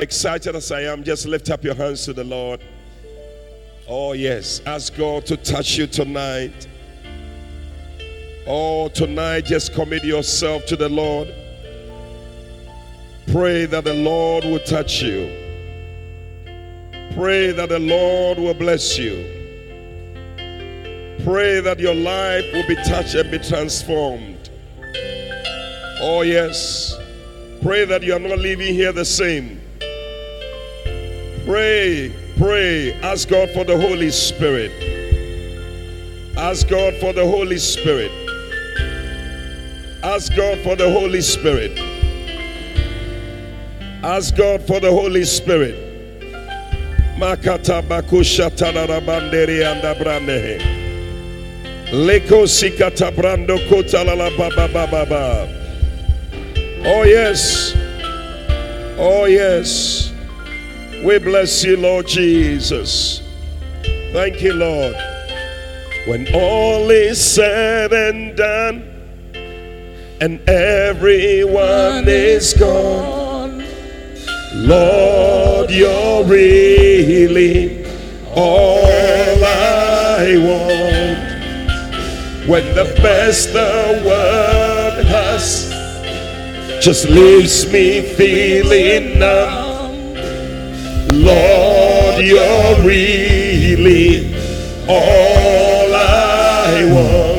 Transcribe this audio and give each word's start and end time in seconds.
Excited 0.00 0.54
as 0.54 0.70
I 0.70 0.82
am, 0.82 1.02
just 1.02 1.26
lift 1.26 1.50
up 1.50 1.64
your 1.64 1.74
hands 1.74 2.04
to 2.04 2.12
the 2.12 2.22
Lord. 2.22 2.60
Oh, 3.88 4.12
yes. 4.12 4.60
Ask 4.64 4.96
God 4.96 5.26
to 5.26 5.36
touch 5.36 5.76
you 5.76 5.86
tonight. 5.86 6.68
Oh, 8.46 8.88
tonight, 8.88 9.44
just 9.44 9.74
commit 9.74 10.04
yourself 10.04 10.66
to 10.66 10.76
the 10.76 10.88
Lord. 10.88 11.34
Pray 13.32 13.66
that 13.66 13.84
the 13.84 13.94
Lord 13.94 14.44
will 14.44 14.60
touch 14.60 15.02
you. 15.02 15.26
Pray 17.14 17.50
that 17.50 17.68
the 17.68 17.78
Lord 17.78 18.38
will 18.38 18.54
bless 18.54 18.96
you. 18.96 19.34
Pray 21.24 21.60
that 21.60 21.80
your 21.80 21.94
life 21.94 22.44
will 22.52 22.66
be 22.68 22.76
touched 22.76 23.16
and 23.16 23.30
be 23.30 23.38
transformed. 23.38 24.50
Oh, 26.00 26.22
yes. 26.22 26.96
Pray 27.62 27.84
that 27.84 28.02
you 28.02 28.14
are 28.14 28.20
not 28.20 28.38
leaving 28.38 28.72
here 28.72 28.92
the 28.92 29.04
same. 29.04 29.57
Pray, 31.48 32.12
pray. 32.36 32.92
Ask 33.00 33.30
God 33.30 33.48
for 33.52 33.64
the 33.64 33.74
Holy 33.74 34.10
Spirit. 34.10 34.70
Ask 36.36 36.68
God 36.68 36.94
for 37.00 37.14
the 37.14 37.24
Holy 37.24 37.56
Spirit. 37.56 38.12
Ask 40.02 40.36
God 40.36 40.58
for 40.58 40.76
the 40.76 40.92
Holy 40.92 41.22
Spirit. 41.22 41.72
Ask 44.04 44.36
God 44.36 44.60
for 44.66 44.78
the 44.78 44.90
Holy 44.90 45.24
Spirit. 45.24 45.74
Makata 47.16 47.80
bakusha 47.80 48.50
talarabanderi 48.50 49.64
andabranehe. 49.64 50.60
Leko 51.92 52.46
sikata 52.46 53.10
brando 53.10 53.58
kota 53.70 54.04
la 54.04 54.12
la 54.12 54.28
ba 54.36 54.50
ba 54.54 54.68
ba 54.68 54.86
ba 54.86 55.06
ba. 55.06 55.48
Oh 56.84 57.04
yes. 57.04 57.72
Oh 58.98 59.24
yes. 59.24 60.07
We 61.04 61.18
bless 61.18 61.62
you, 61.62 61.76
Lord 61.76 62.08
Jesus. 62.08 63.22
Thank 64.12 64.42
you, 64.42 64.52
Lord. 64.52 64.96
When 66.06 66.26
all 66.34 66.90
is 66.90 67.24
said 67.24 67.92
and 67.92 68.36
done, 68.36 68.82
and 70.20 70.40
everyone 70.48 72.08
is 72.08 72.52
gone, 72.54 73.64
Lord, 74.54 75.70
you're 75.70 76.24
really 76.24 77.84
all 78.34 79.44
I 79.44 80.36
want. 80.36 81.28
When 82.48 82.74
the 82.74 82.92
best 83.02 83.52
the 83.52 84.02
world 84.04 85.04
has 85.06 85.68
just 86.82 87.08
leaves 87.08 87.70
me 87.72 88.00
feeling 88.16 89.18
numb. 89.20 89.67
Lord, 91.18 92.24
you're 92.24 92.80
really 92.86 94.32
all 94.88 95.92
I 95.92 96.84
want. 96.92 97.37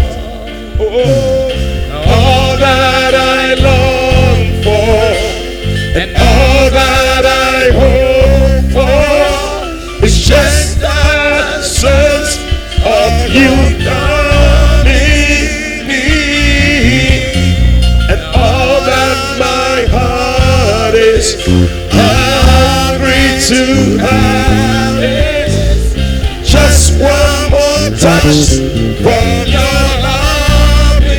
From 28.29 29.47
your 29.49 29.89
loving 30.05 31.09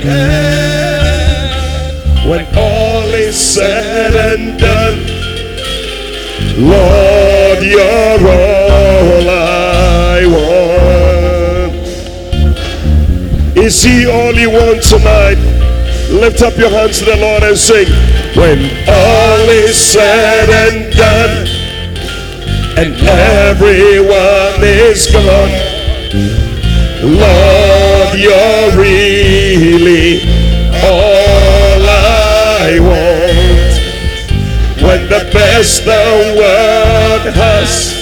hand. 0.00 1.50
When 2.28 2.46
all 2.56 3.12
is 3.14 3.34
said 3.36 4.14
and 4.14 4.56
done, 4.60 4.98
Lord, 6.56 7.62
you're 7.64 8.28
all 8.30 9.28
I 9.28 10.24
want. 10.26 11.74
Is 13.56 13.82
He 13.82 14.06
all 14.06 14.32
you 14.32 14.50
want 14.50 14.84
tonight? 14.84 15.38
Lift 16.10 16.42
up 16.42 16.56
your 16.56 16.70
hands 16.70 17.00
to 17.00 17.06
the 17.06 17.16
Lord 17.16 17.42
and 17.42 17.58
sing. 17.58 17.88
When 18.36 18.70
all 18.86 19.48
is 19.48 19.76
said 19.76 20.48
and 20.48 20.92
done, 20.94 21.48
and 22.78 22.94
everyone 23.04 24.62
is 24.62 25.10
gone, 25.10 25.69
Lord, 26.12 28.18
you're 28.18 28.74
really 28.76 30.18
all 30.82 31.86
I 31.86 32.80
want. 32.80 33.70
When 34.82 35.06
the 35.08 35.30
best 35.32 35.84
the 35.84 36.34
world 36.36 37.32
has 37.36 37.94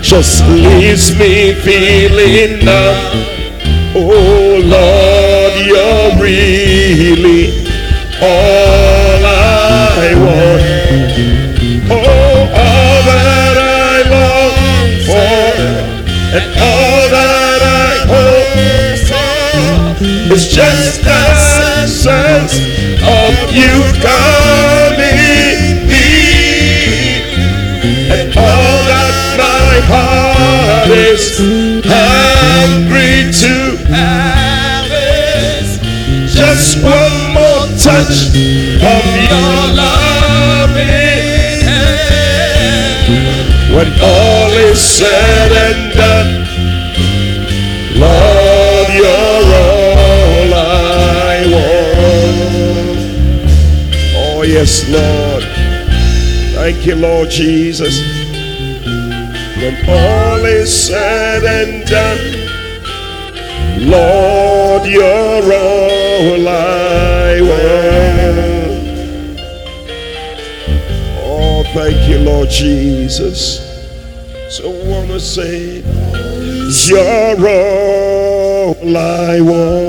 just 0.00 0.42
leaves 0.48 1.12
me 1.18 1.52
feeling 1.52 2.64
numb. 2.64 3.26
Oh 3.94 4.62
Lord, 4.64 5.52
you're 5.66 6.16
really 6.22 7.37
is 20.30 20.46
just 20.46 21.02
the 21.02 21.86
sense 21.86 22.54
of 23.02 23.52
you 23.52 23.74
coming 24.04 25.88
me, 25.88 26.08
and 28.12 28.36
all 28.36 28.78
that 28.90 29.16
my 29.38 29.80
heart 29.88 30.90
is 30.90 31.38
hungry 31.84 33.32
to 33.32 33.54
have 33.88 34.90
is 34.92 35.68
just 36.34 36.76
one 36.82 37.32
more 37.32 37.66
touch 37.80 38.28
of 38.28 39.04
your 39.32 39.60
loving. 39.80 40.98
When 43.74 43.90
all 44.02 44.52
is 44.52 44.80
said 44.80 45.07
yes, 54.58 54.90
Lord. 54.90 55.44
Thank 56.56 56.84
you, 56.84 56.96
Lord 56.96 57.30
Jesus. 57.30 58.00
When 59.56 59.74
all 59.88 60.44
is 60.44 60.70
said 60.86 61.44
and 61.44 61.86
done, 61.86 62.18
Lord, 63.88 64.84
you're 64.88 65.52
all 65.62 66.48
I 66.48 67.40
want. 67.50 68.18
Oh, 71.22 71.62
thank 71.74 72.08
you, 72.08 72.18
Lord 72.18 72.48
Jesus. 72.48 73.60
So 74.50 74.72
I 74.72 74.88
want 74.88 75.10
to 75.10 75.20
say, 75.20 75.84
You're 76.88 77.48
all 77.48 78.96
I 78.96 79.40
want. 79.40 79.87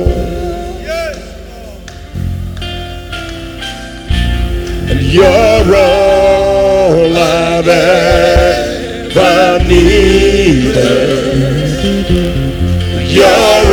You're 13.10 13.26
all 13.26 13.66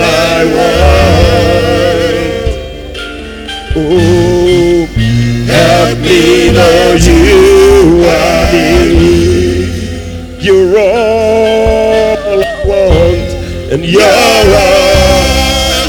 I 0.00 0.44
want. 0.54 0.90
Oh, 3.74 4.86
help 5.50 5.98
me 5.98 6.52
know 6.52 6.94
you 6.94 8.06
are 8.06 8.46
me. 8.52 9.18
You're 10.38 10.78
all 10.78 12.38
I 12.38 12.64
want, 12.64 13.28
and 13.72 13.82
you're 13.84 14.04
all 14.04 14.46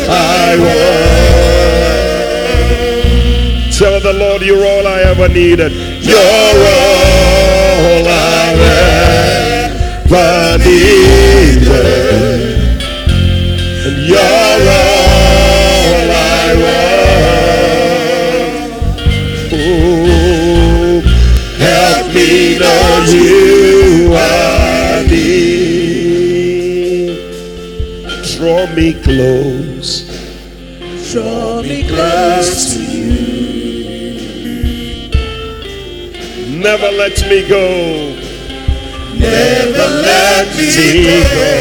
I 0.10 0.58
want. 0.58 1.12
Tell 3.78 4.00
the 4.00 4.14
Lord 4.14 4.42
you're 4.42 4.66
all 4.66 4.88
I 4.88 5.02
ever 5.04 5.28
needed. 5.30 5.72
You're 6.02 6.18
all 6.18 8.08
I 8.08 8.54
ever 10.10 10.58
needed. 10.58 10.71
Me 28.76 28.94
close. 29.02 30.06
Draw 31.12 31.62
me 31.64 31.88
close 31.88 32.74
to 32.74 32.80
you. 32.84 33.12
Never 36.60 36.92
let 36.92 37.22
me 37.30 37.48
go. 37.48 38.16
Never 39.18 39.88
let 40.02 40.48
me 40.56 41.04
go. 41.04 41.52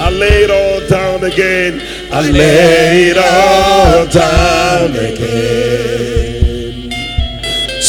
I 0.00 0.10
lay 0.10 0.44
it 0.44 0.50
all 0.50 0.80
down 0.88 1.24
again. 1.24 1.80
I 2.12 2.18
I 2.18 2.30
lay 2.30 3.10
it 3.10 3.16
all 3.16 4.06
down 4.06 4.90
again. 4.96 6.32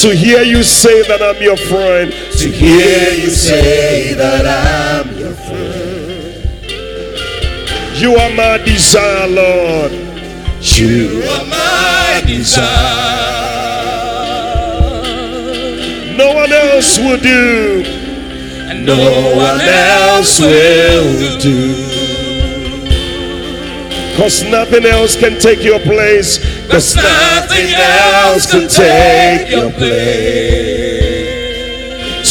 To 0.01 0.13
hear 0.15 0.41
you 0.43 0.63
say 0.63 1.01
that 1.07 1.21
I'm 1.21 1.41
your 1.41 1.57
friend. 1.57 2.11
To 2.11 2.49
hear 2.49 3.13
you 3.13 3.29
say 3.29 4.13
that 4.13 4.45
I'm 4.45 4.72
You 8.03 8.11
are 8.17 8.35
my 8.35 8.57
desire, 8.57 9.27
Lord. 9.29 9.93
You 10.59 11.23
are 11.23 11.45
my 11.45 12.21
desire. 12.27 12.65
No 16.17 16.33
one 16.33 16.51
else 16.51 16.97
will 16.97 17.17
do. 17.17 17.83
And 18.67 18.85
no 18.85 18.97
one 19.37 19.61
else 19.61 20.37
will 20.37 21.39
do. 21.39 21.75
Cause 24.17 24.43
nothing 24.51 24.85
else 24.85 25.15
can 25.15 25.39
take 25.39 25.63
your 25.63 25.79
place. 25.79 26.39
Cause 26.67 26.97
nothing 26.97 27.73
else 27.73 28.51
can 28.51 28.67
take 28.67 29.49
your 29.49 29.71
place. 29.71 31.23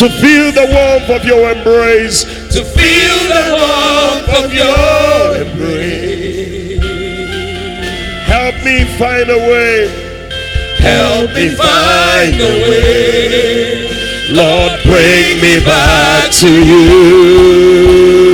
To 0.01 0.11
feel 0.21 0.53
the 0.53 0.67
warmth 0.71 1.09
of 1.09 1.25
your 1.25 1.51
embrace. 1.51 2.42
To 2.53 2.63
feel 2.63 3.19
the 3.33 3.45
warmth 3.57 4.45
of 4.45 4.53
your 4.53 5.37
embrace. 5.43 6.83
Help 8.27 8.57
me 8.63 8.85
find 8.99 9.31
a 9.31 9.39
way. 9.39 9.89
Help 10.77 11.31
me 11.35 11.49
find 11.49 12.35
a 12.39 12.53
way. 12.69 13.89
Lord, 14.33 14.83
bring 14.83 15.41
me 15.41 15.65
back 15.65 16.31
to 16.41 16.51
you. 16.51 18.32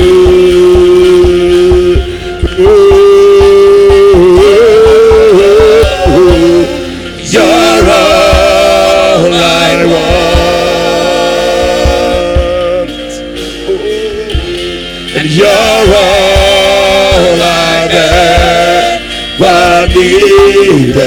Needed. 19.98 20.98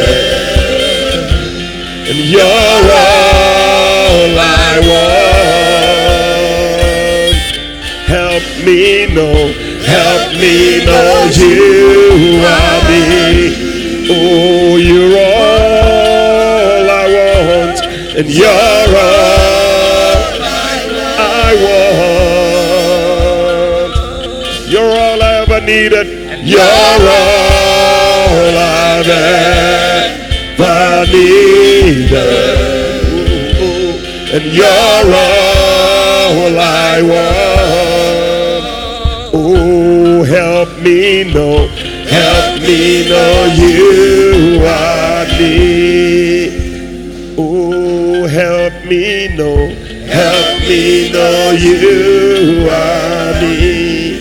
And 2.10 2.20
you're 2.34 2.88
all 2.92 4.32
I 4.38 4.80
want. 4.90 5.32
Help 8.08 8.46
me 8.66 8.82
know, 9.16 9.38
help 9.86 10.24
me 10.36 10.56
know 10.86 11.30
you 11.36 12.44
are 12.44 12.82
me. 12.90 13.04
Oh, 14.14 14.76
you're 14.78 15.18
all 15.18 16.86
I 16.90 17.06
want, 17.16 17.80
and 18.18 18.28
you're 18.30 18.96
all 19.08 19.32
I 21.18 21.56
want. 21.64 21.92
You're 24.70 24.94
all 25.04 25.22
I 25.22 25.26
ever 25.44 25.62
needed. 25.66 26.08
You're 26.46 26.62
all 26.62 27.51
I've 29.04 29.10
ever 30.60 31.12
needed. 31.12 32.12
And 34.32 34.46
you're 34.54 35.16
all 35.18 36.60
I 36.60 37.02
want. 37.02 38.64
Oh, 39.34 40.24
help 40.24 40.70
me 40.84 41.24
know, 41.34 41.68
help 42.06 42.62
me 42.62 43.10
know 43.10 43.46
you 43.58 44.62
are 44.68 45.26
near. 45.40 46.52
Oh, 47.40 48.28
help 48.28 48.86
me 48.86 49.36
know, 49.36 49.68
help 50.06 50.62
me 50.70 51.10
know 51.12 51.52
you 51.60 52.70
are 52.70 53.34
near. 53.42 54.20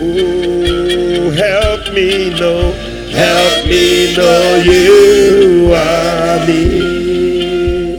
Oh, 0.00 1.30
help 1.32 1.82
me 1.92 2.30
know, 2.38 2.72
help 3.10 3.66
me 3.66 3.85
know 4.16 4.56
you 4.64 5.72
are 5.74 6.46
near. 6.46 7.98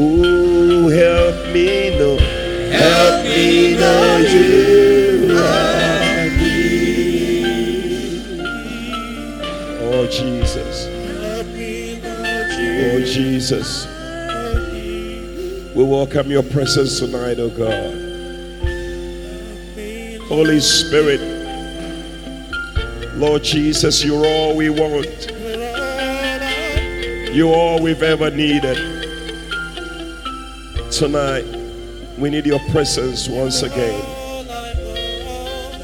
Oh, 0.00 0.88
help 0.88 1.52
me 1.52 1.98
know, 1.98 2.16
help 2.70 3.24
me 3.24 3.76
know 3.76 4.16
you 4.16 5.36
are 5.36 6.30
near. 6.38 7.46
Oh, 9.82 10.06
Jesus. 10.10 10.86
Oh, 12.80 13.00
Jesus. 13.04 13.86
We 15.74 15.84
welcome 15.84 16.30
your 16.30 16.44
presence 16.44 16.98
tonight, 16.98 17.38
oh 17.38 17.50
God. 17.50 18.06
Holy 20.28 20.60
Spirit, 20.60 21.20
Lord 23.16 23.44
Jesus, 23.44 24.02
you're 24.02 24.24
all 24.26 24.56
we 24.56 24.70
want. 24.70 25.37
You're 27.32 27.54
all 27.54 27.82
we've 27.82 28.02
ever 28.02 28.30
needed. 28.30 28.76
Tonight, 30.90 31.44
we 32.18 32.30
need 32.30 32.46
your 32.46 32.58
presence 32.70 33.28
once 33.28 33.62
again. 33.62 34.02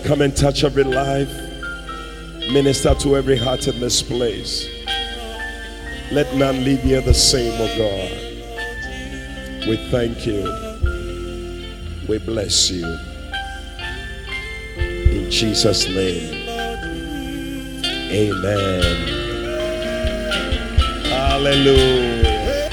Come 0.04 0.22
and 0.22 0.34
touch 0.34 0.64
every 0.64 0.84
life, 0.84 1.30
minister 2.50 2.94
to 2.94 3.16
every 3.16 3.36
heart 3.36 3.68
in 3.68 3.78
this 3.78 4.02
place. 4.02 4.66
Let 6.10 6.34
none 6.34 6.64
leave 6.64 6.80
here 6.80 7.02
the 7.02 7.12
same, 7.12 7.52
oh 7.60 7.76
God. 7.76 8.10
We 9.68 9.76
thank 9.90 10.26
you. 10.26 10.44
We 12.08 12.18
bless 12.18 12.70
you. 12.70 12.86
In 14.78 15.30
Jesus' 15.30 15.86
name. 15.88 16.48
Amen. 18.10 19.23
Hallelujah. 21.34 22.70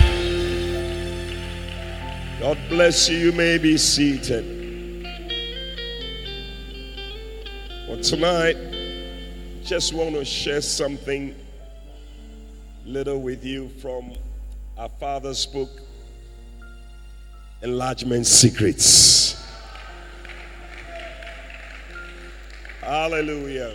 God 2.40 2.60
bless 2.70 3.10
you. 3.10 3.18
You 3.18 3.32
may 3.32 3.58
be 3.58 3.76
seated. 3.76 4.46
Well, 7.90 8.00
tonight, 8.02 8.58
just 9.64 9.96
want 9.96 10.14
to 10.14 10.24
share 10.24 10.62
something 10.62 11.34
little 12.86 13.20
with 13.20 13.44
you 13.44 13.70
from 13.82 14.14
our 14.78 14.90
Father's 14.90 15.44
book, 15.48 15.82
Enlargement 17.64 18.28
Secrets. 18.28 19.44
Hallelujah. 22.80 23.74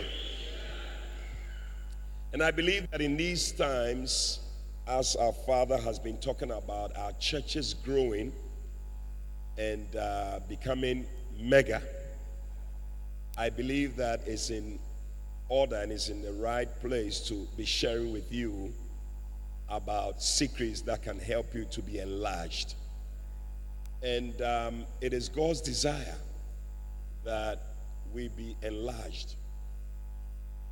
And 2.31 2.41
I 2.41 2.51
believe 2.51 2.89
that 2.91 3.01
in 3.01 3.17
these 3.17 3.51
times, 3.51 4.46
as 4.87 5.17
our 5.17 5.33
Father 5.33 5.77
has 5.77 5.99
been 5.99 6.17
talking 6.17 6.51
about, 6.51 6.95
our 6.95 7.11
churches 7.13 7.73
growing 7.73 8.31
and 9.57 9.93
uh, 9.95 10.39
becoming 10.47 11.05
mega, 11.37 11.81
I 13.37 13.49
believe 13.49 13.97
that 13.97 14.25
is 14.25 14.49
in 14.49 14.79
order 15.49 15.75
and 15.75 15.91
is 15.91 16.09
in 16.09 16.21
the 16.21 16.31
right 16.33 16.69
place 16.79 17.19
to 17.27 17.47
be 17.57 17.65
sharing 17.65 18.13
with 18.13 18.31
you 18.31 18.73
about 19.69 20.21
secrets 20.21 20.81
that 20.81 21.03
can 21.03 21.19
help 21.19 21.53
you 21.53 21.65
to 21.65 21.81
be 21.81 21.99
enlarged. 21.99 22.75
And 24.01 24.41
um, 24.41 24.85
it 25.01 25.13
is 25.13 25.27
God's 25.27 25.59
desire 25.59 26.15
that 27.25 27.61
we 28.13 28.29
be 28.29 28.55
enlarged. 28.61 29.35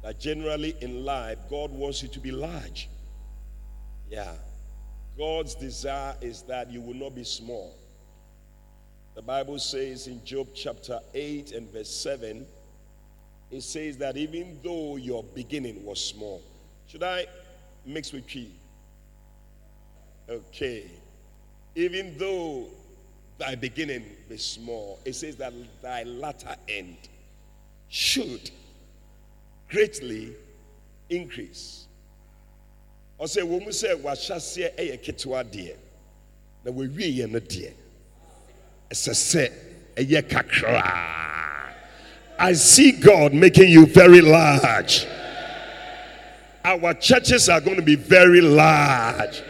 That 0.04 0.20
generally 0.20 0.76
in 0.80 1.04
life, 1.04 1.40
God 1.50 1.72
wants 1.72 2.02
you 2.02 2.08
to 2.10 2.20
be 2.20 2.32
large. 2.32 2.88
Yeah. 4.10 4.34
God's 5.18 5.56
desire 5.56 6.16
is 6.22 6.42
that 6.44 6.70
you 6.72 6.82
will 6.82 6.94
not 6.94 7.16
be 7.16 7.24
small. 7.24 7.76
The 9.16 9.22
Bible 9.22 9.60
says 9.60 10.08
in 10.08 10.24
Job 10.26 10.50
chapter 10.54 11.00
8 11.14 11.54
and 11.54 11.72
verse 11.72 11.90
7, 11.90 12.46
it 13.52 13.62
says 13.62 13.98
that 13.98 14.18
even 14.18 14.60
though 14.64 14.98
your 14.98 15.24
beginning 15.24 15.86
was 15.86 16.04
small, 16.04 16.42
should 16.88 17.04
I 17.04 17.26
mix 17.86 18.12
with 18.12 18.36
you? 18.36 18.48
Okay. 20.30 20.90
Even 21.76 22.18
though 22.18 22.68
thy 23.38 23.56
beginning 23.56 24.04
be 24.28 24.38
small, 24.38 25.00
it 25.06 25.14
says 25.14 25.38
that 25.38 25.54
thy 25.82 26.04
latter 26.04 26.56
end 26.68 26.98
should 27.88 28.52
greatly 29.70 30.34
increase. 31.10 31.85
Ɔsɛ 33.20 33.42
wɔn 33.44 33.64
mu 33.64 33.72
sɛ 33.72 33.96
wahyɛseɛ 34.02 34.76
yɛ 34.78 34.98
ketewa 35.04 35.44
deɛ 35.44 35.76
na 36.64 36.72
wɔwie 36.72 37.18
yɛ 37.18 37.30
no 37.30 37.40
deɛ 37.40 37.72
ɛsɛ 38.92 39.14
sɛ 39.14 39.52
ɛyɛ 39.96 40.22
kakraa. 40.30 41.26
I 42.38 42.54
see 42.54 42.92
god 42.92 43.34
making 43.34 43.70
you 43.70 43.86
very 43.86 44.22
large. 44.22 45.06
Our 46.66 46.94
churches 46.96 47.48
are 47.48 47.62
going 47.62 47.78
to 47.78 47.82
be 47.82 47.96
very 47.96 48.42
large. 48.42 49.42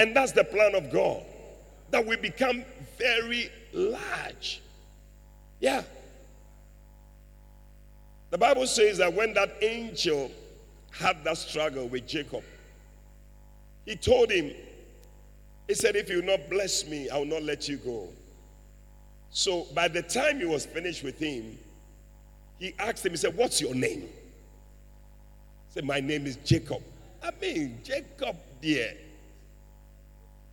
And 0.00 0.16
that's 0.16 0.32
the 0.32 0.42
plan 0.42 0.74
of 0.74 0.90
god 0.90 1.22
that 1.90 2.04
we 2.04 2.16
become 2.16 2.64
very 2.98 3.50
large. 3.72 4.60
Yeah. 5.60 5.82
The 8.30 8.38
bible 8.38 8.66
says 8.66 8.98
that 8.98 9.12
when 9.12 9.32
that 9.34 9.54
angel 9.62 10.30
had 10.98 11.24
that 11.24 11.36
struggle 11.38 11.88
with 11.88 12.06
Jacob. 12.06 12.42
He 13.84 13.96
told 13.96 14.30
him, 14.30 14.52
He 15.68 15.74
said, 15.74 15.96
If 15.96 16.08
you 16.08 16.22
not 16.22 16.48
bless 16.48 16.86
me, 16.86 17.10
I 17.10 17.18
will 17.18 17.26
not 17.26 17.42
let 17.42 17.68
you 17.68 17.76
go. 17.78 18.08
So 19.30 19.66
by 19.74 19.88
the 19.88 20.02
time 20.02 20.38
he 20.38 20.46
was 20.46 20.64
finished 20.64 21.02
with 21.02 21.18
him, 21.18 21.58
he 22.58 22.74
asked 22.78 23.04
him, 23.04 23.12
He 23.12 23.18
said, 23.18 23.36
What's 23.36 23.60
your 23.60 23.74
name? 23.74 24.02
He 24.02 24.08
said, 25.70 25.84
My 25.84 26.00
name 26.00 26.26
is 26.26 26.36
Jacob. 26.36 26.82
I 27.22 27.30
mean, 27.40 27.78
Jacob, 27.82 28.36
dear. 28.62 28.92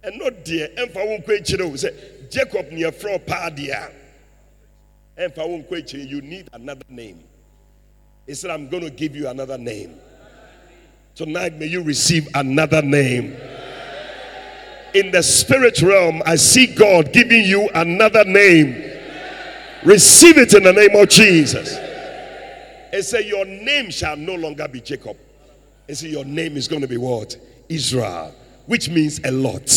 And 0.03 0.17
not 0.17 0.43
dear, 0.43 0.69
and 0.77 0.89
for 0.91 1.07
one 1.07 1.21
question, 1.21 1.77
say, 1.77 1.93
Jacob 2.31 2.71
near 2.71 2.91
fro 2.91 3.19
padia. 3.19 3.91
And 5.15 5.33
for 5.35 5.47
one 5.47 5.63
question, 5.63 6.07
you 6.07 6.21
need 6.21 6.49
another 6.53 6.85
name. 6.89 7.23
He 8.25 8.33
said, 8.33 8.49
I'm 8.49 8.67
going 8.69 8.83
to 8.83 8.89
give 8.89 9.15
you 9.15 9.27
another 9.27 9.57
name. 9.59 9.99
Tonight, 11.15 11.57
may 11.57 11.65
you 11.65 11.83
receive 11.83 12.27
another 12.35 12.81
name. 12.81 13.35
In 14.93 15.11
the 15.11 15.21
spirit 15.21 15.81
realm, 15.81 16.21
I 16.25 16.35
see 16.35 16.67
God 16.67 17.11
giving 17.11 17.43
you 17.43 17.69
another 17.73 18.23
name. 18.23 18.89
Receive 19.83 20.37
it 20.37 20.53
in 20.53 20.63
the 20.63 20.73
name 20.73 20.95
of 20.95 21.09
Jesus. 21.09 21.75
And 22.93 23.03
say, 23.03 23.27
Your 23.27 23.45
name 23.45 23.89
shall 23.89 24.15
no 24.15 24.35
longer 24.35 24.67
be 24.67 24.81
Jacob. 24.81 25.17
And 25.87 25.97
say, 25.97 26.09
Your 26.09 26.25
name 26.25 26.55
is 26.57 26.67
going 26.67 26.81
to 26.81 26.87
be 26.87 26.97
what? 26.97 27.37
Israel, 27.67 28.33
which 28.65 28.89
means 28.89 29.19
a 29.23 29.31
lot. 29.31 29.69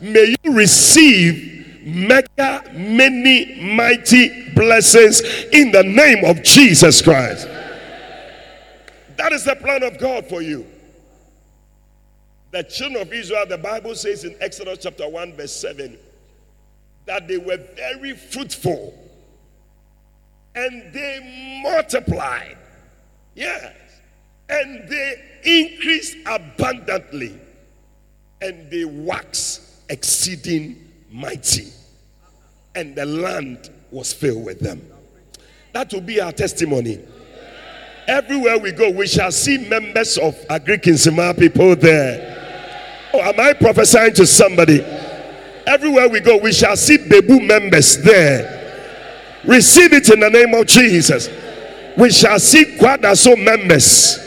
May 0.00 0.34
you 0.44 0.52
receive 0.52 1.82
mega, 1.84 2.64
many 2.72 3.60
mighty 3.60 4.50
blessings 4.52 5.22
in 5.52 5.72
the 5.72 5.82
name 5.82 6.24
of 6.24 6.42
Jesus 6.42 7.02
Christ. 7.02 7.48
That 9.16 9.32
is 9.32 9.44
the 9.44 9.56
plan 9.56 9.82
of 9.82 9.98
God 9.98 10.26
for 10.26 10.42
you. 10.42 10.66
The 12.50 12.62
children 12.62 13.02
of 13.02 13.12
Israel, 13.12 13.46
the 13.48 13.58
Bible 13.58 13.94
says 13.94 14.24
in 14.24 14.36
Exodus 14.40 14.78
chapter 14.82 15.08
1, 15.08 15.32
verse 15.34 15.52
7, 15.52 15.98
that 17.06 17.26
they 17.26 17.36
were 17.36 17.58
very 17.76 18.14
fruitful 18.14 18.94
and 20.54 20.92
they 20.92 21.62
multiplied. 21.64 22.56
Yes. 23.34 23.74
And 24.48 24.88
they 24.88 25.22
increased 25.44 26.16
abundantly 26.26 27.38
and 28.40 28.70
they 28.70 28.84
waxed 28.84 29.62
exceeding 29.88 30.92
mighty. 31.10 31.72
And 32.74 32.94
the 32.94 33.06
land 33.06 33.70
was 33.90 34.12
filled 34.12 34.44
with 34.44 34.60
them. 34.60 34.82
That 35.72 35.92
will 35.92 36.00
be 36.00 36.20
our 36.20 36.32
testimony. 36.32 37.00
Everywhere 38.06 38.58
we 38.58 38.72
go, 38.72 38.90
we 38.90 39.06
shall 39.06 39.32
see 39.32 39.58
members 39.58 40.18
of 40.18 40.34
Agric 40.48 40.82
Nzema 40.82 41.38
people 41.38 41.74
there. 41.74 43.10
Oh, 43.14 43.20
am 43.20 43.38
I 43.40 43.52
prophesying 43.54 44.12
to 44.14 44.26
somebody? 44.26 44.80
Everywhere 45.66 46.08
we 46.08 46.20
go, 46.20 46.36
we 46.36 46.52
shall 46.52 46.76
see 46.76 46.98
Bebu 46.98 47.46
members 47.46 47.96
there. 48.02 49.40
Receive 49.44 49.92
it 49.92 50.10
in 50.10 50.20
the 50.20 50.30
name 50.30 50.52
of 50.54 50.66
Jesus. 50.66 51.28
We 51.96 52.10
shall 52.10 52.38
see 52.38 52.76
Quadaso 52.76 53.42
members. 53.42 54.18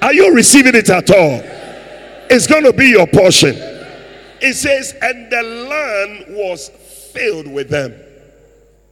Are 0.00 0.14
you 0.14 0.34
receiving 0.34 0.74
it 0.74 0.88
at 0.88 1.10
all? 1.10 1.40
It's 2.30 2.46
going 2.46 2.64
to 2.64 2.72
be 2.72 2.88
your 2.88 3.06
portion. 3.06 3.54
It 4.40 4.54
says, 4.54 4.94
and 5.02 5.30
the 5.30 5.42
land 5.42 6.24
was 6.30 6.68
filled 7.12 7.46
with 7.46 7.68
them. 7.68 7.94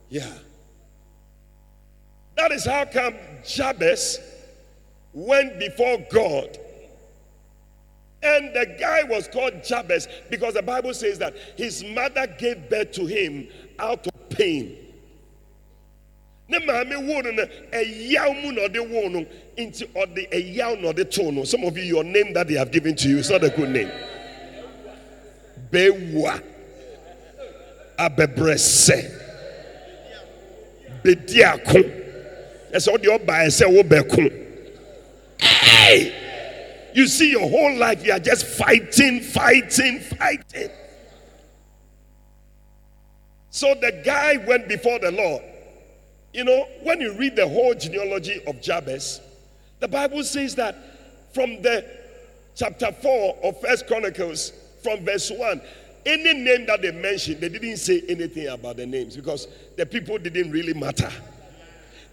Yeah. 0.08 0.30
That 2.40 2.52
is 2.52 2.64
how 2.64 2.86
come 2.86 3.14
Jabez 3.46 4.18
went 5.12 5.58
before 5.58 5.98
God. 6.10 6.56
And 8.22 8.54
the 8.54 8.76
guy 8.80 9.02
was 9.02 9.28
called 9.28 9.62
Jabez 9.62 10.08
because 10.30 10.54
the 10.54 10.62
Bible 10.62 10.94
says 10.94 11.18
that 11.18 11.34
his 11.58 11.84
mother 11.84 12.26
gave 12.38 12.70
birth 12.70 12.92
to 12.92 13.04
him 13.04 13.46
out 13.78 14.06
of 14.06 14.30
pain. 14.30 14.74
Some 16.50 16.66
of 16.66 16.78
you, 21.76 21.84
your 21.84 22.04
name 22.04 22.32
that 22.32 22.46
they 22.48 22.54
have 22.54 22.72
given 22.72 22.96
to 22.96 23.08
you 23.08 23.18
is 23.18 23.28
not 23.28 23.44
a 23.44 23.50
good 23.50 23.68
name. 23.68 23.90
Bewa. 25.70 26.42
Abebrese. 27.98 29.26
Bediako 31.04 31.99
ɛsɛ 32.72 32.94
ɔde 32.94 33.06
ɔba 33.18 33.46
ɛsɛ 33.46 33.66
wobɛko 33.66 34.46
hey! 35.40 36.12
You 36.94 37.06
see 37.06 37.30
your 37.30 37.48
whole 37.48 37.76
life 37.76 38.04
you 38.04 38.12
are 38.12 38.18
just 38.18 38.46
fighting 38.46 39.20
fighting 39.20 40.00
fighting. 40.00 40.70
So 43.50 43.74
the 43.74 44.02
guy 44.04 44.36
went 44.38 44.68
before 44.68 44.98
the 44.98 45.10
lord. 45.10 45.42
You 46.32 46.44
know 46.44 46.66
when 46.82 47.00
you 47.00 47.12
read 47.14 47.36
the 47.36 47.48
whole 47.48 47.74
genealogy 47.74 48.42
of 48.46 48.60
jabez 48.62 49.20
the 49.80 49.88
bible 49.88 50.22
says 50.22 50.54
that 50.54 50.76
from 51.32 51.60
the 51.62 51.84
chapter 52.54 52.92
4 52.92 53.38
of 53.42 53.60
first 53.60 53.86
chronicles 53.86 54.52
from 54.82 55.04
verse 55.04 55.30
1 55.30 55.60
any 56.06 56.32
name 56.34 56.66
that 56.66 56.82
they 56.82 56.92
mentioned 56.92 57.40
they 57.40 57.48
didn't 57.48 57.78
say 57.78 58.02
anything 58.08 58.46
about 58.48 58.76
the 58.76 58.86
names 58.86 59.16
because 59.16 59.48
the 59.76 59.84
people 59.84 60.18
didn't 60.18 60.50
really 60.52 60.74
matter 60.74 61.10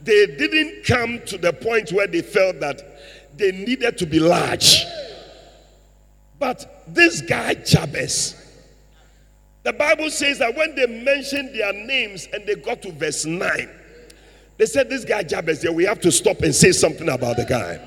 they 0.04 0.26
didn't 0.28 0.86
come 0.86 1.22
to 1.26 1.38
the 1.38 1.54
point 1.54 1.92
where 1.92 2.08
they 2.08 2.22
felt 2.22 2.60
that 2.60 2.82
they 3.38 3.52
needed 3.52 3.98
to 3.98 4.06
be 4.06 4.20
large. 4.20 4.86
But 6.40 6.84
this 6.88 7.22
guy, 7.22 7.56
Jabez, 7.56 8.36
the 9.64 9.74
Bible 9.74 10.10
says 10.10 10.40
that 10.40 10.56
when 10.56 10.76
they 10.76 10.86
mentioned 10.86 11.54
their 11.54 11.74
names 11.74 12.28
and 12.32 12.46
they 12.46 12.56
got 12.56 12.82
to 12.84 12.92
verse 12.92 13.26
9, 13.26 13.70
they 14.58 14.66
said, 14.66 14.90
This 14.90 15.06
guy, 15.06 15.24
Jabez, 15.24 15.64
yeah, 15.64 15.72
we 15.72 15.84
have 15.86 16.00
to 16.02 16.12
stop 16.12 16.42
and 16.42 16.54
say 16.54 16.72
something 16.72 17.10
about 17.10 17.38
the 17.38 17.46
guy. 17.46 17.80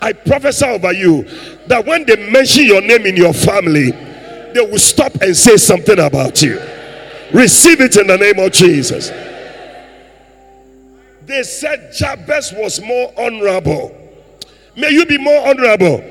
I 0.00 0.12
prophesy 0.12 0.66
over 0.66 0.92
you 0.92 1.22
that 1.66 1.84
when 1.86 2.04
they 2.06 2.30
mention 2.30 2.64
your 2.66 2.80
name 2.82 3.06
in 3.06 3.16
your 3.16 3.32
family, 3.32 3.90
they 3.90 4.60
will 4.60 4.78
stop 4.78 5.14
and 5.22 5.36
say 5.36 5.56
something 5.56 5.98
about 5.98 6.42
you. 6.42 6.60
Receive 7.32 7.80
it 7.80 7.96
in 7.96 8.06
the 8.06 8.16
name 8.16 8.38
of 8.38 8.52
Jesus. 8.52 9.10
They 11.26 11.42
said 11.42 11.92
Jabez 11.94 12.52
was 12.52 12.80
more 12.80 13.12
honorable 13.16 14.04
May 14.76 14.90
you 14.90 15.06
be 15.06 15.18
more 15.18 15.48
honorable. 15.48 16.02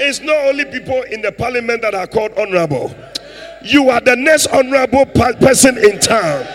It's 0.00 0.20
not 0.20 0.36
only 0.46 0.64
people 0.66 1.02
in 1.02 1.22
the 1.22 1.32
parliament 1.32 1.82
that 1.82 1.94
are 1.94 2.06
called 2.06 2.32
honorable. 2.38 2.94
You 3.64 3.90
are 3.90 4.00
the 4.00 4.14
next 4.14 4.46
honorable 4.48 5.06
person 5.06 5.76
in 5.76 5.98
town. 5.98 6.46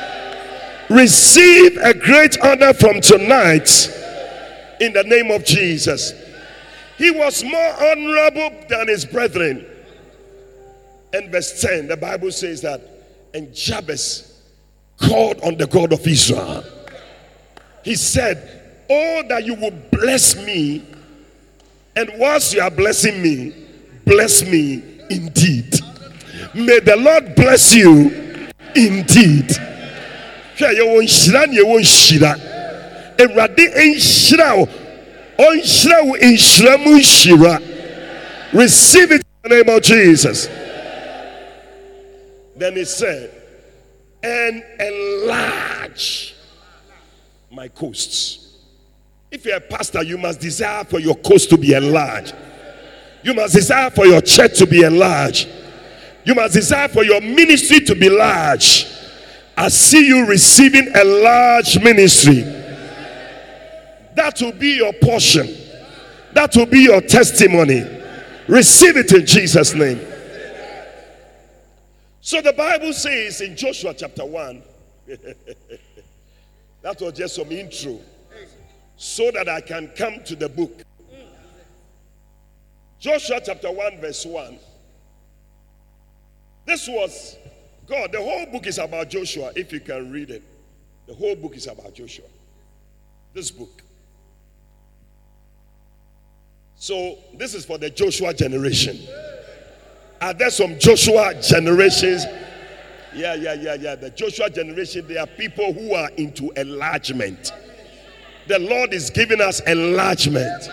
Receive 0.89 1.77
a 1.77 1.93
great 1.93 2.39
honor 2.41 2.73
from 2.73 3.01
tonight 3.01 3.89
in 4.79 4.93
the 4.93 5.03
name 5.03 5.29
of 5.31 5.43
Jesus. 5.43 6.13
He 6.97 7.11
was 7.11 7.43
more 7.43 7.83
honorable 7.83 8.51
than 8.69 8.87
his 8.87 9.03
brethren. 9.03 9.65
And 11.11 11.31
verse 11.31 11.61
10, 11.61 11.87
the 11.87 11.97
Bible 11.97 12.31
says 12.31 12.61
that, 12.61 12.81
and 13.33 13.53
Jabez 13.53 14.41
called 14.97 15.41
on 15.41 15.57
the 15.57 15.67
God 15.67 15.91
of 15.91 16.07
Israel. 16.07 16.63
He 17.83 17.95
said, 17.95 18.85
Oh, 18.89 19.23
that 19.29 19.45
you 19.45 19.55
will 19.55 19.73
bless 19.91 20.35
me 20.35 20.85
and 21.95 22.11
whilst 22.17 22.53
you 22.53 22.61
are 22.61 22.71
blessing 22.71 23.21
me, 23.21 23.53
bless 24.05 24.43
me 24.43 24.83
indeed. 25.09 25.79
May 26.55 26.79
the 26.79 26.95
Lord 26.97 27.35
bless 27.35 27.75
you 27.75 28.49
indeed. 28.75 29.51
Receive 38.53 39.11
it 39.11 39.23
in 39.43 39.49
the 39.49 39.49
name 39.49 39.69
of 39.69 39.81
Jesus. 39.81 40.47
Then 42.55 42.75
he 42.75 42.85
said, 42.85 43.31
and 44.21 44.63
enlarge 44.79 46.32
my 47.53 47.67
coasts. 47.67 48.57
If 49.31 49.45
you're 49.45 49.57
a 49.57 49.61
pastor, 49.61 50.03
you 50.03 50.17
must 50.17 50.39
desire 50.39 50.83
for 50.83 50.99
your 50.99 51.15
coast 51.15 51.49
to 51.51 51.57
be 51.57 51.73
enlarged. 51.73 52.35
You 53.23 53.33
must 53.33 53.53
desire 53.53 53.89
for 53.89 54.05
your 54.05 54.21
church 54.21 54.57
to 54.59 54.67
be 54.67 54.83
enlarged. 54.83 55.47
You 56.25 56.35
must 56.35 56.53
desire 56.53 56.87
for 56.87 57.03
your 57.03 57.21
ministry 57.21 57.79
to 57.81 57.95
be 57.95 58.09
large. 58.09 58.85
I 59.55 59.69
see 59.69 60.07
you 60.07 60.25
receiving 60.25 60.91
a 60.95 61.03
large 61.03 61.81
ministry. 61.81 62.41
That 64.15 64.37
will 64.41 64.51
be 64.51 64.75
your 64.75 64.93
portion. 64.93 65.55
That 66.33 66.55
will 66.55 66.65
be 66.65 66.81
your 66.81 67.01
testimony. 67.01 67.83
Receive 68.47 68.97
it 68.97 69.11
in 69.13 69.25
Jesus' 69.25 69.73
name. 69.73 69.99
So 72.21 72.41
the 72.41 72.53
Bible 72.53 72.93
says 72.93 73.41
in 73.41 73.55
Joshua 73.55 73.93
chapter 73.93 74.25
1, 74.25 74.63
that 76.83 77.01
was 77.01 77.13
just 77.13 77.35
some 77.35 77.51
intro 77.51 77.99
so 78.95 79.31
that 79.31 79.49
I 79.49 79.61
can 79.61 79.91
come 79.97 80.23
to 80.25 80.35
the 80.35 80.47
book. 80.47 80.83
Joshua 82.99 83.41
chapter 83.43 83.71
1, 83.71 83.99
verse 83.99 84.25
1. 84.25 84.59
This 86.65 86.87
was 86.87 87.37
God. 87.87 88.11
The 88.11 88.21
whole 88.21 88.45
book 88.45 88.67
is 88.67 88.77
about 88.77 89.09
Joshua, 89.09 89.51
if 89.55 89.73
you 89.73 89.79
can 89.79 90.11
read 90.11 90.29
it. 90.29 90.43
The 91.07 91.13
whole 91.13 91.35
book 91.35 91.55
is 91.55 91.67
about 91.67 91.93
Joshua. 91.93 92.25
This 93.33 93.51
book. 93.51 93.81
So, 96.75 97.17
this 97.35 97.53
is 97.53 97.65
for 97.65 97.77
the 97.77 97.89
Joshua 97.89 98.33
generation. 98.33 98.99
Are 100.21 100.33
there 100.33 100.49
some 100.49 100.79
Joshua 100.79 101.33
generations? 101.41 102.25
Yeah, 103.15 103.35
yeah, 103.35 103.53
yeah, 103.53 103.75
yeah. 103.75 103.95
The 103.95 104.09
Joshua 104.09 104.49
generation, 104.49 105.07
they 105.07 105.17
are 105.17 105.27
people 105.27 105.73
who 105.73 105.93
are 105.93 106.09
into 106.17 106.51
enlargement. 106.51 107.51
The 108.47 108.59
Lord 108.59 108.93
is 108.93 109.09
giving 109.09 109.39
us 109.39 109.61
enlargement. 109.61 110.69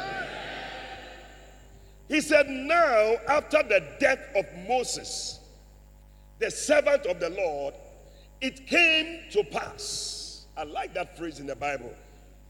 He 2.08 2.20
said, 2.20 2.48
Now, 2.48 3.16
after 3.28 3.62
the 3.62 3.86
death 4.00 4.20
of 4.34 4.44
Moses, 4.68 5.38
the 6.38 6.50
servant 6.50 7.06
of 7.06 7.20
the 7.20 7.30
Lord, 7.30 7.74
it 8.40 8.66
came 8.66 9.20
to 9.30 9.44
pass. 9.44 10.46
I 10.56 10.64
like 10.64 10.94
that 10.94 11.16
phrase 11.16 11.38
in 11.38 11.46
the 11.46 11.54
Bible. 11.54 11.94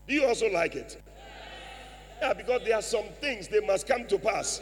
Do 0.09 0.14
you 0.14 0.24
also 0.24 0.48
like 0.50 0.76
it? 0.76 1.00
Yeah, 2.20 2.33
because 2.33 2.62
there 2.64 2.76
are 2.76 2.83
some 2.83 3.05
things 3.20 3.48
they 3.48 3.61
must 3.61 3.87
come 3.87 4.07
to 4.07 4.18
pass. 4.18 4.61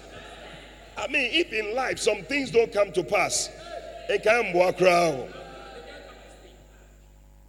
I 0.97 1.07
mean, 1.07 1.31
if 1.33 1.53
in 1.53 1.75
life 1.75 1.99
some 1.99 2.23
things 2.25 2.51
don't 2.51 2.73
come 2.73 2.93
to 2.93 3.05
pass, 3.05 3.51
it 4.09 4.23
can't 4.23 4.55
walk 4.55 4.81
around. 4.81 5.33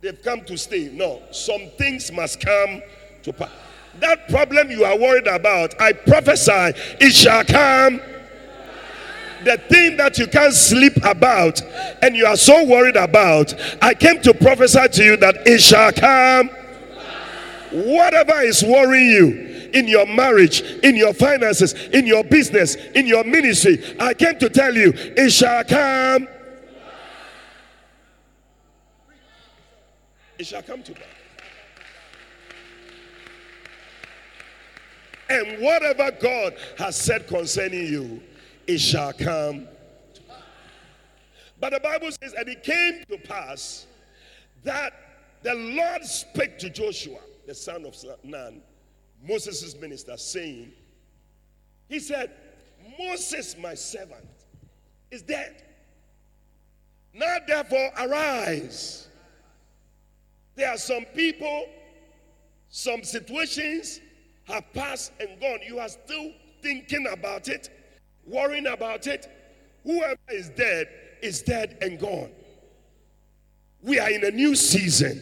They've 0.02 0.22
come 0.22 0.46
to 0.46 0.58
stay. 0.58 0.90
No, 0.94 1.22
some 1.32 1.70
things 1.78 2.12
must 2.12 2.40
come 2.40 2.82
to 3.24 3.34
pass. 3.34 3.50
That 4.00 4.30
problem 4.30 4.72
you 4.72 4.86
are 4.86 4.98
worried 4.98 5.28
about, 5.28 5.80
I 5.82 5.94
prophesy, 5.94 6.74
it 7.02 7.14
shall 7.14 7.44
come. 7.44 8.00
The 9.44 9.58
thing 9.70 9.98
that 9.98 10.18
you 10.18 10.28
can't 10.28 10.54
sleep 10.54 10.94
about 11.04 11.62
and 12.02 12.16
you 12.16 12.26
are 12.26 12.36
so 12.36 12.66
worried 12.66 12.98
about, 12.98 13.54
I 13.82 13.94
came 13.94 14.22
to 14.22 14.34
prophesy 14.34 14.88
to 14.90 15.04
you 15.04 15.18
that 15.18 15.48
it 15.48 15.62
shall 15.62 15.92
come. 15.92 16.50
Whatever 17.72 18.42
is 18.42 18.64
worrying 18.64 19.08
you 19.08 19.70
in 19.74 19.88
your 19.88 20.06
marriage, 20.08 20.62
in 20.84 20.96
your 20.96 21.14
finances, 21.14 21.74
in 21.74 22.06
your 22.06 22.24
business, 22.24 22.76
in 22.76 23.06
your 23.06 23.24
ministry, 23.24 23.84
I 24.00 24.14
came 24.14 24.38
to 24.40 24.50
tell 24.50 24.74
you 24.74 24.92
it 24.96 25.30
shall 25.32 25.64
come. 25.64 26.28
It 30.40 30.48
shall 30.48 30.64
come 30.64 30.82
to 30.84 30.94
pass. 30.94 31.04
And 35.30 35.62
whatever 35.62 36.12
God 36.20 36.56
has 36.78 36.96
said 36.96 37.28
concerning 37.28 37.86
you, 37.86 38.24
it 38.66 38.80
shall 38.80 39.12
come. 39.12 39.68
But 41.60 41.74
the 41.74 41.80
Bible 41.82 42.10
says, 42.12 42.34
and 42.34 42.48
it 42.48 42.64
came 42.64 43.04
to 43.10 43.18
pass 43.18 43.86
that 44.64 44.94
the 45.44 45.54
Lord 45.54 46.06
spake 46.06 46.58
to 46.60 46.70
Joshua, 46.70 47.20
the 47.46 47.54
son 47.54 47.86
of 47.86 47.96
Nun, 48.24 48.62
Moses' 49.28 49.76
minister, 49.80 50.16
saying, 50.16 50.72
He 51.90 52.00
said, 52.00 52.32
Moses, 52.98 53.58
my 53.58 53.74
servant, 53.74 54.26
is 55.12 55.22
dead. 55.22 55.64
Now, 57.14 57.38
therefore, 57.46 57.92
arise. 58.00 59.09
There 60.60 60.70
are 60.70 60.78
some 60.78 61.06
people, 61.16 61.68
some 62.68 63.02
situations 63.02 64.02
have 64.44 64.66
passed 64.74 65.14
and 65.22 65.40
gone, 65.40 65.60
you 65.66 65.80
are 65.80 65.88
still 65.88 66.34
thinking 66.62 67.08
about 67.10 67.48
it, 67.48 67.70
worrying 68.28 68.68
about 68.68 69.08
it. 69.08 69.32
Whoever 69.86 70.20
is 70.30 70.50
dead 70.50 70.90
is 71.22 71.42
dead 71.44 71.78
and 71.82 71.98
gone. 71.98 72.30
We 73.82 74.00
are 74.00 74.10
in 74.10 74.26
a 74.26 74.32
new 74.32 74.54
season, 74.54 75.22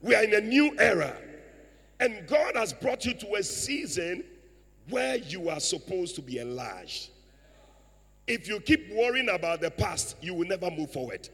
we 0.00 0.14
are 0.14 0.24
in 0.24 0.32
a 0.32 0.40
new 0.40 0.74
era, 0.78 1.14
and 2.00 2.26
God 2.26 2.56
has 2.56 2.72
brought 2.72 3.04
you 3.04 3.12
to 3.12 3.34
a 3.34 3.42
season 3.42 4.24
where 4.88 5.16
you 5.16 5.50
are 5.50 5.60
supposed 5.60 6.14
to 6.14 6.22
be 6.22 6.38
enlarged. 6.38 7.10
If 8.26 8.48
you 8.48 8.58
keep 8.60 8.90
worrying 8.90 9.28
about 9.28 9.60
the 9.60 9.70
past, 9.70 10.16
you 10.22 10.32
will 10.32 10.48
never 10.48 10.70
move 10.70 10.90
forward. 10.90 11.28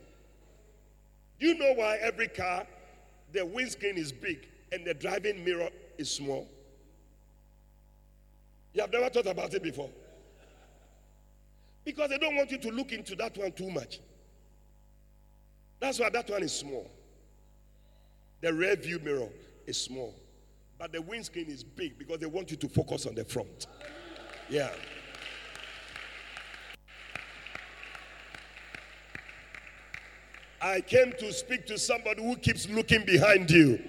Do 1.39 1.47
You 1.47 1.57
know 1.57 1.75
why 1.75 1.99
every 1.99 2.27
car, 2.27 2.67
the 3.33 3.45
windscreen 3.45 3.97
is 3.97 4.13
big 4.13 4.47
and 4.73 4.85
the 4.85 4.95
driving 4.95 5.45
mirror 5.45 5.71
is 5.99 6.11
small? 6.11 6.49
You 8.73 8.83
have 8.83 8.93
never 8.93 9.09
thought 9.09 9.27
about 9.27 9.55
it 9.55 9.63
before. 9.63 9.91
Because 11.85 12.11
they 12.11 12.19
don't 12.19 12.37
want 12.37 12.51
you 12.51 12.59
to 12.59 12.69
look 12.71 12.93
into 12.93 13.15
that 13.17 13.37
one 13.39 13.53
too 13.53 13.71
much. 13.71 14.01
That's 15.81 15.99
why 16.01 16.11
that 16.11 16.29
one 16.29 16.43
is 16.43 16.53
small. 16.53 16.91
The 18.41 18.53
rear 18.53 18.77
view 18.77 18.99
mirror 18.99 19.29
is 19.67 19.81
small. 19.81 20.15
But 20.79 20.93
the 20.93 21.01
windscreen 21.01 21.47
is 21.47 21.65
big 21.65 21.99
because 21.99 22.19
they 22.19 22.27
want 22.27 22.51
you 22.51 22.57
to 22.59 22.69
focus 22.69 23.07
on 23.07 23.15
the 23.15 23.25
front. 23.25 23.67
Yeah. 24.49 24.71
I 30.61 30.81
came 30.81 31.13
to 31.19 31.33
speak 31.33 31.67
to 31.67 31.79
somebody 31.79 32.23
who 32.23 32.37
keeps 32.37 32.69
looking 32.69 33.05
behind 33.05 33.51
you. 33.51 33.83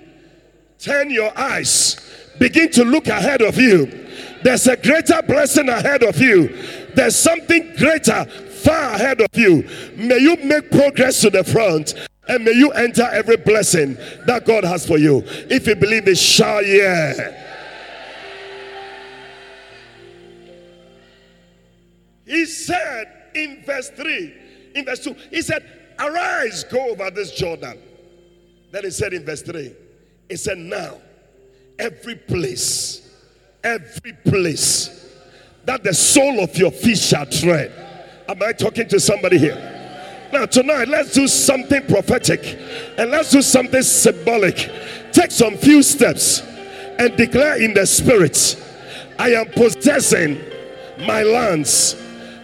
Turn 0.79 1.09
your 1.09 1.35
eyes, 1.37 1.97
begin 2.37 2.69
to 2.71 2.83
look 2.83 3.07
ahead 3.07 3.41
of 3.41 3.57
you 3.57 4.07
there's 4.43 4.67
a 4.67 4.77
greater 4.77 5.21
blessing 5.23 5.69
ahead 5.69 6.03
of 6.03 6.19
you. 6.19 6.47
There's 6.95 7.15
something 7.15 7.73
greater 7.75 8.25
far 8.25 8.95
ahead 8.95 9.21
of 9.21 9.27
you. 9.33 9.67
May 9.95 10.19
you 10.19 10.37
make 10.37 10.71
progress 10.71 11.21
to 11.21 11.29
the 11.29 11.43
front 11.43 11.93
and 12.27 12.43
may 12.43 12.51
you 12.53 12.71
enter 12.71 13.03
every 13.03 13.37
blessing 13.37 13.95
that 14.25 14.45
God 14.45 14.63
has 14.63 14.85
for 14.85 14.97
you. 14.97 15.23
If 15.49 15.67
you 15.67 15.75
believe 15.75 16.07
it, 16.07 16.17
shall 16.17 16.63
yeah. 16.63 17.43
He 22.25 22.45
said 22.45 23.29
in 23.35 23.63
verse 23.65 23.89
3, 23.89 24.33
in 24.75 24.85
verse 24.85 24.99
2, 24.99 25.15
he 25.31 25.41
said, 25.41 25.65
Arise, 25.99 26.63
go 26.65 26.91
over 26.91 27.09
this 27.11 27.31
Jordan. 27.31 27.77
Then 28.71 28.83
he 28.83 28.91
said 28.91 29.13
in 29.13 29.25
verse 29.25 29.41
3, 29.41 29.73
he 30.29 30.35
said, 30.35 30.57
Now, 30.57 30.97
every 31.79 32.15
place 32.15 33.07
every 33.67 34.13
place 34.13 35.13
that 35.65 35.83
the 35.83 35.93
sole 35.93 36.39
of 36.39 36.55
your 36.57 36.71
feet 36.71 36.97
shall 36.97 37.25
tread. 37.25 37.71
Am 38.29 38.41
I 38.41 38.53
talking 38.53 38.87
to 38.87 38.99
somebody 38.99 39.37
here? 39.37 39.73
Now, 40.31 40.45
tonight, 40.45 40.87
let's 40.87 41.13
do 41.13 41.27
something 41.27 41.85
prophetic 41.87 42.41
and 42.97 43.11
let's 43.11 43.31
do 43.31 43.41
something 43.41 43.81
symbolic. 43.81 44.69
Take 45.11 45.31
some 45.31 45.57
few 45.57 45.83
steps 45.83 46.41
and 46.99 47.15
declare 47.15 47.61
in 47.61 47.73
the 47.73 47.85
spirit 47.85 48.63
I 49.19 49.31
am 49.31 49.47
possessing 49.47 50.41
my 50.99 51.23
lands, 51.23 51.95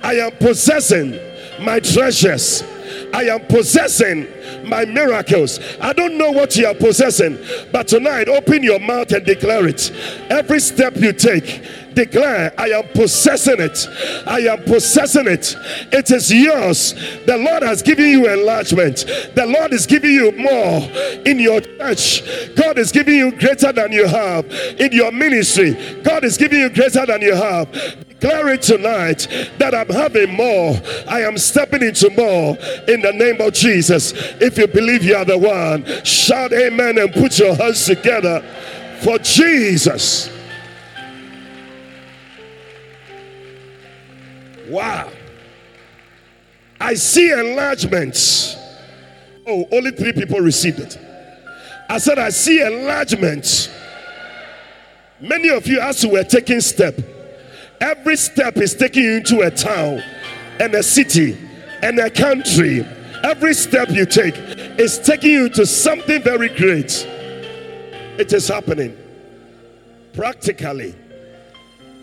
I 0.02 0.16
am 0.16 0.32
possessing 0.34 1.18
my 1.62 1.80
treasures, 1.80 2.63
I 3.13 3.26
am 3.26 3.45
possessing 3.45 4.28
my 4.67 4.86
miracles. 4.86 5.60
I 5.80 5.93
don't 5.93 6.17
know 6.17 6.32
what 6.32 6.56
you 6.56 6.65
are 6.65 6.73
possessing, 6.73 7.38
but 7.71 7.88
tonight 7.88 8.28
open 8.28 8.63
your 8.63 8.80
mouth 8.80 9.12
and 9.12 9.23
declare 9.26 9.67
it. 9.67 9.91
Every 10.30 10.60
step 10.60 10.97
you 10.97 11.13
take, 11.13 11.63
declare, 11.93 12.54
I 12.58 12.69
am 12.69 12.88
possessing 12.89 13.60
it. 13.60 13.88
I 14.26 14.39
am 14.39 14.63
possessing 14.63 15.28
it. 15.28 15.56
It 15.91 16.10
is 16.10 16.34
yours. 16.34 16.93
The 17.26 17.38
Lord 17.38 17.62
has 17.62 17.84
given 17.84 18.10
you 18.10 18.28
enlargement. 18.32 19.06
The 19.36 19.45
Lord 19.45 19.73
is 19.73 19.86
giving 19.86 20.12
you 20.12 20.32
more 20.32 20.82
in 21.26 21.39
your 21.39 21.62
church. 21.62 22.23
God 22.56 22.80
is 22.80 22.91
giving 22.91 23.15
you 23.15 23.32
greater 23.32 23.71
than 23.71 23.91
you 23.91 24.08
have 24.08 24.45
in 24.80 24.91
your 24.91 25.12
ministry. 25.12 26.02
God 26.02 26.23
is 26.23 26.38
giving 26.38 26.60
you 26.60 26.69
greater 26.69 27.06
than 27.06 27.21
you 27.21 27.36
have. 27.36 27.69
Declare 28.23 28.53
it 28.53 28.62
tonight 28.62 29.27
that 29.57 29.75
I'm 29.75 29.89
having 29.89 30.31
more. 30.33 30.79
I 31.09 31.23
am 31.23 31.38
stepping 31.38 31.83
into 31.83 32.09
more 32.12 32.55
in 32.88 33.01
the 33.01 33.12
name 33.12 33.41
of 33.41 33.51
Jesus. 33.51 34.13
If 34.39 34.57
you 34.57 34.65
believe 34.65 35.03
you 35.03 35.13
are 35.13 35.25
the 35.25 35.38
one, 35.38 35.83
shout 36.05 36.53
amen 36.53 36.99
and 36.99 37.12
put 37.12 37.38
your 37.38 37.53
hands 37.53 37.86
together 37.86 38.39
for 39.01 39.17
Jesus. 39.17 40.31
Wow. 44.69 45.12
I 46.79 46.93
see 46.93 47.29
enlargements. 47.29 48.55
Oh, 49.45 49.67
only 49.69 49.91
three 49.91 50.13
people 50.13 50.39
received 50.39 50.79
it. 50.79 50.97
I 51.89 51.97
said, 51.97 52.17
I 52.17 52.29
see 52.29 52.65
enlargements. 52.65 53.67
Many 55.19 55.49
of 55.49 55.67
you, 55.67 55.81
as 55.81 56.01
you 56.01 56.12
were 56.12 56.23
taking 56.23 56.62
step, 56.62 56.97
every 57.84 58.15
step 58.15 58.58
is 58.58 58.74
taking 58.74 59.04
you 59.04 59.17
into 59.17 59.41
a 59.41 59.52
town 59.52 60.02
and 60.60 60.74
a 60.74 60.82
city 60.84 61.38
and 61.82 62.00
a 62.00 62.10
country. 62.10 62.86
Every 63.24 63.54
step 63.54 63.89
you 63.89 64.06
take 64.06 64.36
is 64.80 65.00
taking 65.00 65.32
you 65.32 65.50
to 65.50 65.65
something 65.65 66.22
very 66.22 66.50
great. 66.50 67.06
It 68.17 68.34
is 68.34 68.48
happening 68.48 68.98
practically 70.13 70.93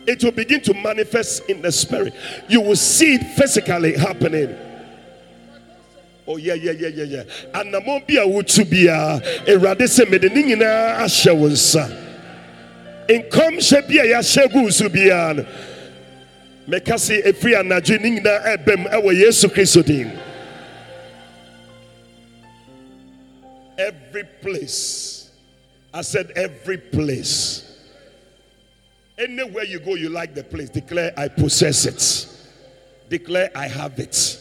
it 0.07 0.25
will 0.25 0.33
begin 0.33 0.61
to 0.63 0.75
manifest 0.75 1.49
in 1.49 1.63
the 1.63 1.71
spirit. 1.71 2.15
You 2.49 2.61
will 2.61 2.77
see 2.77 3.15
it 3.15 3.37
physically 3.37 3.97
happening. 3.97 4.57
Oh 6.27 6.37
yeah 6.37 6.55
yeah 6.55 6.73
yeah 6.73 6.89
yeah 6.89 7.05
yeah. 7.05 7.23
Anamo 7.53 8.07
bi 8.07 8.15
a 8.15 8.27
wotu 8.27 8.69
bia 8.69 9.21
Awurade 9.47 9.87
sɛ 9.87 10.11
mede 10.11 10.33
ne 10.35 10.43
nyinaa 10.43 10.99
ahyɛ 11.01 11.37
wo 11.37 11.49
nsa. 11.49 12.09
Mɛka 16.71 16.99
se 16.99 17.23
ɛfiri 17.23 18.01
ne 18.01 18.11
nyinaa 18.11 18.57
ɛbɛm 18.57 18.91
ɛwɔ 18.93 19.21
Yesu 19.21 19.49
Kristo 19.49 19.85
din. 19.85 20.11
Every 23.77 24.25
place. 24.41 25.31
I 25.93 26.03
said 26.03 26.31
every 26.37 26.79
place 26.79 27.71
Anywhere 29.21 29.65
you 29.65 29.79
go, 29.81 29.97
you 29.97 30.09
like 30.09 30.35
the 30.35 30.43
place. 30.43 30.71
Declare, 30.71 31.13
I 31.15 31.29
possess 31.29 31.85
it. 31.85 32.27
Declare, 33.11 33.51
I 33.55 33.69
have 33.69 33.99
it. 33.99 34.39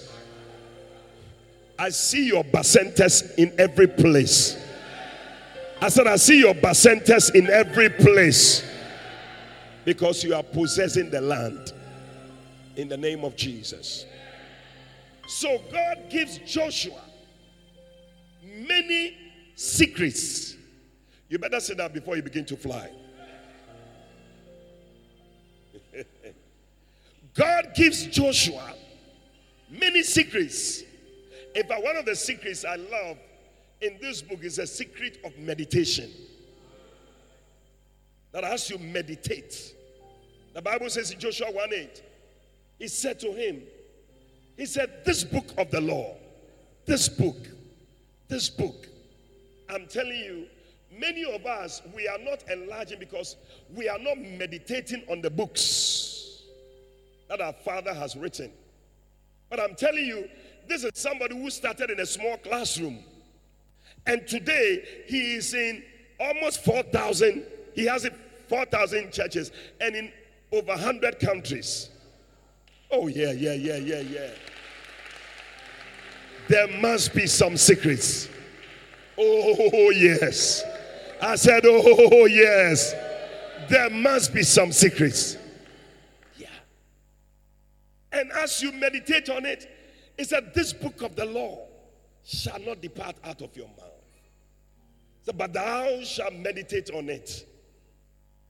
I 1.77 1.89
see 1.89 2.27
your 2.27 2.45
bacentas 2.45 3.35
in 3.37 3.53
every 3.59 3.87
place. 3.87 4.57
I 5.81 5.89
said, 5.89 6.07
I 6.07 6.15
see 6.15 6.39
your 6.39 6.53
bacentas 6.53 7.35
in 7.35 7.49
every 7.49 7.89
place 7.89 8.63
because 9.83 10.23
you 10.23 10.33
are 10.33 10.43
possessing 10.43 11.09
the 11.09 11.19
land 11.19 11.73
in 12.79 12.87
the 12.87 12.97
name 12.97 13.23
of 13.25 13.35
Jesus. 13.35 14.05
So 15.27 15.61
God 15.71 16.05
gives 16.09 16.37
Joshua 16.39 17.01
many 18.43 19.17
secrets. 19.55 20.55
You 21.27 21.37
better 21.39 21.59
sit 21.59 21.77
down 21.77 21.91
before 21.91 22.15
you 22.15 22.23
begin 22.23 22.45
to 22.45 22.55
fly. 22.55 22.89
God 27.35 27.71
gives 27.75 28.05
Joshua 28.07 28.73
many 29.69 30.01
secrets. 30.01 30.83
In 31.53 31.67
fact, 31.67 31.83
one 31.83 31.97
of 31.97 32.05
the 32.05 32.15
secrets 32.15 32.63
I 32.63 32.77
love 32.77 33.17
in 33.81 33.97
this 34.01 34.21
book 34.21 34.43
is 34.43 34.57
a 34.57 34.65
secret 34.65 35.19
of 35.25 35.37
meditation. 35.37 36.09
That 38.31 38.43
as 38.43 38.69
you 38.69 38.77
meditate, 38.77 39.73
the 40.53 40.61
Bible 40.61 40.89
says 40.89 41.11
in 41.11 41.19
Joshua 41.19 41.51
1 41.51 41.73
8, 41.73 42.03
he 42.79 42.87
said 42.87 43.19
to 43.19 43.31
him, 43.31 43.61
He 44.57 44.65
said, 44.65 45.05
This 45.05 45.23
book 45.23 45.45
of 45.57 45.69
the 45.69 45.81
law, 45.81 46.15
this 46.85 47.07
book, 47.09 47.37
this 48.29 48.49
book, 48.49 48.87
I'm 49.69 49.85
telling 49.85 50.15
you, 50.15 50.47
many 50.97 51.23
of 51.23 51.45
us, 51.45 51.81
we 51.93 52.07
are 52.07 52.17
not 52.17 52.43
enlarging 52.49 52.99
because 52.99 53.35
we 53.75 53.87
are 53.87 53.99
not 53.99 54.17
meditating 54.17 55.03
on 55.09 55.21
the 55.21 55.29
books 55.29 56.43
that 57.27 57.41
our 57.41 57.53
Father 57.53 57.93
has 57.93 58.15
written. 58.15 58.51
But 59.49 59.59
I'm 59.59 59.75
telling 59.75 60.05
you, 60.05 60.29
this 60.67 60.83
is 60.83 60.91
somebody 60.95 61.35
who 61.35 61.49
started 61.49 61.89
in 61.89 61.99
a 61.99 62.05
small 62.05 62.37
classroom. 62.37 63.03
And 64.07 64.27
today 64.27 64.83
he 65.07 65.35
is 65.35 65.53
in 65.53 65.83
almost 66.19 66.63
4,000, 66.63 67.43
he 67.73 67.85
has 67.85 68.07
4,000 68.47 69.11
churches 69.11 69.51
and 69.81 69.95
in 69.95 70.11
over 70.51 70.69
100 70.69 71.19
countries. 71.19 71.89
Oh, 72.91 73.07
yeah, 73.07 73.31
yeah, 73.31 73.53
yeah, 73.53 73.77
yeah, 73.77 73.99
yeah. 73.99 74.29
There 76.47 76.67
must 76.79 77.13
be 77.13 77.27
some 77.27 77.57
secrets. 77.57 78.27
Oh, 79.17 79.91
yes. 79.95 80.63
I 81.21 81.35
said, 81.35 81.61
Oh, 81.65 82.25
yes. 82.25 82.93
There 83.69 83.89
must 83.91 84.33
be 84.33 84.41
some 84.41 84.71
secrets. 84.71 85.37
Yeah. 86.37 86.47
And 88.11 88.31
as 88.31 88.61
you 88.63 88.71
meditate 88.71 89.29
on 89.29 89.45
it, 89.45 89.69
it 90.17 90.27
said, 90.27 90.53
This 90.55 90.73
book 90.73 91.03
of 91.03 91.15
the 91.15 91.25
law 91.25 91.67
shall 92.25 92.59
not 92.59 92.81
depart 92.81 93.17
out 93.23 93.41
of 93.41 93.55
your 93.55 93.67
mouth. 93.67 93.85
So, 95.23 95.33
but 95.33 95.53
thou 95.53 96.01
shalt 96.03 96.33
meditate 96.33 96.89
on 96.91 97.09
it. 97.09 97.45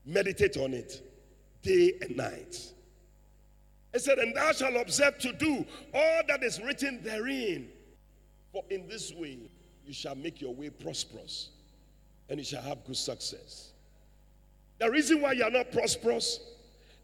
Meditate 0.05 0.55
on 0.55 0.73
it 0.73 1.01
day 1.61 1.93
and 2.01 2.15
night. 2.15 2.73
It 3.93 4.01
said, 4.01 4.19
And 4.19 4.35
thou 4.35 4.51
shalt 4.51 4.75
observe 4.75 5.17
to 5.19 5.33
do 5.33 5.65
all 5.93 6.21
that 6.27 6.43
is 6.43 6.61
written 6.61 7.01
therein. 7.03 7.69
For 8.51 8.63
in 8.69 8.87
this 8.87 9.13
way 9.13 9.39
you 9.85 9.93
shall 9.93 10.15
make 10.15 10.41
your 10.41 10.53
way 10.53 10.69
prosperous 10.69 11.49
and 12.29 12.39
you 12.39 12.45
shall 12.45 12.61
have 12.61 12.83
good 12.85 12.97
success. 12.97 13.71
The 14.79 14.89
reason 14.89 15.21
why 15.21 15.33
you 15.33 15.43
are 15.43 15.51
not 15.51 15.71
prosperous 15.71 16.39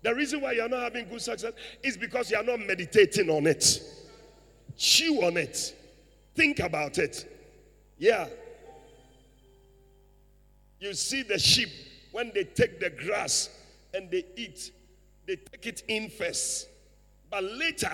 the 0.06 0.14
reason 0.14 0.40
why 0.40 0.52
you're 0.52 0.70
not 0.70 0.84
having 0.84 1.10
good 1.10 1.20
success 1.20 1.52
is 1.82 1.98
because 1.98 2.30
you're 2.30 2.44
not 2.44 2.60
meditating 2.60 3.28
on 3.28 3.48
it. 3.48 3.82
Chew 4.78 5.24
on 5.24 5.36
it. 5.36 5.76
Think 6.36 6.60
about 6.60 7.00
it. 7.00 7.28
Yeah. 7.98 8.28
You 10.80 10.94
see 10.94 11.24
the 11.24 11.40
sheep 11.40 11.70
when 12.12 12.32
they 12.36 12.44
take 12.44 12.80
the 12.80 12.92
grass 12.92 13.50
and 13.96 14.12
they 14.12 14.26
eat, 14.38 14.70
they 15.26 15.38
take 15.38 15.66
it 15.66 15.82
in 15.88 16.12
first. 16.12 16.68
But 17.36 17.44
later, 17.44 17.92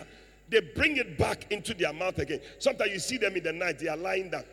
they 0.50 0.60
bring 0.60 0.98
it 0.98 1.18
back 1.18 1.52
into 1.52 1.74
their 1.74 1.92
mouth 1.92 2.20
again. 2.20 2.42
Sometimes 2.60 2.92
you 2.92 3.00
see 3.00 3.18
them 3.18 3.36
in 3.36 3.42
the 3.42 3.52
night, 3.52 3.80
they 3.80 3.88
are 3.88 3.98
lying 3.98 4.30
down. 4.30 4.44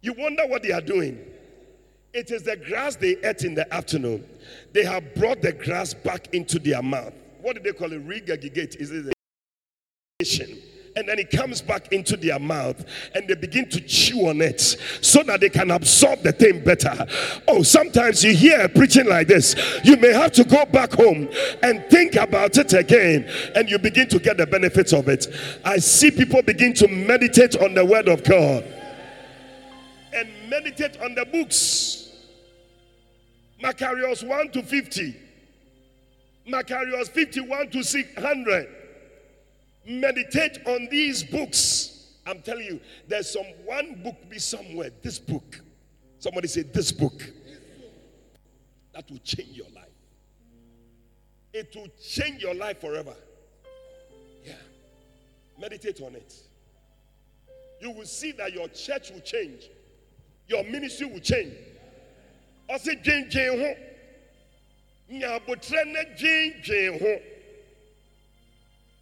You 0.00 0.12
wonder 0.12 0.46
what 0.46 0.62
they 0.62 0.70
are 0.70 0.80
doing. 0.80 1.18
It 2.12 2.30
is 2.30 2.44
the 2.44 2.56
grass 2.56 2.94
they 2.94 3.16
ate 3.24 3.42
in 3.42 3.56
the 3.56 3.74
afternoon. 3.74 4.24
They 4.72 4.84
have 4.84 5.12
brought 5.16 5.42
the 5.42 5.54
grass 5.54 5.92
back 5.92 6.32
into 6.32 6.60
their 6.60 6.82
mouth. 6.82 7.14
What 7.40 7.56
do 7.56 7.62
they 7.62 7.76
call 7.76 7.92
it? 7.92 8.06
Regurgitate. 8.06 8.76
Is 8.76 8.92
it? 8.92 10.63
And 10.96 11.08
then 11.08 11.18
it 11.18 11.30
comes 11.30 11.60
back 11.60 11.92
into 11.92 12.16
their 12.16 12.38
mouth 12.38 12.84
and 13.14 13.26
they 13.26 13.34
begin 13.34 13.68
to 13.70 13.80
chew 13.80 14.28
on 14.28 14.40
it 14.40 14.60
so 14.60 15.22
that 15.24 15.40
they 15.40 15.48
can 15.48 15.70
absorb 15.70 16.22
the 16.22 16.32
thing 16.32 16.62
better. 16.62 17.06
Oh, 17.48 17.62
sometimes 17.62 18.22
you 18.22 18.34
hear 18.34 18.68
preaching 18.68 19.06
like 19.06 19.26
this, 19.26 19.54
you 19.84 19.96
may 19.96 20.12
have 20.12 20.32
to 20.32 20.44
go 20.44 20.64
back 20.66 20.92
home 20.92 21.28
and 21.62 21.84
think 21.90 22.14
about 22.16 22.56
it 22.58 22.72
again 22.72 23.28
and 23.54 23.68
you 23.68 23.78
begin 23.78 24.08
to 24.08 24.18
get 24.18 24.36
the 24.36 24.46
benefits 24.46 24.92
of 24.92 25.08
it. 25.08 25.26
I 25.64 25.78
see 25.78 26.10
people 26.10 26.42
begin 26.42 26.74
to 26.74 26.88
meditate 26.88 27.56
on 27.56 27.74
the 27.74 27.84
word 27.84 28.08
of 28.08 28.22
God 28.24 28.64
and 30.12 30.28
meditate 30.48 31.00
on 31.00 31.14
the 31.14 31.24
books 31.24 32.04
Macarius 33.64 34.22
1 34.22 34.50
to 34.50 34.62
50. 34.62 35.16
Macarius 36.46 37.08
51 37.08 37.70
to 37.70 37.82
600. 37.82 38.83
Meditate 39.86 40.58
on 40.66 40.88
these 40.90 41.22
books. 41.22 42.12
I'm 42.26 42.40
telling 42.40 42.64
you, 42.64 42.80
there's 43.06 43.30
some 43.30 43.44
one 43.64 44.02
book 44.02 44.16
be 44.30 44.38
somewhere. 44.38 44.90
This 45.02 45.18
book. 45.18 45.60
Somebody 46.18 46.48
say, 46.48 46.62
This 46.62 46.90
book. 46.90 47.20
That 48.94 49.10
will 49.10 49.18
change 49.18 49.56
your 49.56 49.68
life. 49.74 49.84
It 51.52 51.74
will 51.74 51.88
change 52.02 52.42
your 52.42 52.54
life 52.54 52.80
forever. 52.80 53.14
Yeah. 54.44 54.54
Meditate 55.60 56.00
on 56.00 56.14
it. 56.14 56.34
You 57.80 57.90
will 57.90 58.06
see 58.06 58.32
that 58.32 58.52
your 58.52 58.68
church 58.68 59.10
will 59.10 59.20
change, 59.20 59.68
your 60.48 60.64
ministry 60.64 61.06
will 61.06 61.20
change. 61.20 61.52
I 62.70 62.78
say, 62.78 62.96
ho 62.96 63.74
nya 65.10 65.38
abotire 65.38 65.84
ne 65.84 66.04
dwendwen 66.16 66.98
ho 66.98 67.06
no 67.06 67.08
yɛ 67.08 67.20
pɛntɛm 67.20 67.33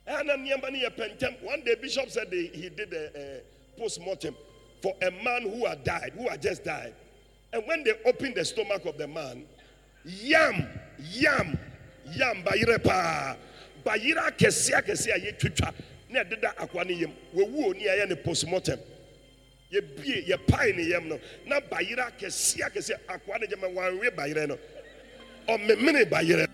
one 0.07 1.63
day 1.65 1.75
bishop 1.81 2.11
said 2.11 2.29
he 2.33 2.71
did 2.75 2.93
a, 2.93 3.11
a 3.19 3.41
post-mortem 3.79 4.35
for 4.83 4.95
a 5.03 5.11
man 5.23 5.43
who 5.43 5.67
had 5.67 5.85
died 5.85 6.13
who 6.17 6.29
had 6.29 6.43
just 6.43 6.65
died. 6.65 6.95
And 7.53 7.63
when 7.67 7.85
they 7.85 7.93
opened 8.05 8.35
the 8.35 8.45
stomach 8.45 8.85
of 8.85 8.99
the 8.99 9.07
man 9.07 9.45
yam 10.05 10.67
yam 10.99 11.59
yam 12.13 12.43
bayerɛ 12.43 12.83
paa 12.83 13.37
bayerɛ 13.85 14.31
akɛseɛ 14.31 14.83
akɛseɛ 14.83 15.15
a 15.15 15.21
yɛtwitwa 15.33 15.73
na 16.11 16.25
ɛdeda 16.25 16.55
akoa 16.57 16.85
no 16.85 16.93
yam 16.95 17.13
wɔwu 17.35 17.67
oni 17.71 17.87
a 17.87 17.97
ɛyɛ 17.97 18.09
ne 18.09 18.15
post-mortem 18.17 18.79
yɛbie 19.73 20.27
yɛpae 20.29 20.77
ne 20.77 20.83
yam 20.83 21.09
no. 21.09 21.19
Na 21.47 21.61
akɛseɛ 21.61 22.71
akɛseɛ 22.71 22.99
akoa 23.09 23.41
no 23.41 23.47
gyama 23.47 23.69
wanwe 23.75 24.11
bayerɛ 24.15 24.49
no. 24.49 24.59
Ɔmemene 25.49 26.05
bayerɛ 26.11 26.47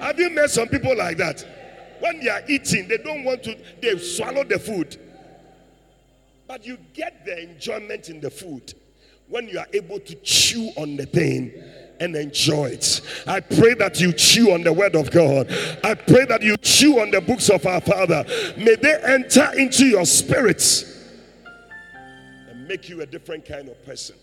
have 0.00 0.18
you 0.18 0.30
met 0.30 0.50
some 0.50 0.68
people 0.68 0.96
like 0.96 1.16
that 1.16 1.44
when 2.00 2.20
they 2.20 2.28
are 2.28 2.42
eating 2.48 2.86
they 2.88 2.98
don't 2.98 3.24
want 3.24 3.42
to 3.42 3.56
they 3.80 3.96
swallow 3.98 4.44
the 4.44 4.58
food 4.58 4.96
but 6.46 6.64
you 6.64 6.78
get 6.94 7.24
the 7.24 7.42
enjoyment 7.42 8.08
in 8.08 8.20
the 8.20 8.30
food 8.30 8.74
when 9.28 9.48
you 9.48 9.58
are 9.58 9.66
able 9.72 9.98
to 10.00 10.14
chew 10.16 10.70
on 10.76 10.96
the 10.96 11.06
thing 11.06 11.52
and 12.00 12.14
enjoy 12.14 12.66
it. 12.66 13.00
I 13.26 13.40
pray 13.40 13.74
that 13.74 14.00
you 14.00 14.12
chew 14.12 14.52
on 14.52 14.62
the 14.62 14.72
word 14.72 14.94
of 14.94 15.10
God. 15.10 15.50
I 15.82 15.94
pray 15.94 16.24
that 16.26 16.42
you 16.42 16.56
chew 16.58 17.00
on 17.00 17.10
the 17.10 17.20
books 17.20 17.48
of 17.48 17.64
our 17.66 17.80
Father. 17.80 18.24
May 18.56 18.76
they 18.76 19.00
enter 19.02 19.50
into 19.56 19.86
your 19.86 20.04
spirits 20.04 20.84
and 22.48 22.68
make 22.68 22.88
you 22.88 23.00
a 23.02 23.06
different 23.06 23.46
kind 23.46 23.68
of 23.68 23.84
person. 23.84 24.16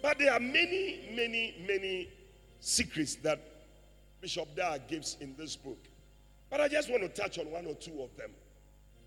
But 0.00 0.18
there 0.18 0.32
are 0.32 0.40
many, 0.40 1.00
many, 1.14 1.54
many 1.66 2.08
secrets 2.60 3.16
that 3.16 3.40
Bishop 4.22 4.54
Dag 4.54 4.86
gives 4.86 5.16
in 5.20 5.34
this 5.36 5.56
book. 5.56 5.78
But 6.48 6.60
I 6.60 6.68
just 6.68 6.88
want 6.88 7.02
to 7.02 7.08
touch 7.08 7.40
on 7.40 7.50
one 7.50 7.66
or 7.66 7.74
two 7.74 8.00
of 8.02 8.16
them 8.16 8.30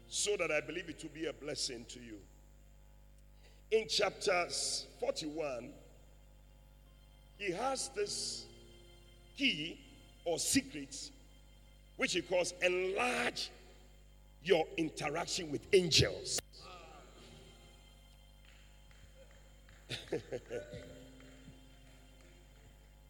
so 0.07 0.35
that 0.37 0.51
I 0.51 0.59
believe 0.59 0.89
it 0.89 1.01
will 1.01 1.09
be 1.09 1.27
a 1.27 1.33
blessing 1.33 1.85
to 1.89 1.99
you. 1.99 2.17
In 3.71 3.87
chapters 3.87 4.85
41, 4.99 5.69
he 7.37 7.51
has 7.53 7.89
this 7.95 8.45
key 9.37 9.79
or 10.25 10.37
secret 10.37 11.11
which 11.95 12.13
he 12.13 12.21
calls 12.21 12.53
enlarge 12.61 13.49
your 14.43 14.65
interaction 14.77 15.49
with 15.49 15.61
angels. 15.71 16.39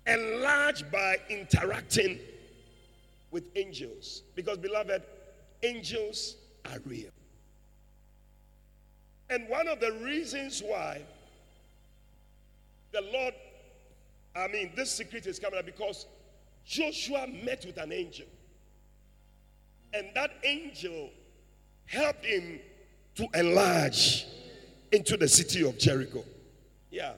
enlarge 0.07 0.89
by 0.91 1.17
interacting 1.29 2.19
with 3.31 3.45
angels. 3.55 4.23
Because, 4.35 4.57
beloved, 4.57 5.03
angels 5.63 6.35
are 6.65 6.79
real. 6.85 7.09
And 9.29 9.47
one 9.49 9.67
of 9.67 9.79
the 9.79 9.91
reasons 9.93 10.61
why 10.61 11.01
the 12.91 13.01
Lord 13.01 13.33
I 14.35 14.47
mean, 14.47 14.71
this 14.75 14.91
secret 14.91 15.25
is 15.27 15.39
coming 15.39 15.57
out 15.57 15.65
because 15.65 16.05
Joshua 16.65 17.27
met 17.27 17.65
with 17.65 17.77
an 17.77 17.91
angel. 17.91 18.25
And 19.93 20.07
that 20.13 20.31
angel 20.43 21.09
helped 21.85 22.25
him 22.25 22.59
to 23.15 23.27
enlarge 23.33 24.25
into 24.91 25.15
the 25.15 25.27
city 25.27 25.65
of 25.65 25.77
Jericho. 25.77 26.23
Yeah. 26.91 27.13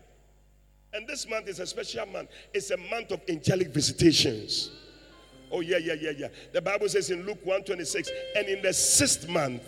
And 0.94 1.08
this 1.08 1.30
month 1.30 1.48
is 1.48 1.60
a 1.60 1.68
special 1.68 2.06
month. 2.06 2.30
It's 2.54 2.72
a 2.72 2.78
month 2.78 3.12
of 3.12 3.22
angelic 3.28 3.70
visitations. 3.70 4.72
Oh, 5.52 5.62
yeah, 5.62 5.78
yeah, 5.78 5.96
yeah, 6.00 6.12
yeah. 6.18 6.28
The 6.54 6.62
Bible 6.62 6.90
says 6.90 7.10
in 7.10 7.26
Luke 7.26 7.40
126, 7.44 8.10
and 8.36 8.48
in 8.48 8.62
the 8.62 8.74
sixth 8.74 9.30
month, 9.30 9.64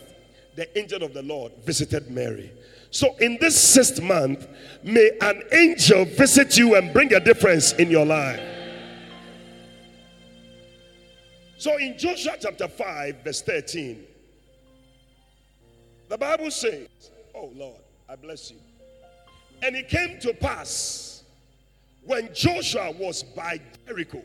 the 0.55 0.77
angel 0.77 1.03
of 1.03 1.13
the 1.13 1.21
Lord 1.21 1.53
visited 1.65 2.09
Mary. 2.09 2.51
So, 2.91 3.15
in 3.17 3.37
this 3.39 3.59
sixth 3.59 4.01
month, 4.01 4.47
may 4.83 5.11
an 5.21 5.43
angel 5.51 6.05
visit 6.05 6.57
you 6.57 6.75
and 6.75 6.91
bring 6.91 7.13
a 7.13 7.19
difference 7.19 7.73
in 7.73 7.89
your 7.89 8.05
life. 8.05 8.41
So, 11.57 11.77
in 11.77 11.97
Joshua 11.97 12.33
chapter 12.39 12.67
5, 12.67 13.23
verse 13.23 13.41
13, 13.41 14.03
the 16.09 16.17
Bible 16.17 16.49
says, 16.49 16.87
Oh 17.35 17.51
Lord, 17.55 17.81
I 18.09 18.15
bless 18.15 18.49
you. 18.49 18.57
And 19.61 19.75
it 19.75 19.87
came 19.87 20.19
to 20.21 20.33
pass 20.33 21.08
when 22.09 22.33
Joshua 22.33 22.91
was 22.91 23.23
by 23.23 23.59
Jericho 23.85 24.21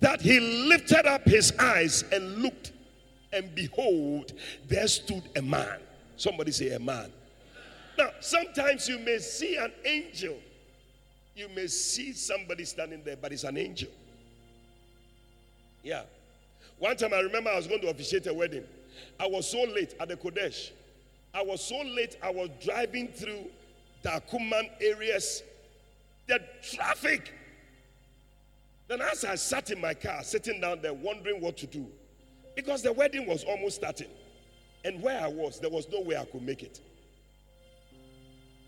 that 0.00 0.20
he 0.20 0.38
lifted 0.38 1.06
up 1.06 1.24
his 1.24 1.52
eyes 1.58 2.04
and 2.12 2.42
looked, 2.42 2.72
and 3.32 3.52
behold, 3.54 4.32
there 4.68 4.86
stood 4.86 5.22
a 5.36 5.42
man. 5.42 5.80
Somebody 6.16 6.52
say, 6.52 6.70
A 6.70 6.78
man 6.78 7.10
now, 7.98 8.10
sometimes 8.20 8.88
you 8.88 9.00
may 9.00 9.18
see 9.18 9.56
an 9.56 9.72
angel. 9.84 10.36
You 11.34 11.48
may 11.48 11.66
see 11.66 12.12
somebody 12.12 12.64
standing 12.64 13.02
there, 13.04 13.16
but 13.16 13.32
it's 13.32 13.42
an 13.42 13.56
angel. 13.56 13.90
Yeah. 15.82 16.02
One 16.78 16.96
time 16.96 17.12
I 17.12 17.18
remember 17.20 17.50
I 17.50 17.56
was 17.56 17.66
going 17.66 17.80
to 17.80 17.88
officiate 17.88 18.28
a 18.28 18.34
wedding. 18.34 18.62
I 19.18 19.26
was 19.26 19.50
so 19.50 19.64
late 19.64 19.96
at 19.98 20.08
the 20.08 20.16
Qodesh. 20.16 20.70
I 21.34 21.42
was 21.42 21.60
so 21.60 21.80
late, 21.80 22.16
I 22.22 22.30
was 22.30 22.50
driving 22.64 23.08
through 23.08 23.46
the 24.02 24.10
Akuman 24.10 24.70
areas. 24.80 25.42
The 26.28 26.40
traffic. 26.62 27.32
Then, 28.86 29.02
as 29.02 29.24
I 29.24 29.34
sat 29.34 29.70
in 29.70 29.80
my 29.80 29.94
car, 29.94 30.22
sitting 30.22 30.60
down 30.60 30.80
there, 30.80 30.94
wondering 30.94 31.40
what 31.40 31.56
to 31.58 31.66
do, 31.66 31.86
because 32.54 32.82
the 32.82 32.92
wedding 32.92 33.26
was 33.26 33.44
almost 33.44 33.76
starting. 33.76 34.08
And 34.84 35.02
where 35.02 35.20
I 35.20 35.28
was, 35.28 35.60
there 35.60 35.70
was 35.70 35.88
no 35.90 36.00
way 36.00 36.16
I 36.16 36.24
could 36.24 36.42
make 36.42 36.62
it. 36.62 36.80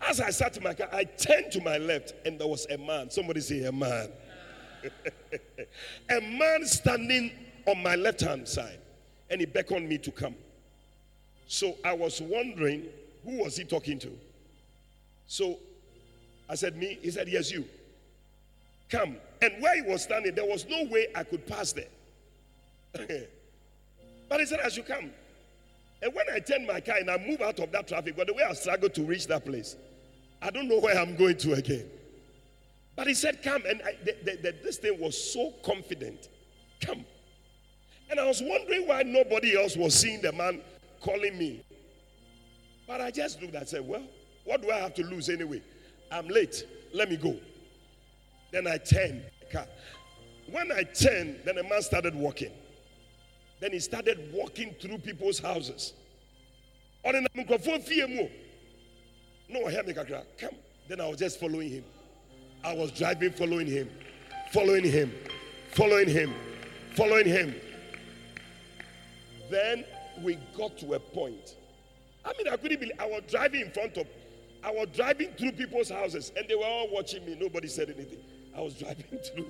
As 0.07 0.19
I 0.19 0.29
sat 0.29 0.57
in 0.57 0.63
my 0.63 0.73
car, 0.73 0.89
I 0.91 1.03
turned 1.03 1.51
to 1.53 1.61
my 1.61 1.77
left 1.77 2.13
and 2.25 2.39
there 2.39 2.47
was 2.47 2.65
a 2.69 2.77
man. 2.77 3.09
Somebody 3.09 3.39
say, 3.39 3.63
a 3.63 3.71
man. 3.71 4.09
a 6.09 6.21
man 6.21 6.65
standing 6.65 7.31
on 7.67 7.81
my 7.81 7.95
left 7.95 8.21
hand 8.21 8.47
side 8.47 8.79
and 9.29 9.39
he 9.39 9.45
beckoned 9.45 9.87
me 9.87 9.97
to 9.99 10.11
come. 10.11 10.35
So 11.47 11.77
I 11.83 11.93
was 11.93 12.21
wondering, 12.21 12.85
who 13.23 13.43
was 13.43 13.55
he 13.57 13.63
talking 13.63 13.99
to? 13.99 14.11
So 15.27 15.59
I 16.51 16.55
said, 16.55 16.75
Me? 16.75 16.99
He 17.01 17.09
said, 17.09 17.29
Yes, 17.29 17.49
you. 17.49 17.63
Come. 18.89 19.15
And 19.41 19.53
where 19.61 19.73
he 19.81 19.89
was 19.89 20.03
standing, 20.03 20.35
there 20.35 20.45
was 20.45 20.67
no 20.67 20.83
way 20.83 21.07
I 21.15 21.23
could 21.23 21.47
pass 21.47 21.71
there. 21.71 21.87
but 24.29 24.41
he 24.41 24.45
said, 24.45 24.59
I 24.63 24.67
should 24.67 24.85
come. 24.85 25.11
And 26.01 26.13
when 26.13 26.25
I 26.31 26.39
turned 26.39 26.67
my 26.67 26.81
car 26.81 26.97
and 26.97 27.09
I 27.09 27.17
move 27.17 27.39
out 27.39 27.57
of 27.59 27.71
that 27.71 27.87
traffic, 27.87 28.17
but 28.17 28.27
the 28.27 28.33
way 28.33 28.43
I 28.43 28.51
struggled 28.51 28.93
to 28.95 29.03
reach 29.03 29.27
that 29.27 29.45
place, 29.45 29.77
I 30.41 30.49
don't 30.49 30.67
know 30.67 30.79
where 30.79 30.97
I'm 30.99 31.15
going 31.15 31.37
to 31.37 31.53
again. 31.53 31.85
But 32.97 33.07
he 33.07 33.13
said, 33.13 33.41
Come. 33.41 33.63
And 33.65 33.81
I, 33.83 33.95
the, 34.03 34.15
the, 34.23 34.37
the, 34.37 34.55
this 34.61 34.77
thing 34.77 34.99
was 34.99 35.17
so 35.33 35.53
confident. 35.63 36.27
Come. 36.81 37.05
And 38.09 38.19
I 38.19 38.25
was 38.25 38.41
wondering 38.43 38.89
why 38.89 39.03
nobody 39.03 39.57
else 39.57 39.77
was 39.77 39.93
seeing 39.95 40.21
the 40.21 40.33
man 40.33 40.59
calling 40.99 41.37
me. 41.37 41.63
But 42.85 42.99
I 42.99 43.09
just 43.09 43.41
looked 43.41 43.55
and 43.55 43.65
said, 43.65 43.87
Well, 43.87 44.03
what 44.43 44.61
do 44.61 44.69
I 44.69 44.79
have 44.79 44.93
to 44.95 45.03
lose 45.03 45.29
anyway? 45.29 45.61
I'm 46.11 46.27
late. 46.27 46.65
Let 46.93 47.09
me 47.09 47.17
go. 47.17 47.35
Then 48.51 48.67
I 48.67 48.77
turned 48.77 49.23
car. 49.51 49.65
When 50.49 50.71
I 50.71 50.83
turned, 50.83 51.39
then 51.45 51.55
the 51.55 51.63
man 51.63 51.81
started 51.81 52.15
walking. 52.15 52.51
Then 53.59 53.71
he 53.71 53.79
started 53.79 54.31
walking 54.33 54.75
through 54.81 54.97
people's 54.99 55.39
houses. 55.39 55.93
No. 57.05 58.29
Come. 60.37 60.55
Then 60.87 61.01
I 61.01 61.07
was 61.07 61.17
just 61.17 61.39
following 61.39 61.69
him. 61.69 61.83
I 62.63 62.73
was 62.73 62.91
driving, 62.91 63.31
following 63.31 63.67
him, 63.67 63.89
following 64.51 64.83
him, 64.83 65.11
following 65.71 66.09
him, 66.09 66.33
following 66.95 67.25
him. 67.25 67.55
Then 69.49 69.83
we 70.21 70.37
got 70.57 70.77
to 70.79 70.93
a 70.93 70.99
point. 70.99 71.55
I 72.23 72.33
mean, 72.37 72.47
I 72.47 72.57
couldn't 72.57 72.79
believe 72.79 72.99
I 72.99 73.05
was 73.05 73.23
driving 73.29 73.61
in 73.61 73.71
front 73.71 73.97
of 73.97 74.07
I 74.63 74.71
was 74.71 74.87
driving 74.93 75.31
through 75.33 75.53
people's 75.53 75.89
houses 75.89 76.31
and 76.37 76.47
they 76.47 76.55
were 76.55 76.65
all 76.65 76.89
watching 76.91 77.25
me. 77.25 77.35
Nobody 77.39 77.67
said 77.67 77.89
anything. 77.89 78.19
I 78.55 78.61
was 78.61 78.73
driving 78.79 79.05
through. 79.33 79.47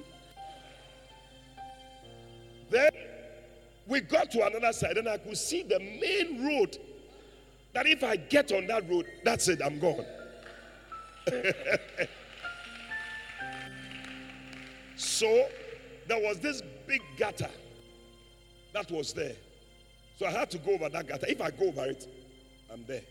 Then 2.70 2.92
we 3.88 4.00
got 4.00 4.32
to 4.32 4.46
another 4.46 4.72
side 4.72 4.98
and 4.98 5.10
I 5.10 5.18
could 5.18 5.38
see 5.38 5.64
the 5.64 5.80
main 5.80 6.46
road. 6.46 6.78
That 7.74 7.88
if 7.88 8.04
I 8.04 8.18
get 8.18 8.52
on 8.52 8.68
that 8.68 8.90
road, 8.90 9.06
that's 9.24 9.48
it, 9.48 9.62
I'm 9.64 9.80
gone. 9.80 10.06
so 14.96 15.48
there 16.08 16.20
was 16.22 16.40
this 16.40 16.62
big 16.88 17.02
gutter 17.18 17.50
that 18.74 18.90
was 18.92 19.14
there. 19.14 19.36
So 20.18 20.26
I 20.26 20.32
had 20.32 20.52
to 20.52 20.58
go 20.58 20.72
over 20.72 20.90
that 20.90 21.08
gutter. 21.08 21.28
If 21.28 21.42
I 21.42 21.52
go 21.52 21.68
over 21.68 21.86
it, 21.86 22.08
I'm 22.72 22.84
there. 22.86 23.04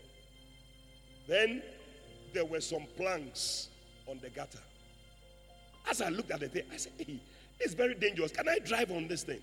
Then 1.27 1.61
there 2.33 2.45
were 2.45 2.61
some 2.61 2.85
planks 2.97 3.69
on 4.07 4.19
the 4.21 4.29
gutter. 4.29 4.59
As 5.89 6.01
I 6.01 6.09
looked 6.09 6.31
at 6.31 6.39
the 6.39 6.47
thing, 6.47 6.63
I 6.71 6.77
said, 6.77 6.93
hey, 6.97 7.19
it's 7.59 7.73
very 7.73 7.95
dangerous. 7.95 8.31
Can 8.31 8.47
I 8.49 8.59
drive 8.59 8.91
on 8.91 9.07
this 9.07 9.23
thing? 9.23 9.41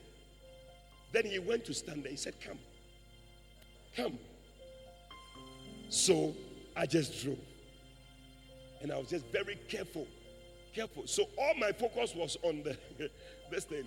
Then 1.13 1.25
he 1.25 1.39
went 1.39 1.65
to 1.67 1.75
stand 1.75 2.05
there. 2.05 2.11
He 2.11 2.17
said, 2.17 2.35
Come. 2.45 2.59
Come. 3.97 4.19
So 5.89 6.35
I 6.77 6.87
just 6.87 7.23
drove. 7.23 7.39
And 8.83 8.93
I 8.93 8.99
was 8.99 9.09
just 9.09 9.27
very 9.27 9.59
careful. 9.69 10.07
Careful. 10.75 11.07
So 11.07 11.25
all 11.39 11.55
my 11.59 11.73
focus 11.73 12.15
was 12.15 12.37
on 12.43 12.63
the 12.63 12.77
this 13.51 13.65
thing. 13.65 13.85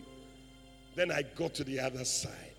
Then 0.96 1.12
I 1.12 1.22
got 1.22 1.54
to 1.56 1.64
the 1.64 1.80
other 1.80 2.04
side. 2.04 2.56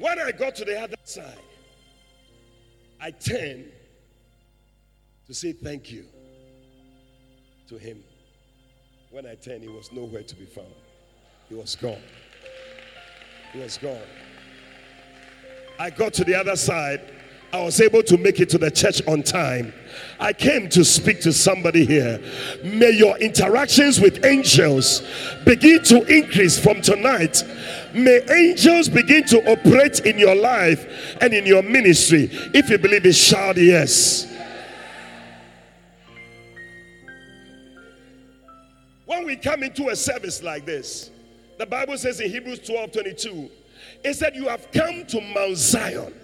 When 0.00 0.18
I 0.18 0.32
got 0.32 0.54
to 0.56 0.64
the 0.64 0.80
other 0.80 0.96
side, 1.04 1.38
I 2.98 3.10
turned 3.10 3.70
to 5.26 5.34
say 5.34 5.52
thank 5.52 5.92
you 5.92 6.06
to 7.68 7.76
him. 7.76 8.02
When 9.10 9.26
I 9.26 9.34
turned, 9.34 9.62
he 9.62 9.68
was 9.68 9.92
nowhere 9.92 10.22
to 10.22 10.36
be 10.36 10.46
found. 10.46 10.72
He 11.50 11.54
was 11.54 11.76
gone. 11.76 12.00
He 13.52 13.58
was 13.58 13.76
gone. 13.76 14.00
I 15.78 15.90
got 15.90 16.14
to 16.14 16.24
the 16.24 16.34
other 16.34 16.56
side. 16.56 17.02
I 17.52 17.62
was 17.62 17.80
able 17.80 18.02
to 18.04 18.16
make 18.16 18.40
it 18.40 18.48
to 18.50 18.58
the 18.58 18.70
church 18.70 19.02
on 19.06 19.22
time. 19.22 19.74
I 20.20 20.32
came 20.32 20.68
to 20.70 20.84
speak 20.84 21.20
to 21.22 21.32
somebody 21.32 21.84
here. 21.84 22.22
May 22.62 22.92
your 22.92 23.18
interactions 23.18 24.00
with 24.00 24.24
angels 24.24 25.02
begin 25.44 25.82
to 25.84 26.04
increase 26.06 26.58
from 26.58 26.80
tonight. 26.80 27.42
May 27.94 28.20
angels 28.30 28.88
begin 28.88 29.24
to 29.26 29.38
operate 29.50 30.00
in 30.00 30.18
your 30.18 30.34
life 30.34 31.16
and 31.20 31.32
in 31.32 31.46
your 31.46 31.62
ministry. 31.62 32.28
If 32.54 32.70
you 32.70 32.78
believe 32.78 33.06
it, 33.06 33.14
shout 33.14 33.56
yes. 33.56 34.26
When 39.06 39.26
we 39.26 39.36
come 39.36 39.62
into 39.64 39.88
a 39.88 39.96
service 39.96 40.42
like 40.42 40.64
this, 40.64 41.10
the 41.58 41.66
Bible 41.66 41.98
says 41.98 42.20
in 42.20 42.30
Hebrews 42.30 42.60
12 42.60 42.92
22, 42.92 43.50
it 44.04 44.14
said, 44.14 44.34
You 44.36 44.48
have 44.48 44.70
come 44.70 45.04
to 45.06 45.20
Mount 45.20 45.56
Zion. 45.56 46.14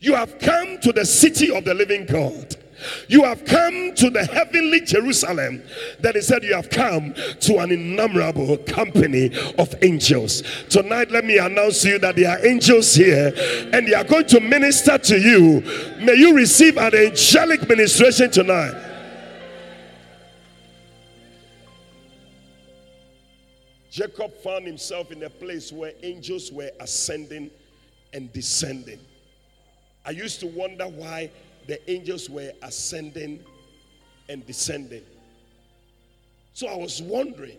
You 0.00 0.14
have 0.14 0.38
come 0.38 0.78
to 0.80 0.92
the 0.92 1.04
city 1.04 1.54
of 1.54 1.64
the 1.64 1.74
living 1.74 2.06
God. 2.06 2.56
You 3.08 3.24
have 3.24 3.44
come 3.44 3.94
to 3.94 4.10
the 4.10 4.24
heavenly 4.24 4.80
Jerusalem. 4.80 5.62
That 6.00 6.16
is 6.16 6.26
said, 6.26 6.42
you 6.42 6.54
have 6.54 6.70
come 6.70 7.14
to 7.40 7.58
an 7.58 7.70
innumerable 7.70 8.56
company 8.58 9.30
of 9.58 9.74
angels. 9.82 10.42
Tonight, 10.68 11.10
let 11.10 11.24
me 11.24 11.38
announce 11.38 11.82
to 11.82 11.90
you 11.90 11.98
that 12.00 12.16
there 12.16 12.30
are 12.30 12.44
angels 12.44 12.94
here 12.94 13.32
and 13.72 13.86
they 13.86 13.94
are 13.94 14.04
going 14.04 14.26
to 14.26 14.40
minister 14.40 14.98
to 14.98 15.18
you. 15.18 15.60
May 16.04 16.14
you 16.14 16.34
receive 16.34 16.76
an 16.76 16.94
angelic 16.94 17.68
ministration 17.68 18.30
tonight. 18.30 18.74
Jacob 23.90 24.34
found 24.42 24.66
himself 24.66 25.12
in 25.12 25.22
a 25.22 25.30
place 25.30 25.72
where 25.72 25.92
angels 26.02 26.50
were 26.50 26.72
ascending 26.80 27.48
and 28.12 28.32
descending. 28.32 28.98
I 30.04 30.10
used 30.10 30.40
to 30.40 30.48
wonder 30.48 30.86
why 30.86 31.30
the 31.66 31.90
angels 31.90 32.28
were 32.28 32.52
ascending 32.62 33.44
and 34.28 34.46
descending. 34.46 35.04
So 36.52 36.68
I 36.68 36.76
was 36.76 37.02
wondering 37.02 37.58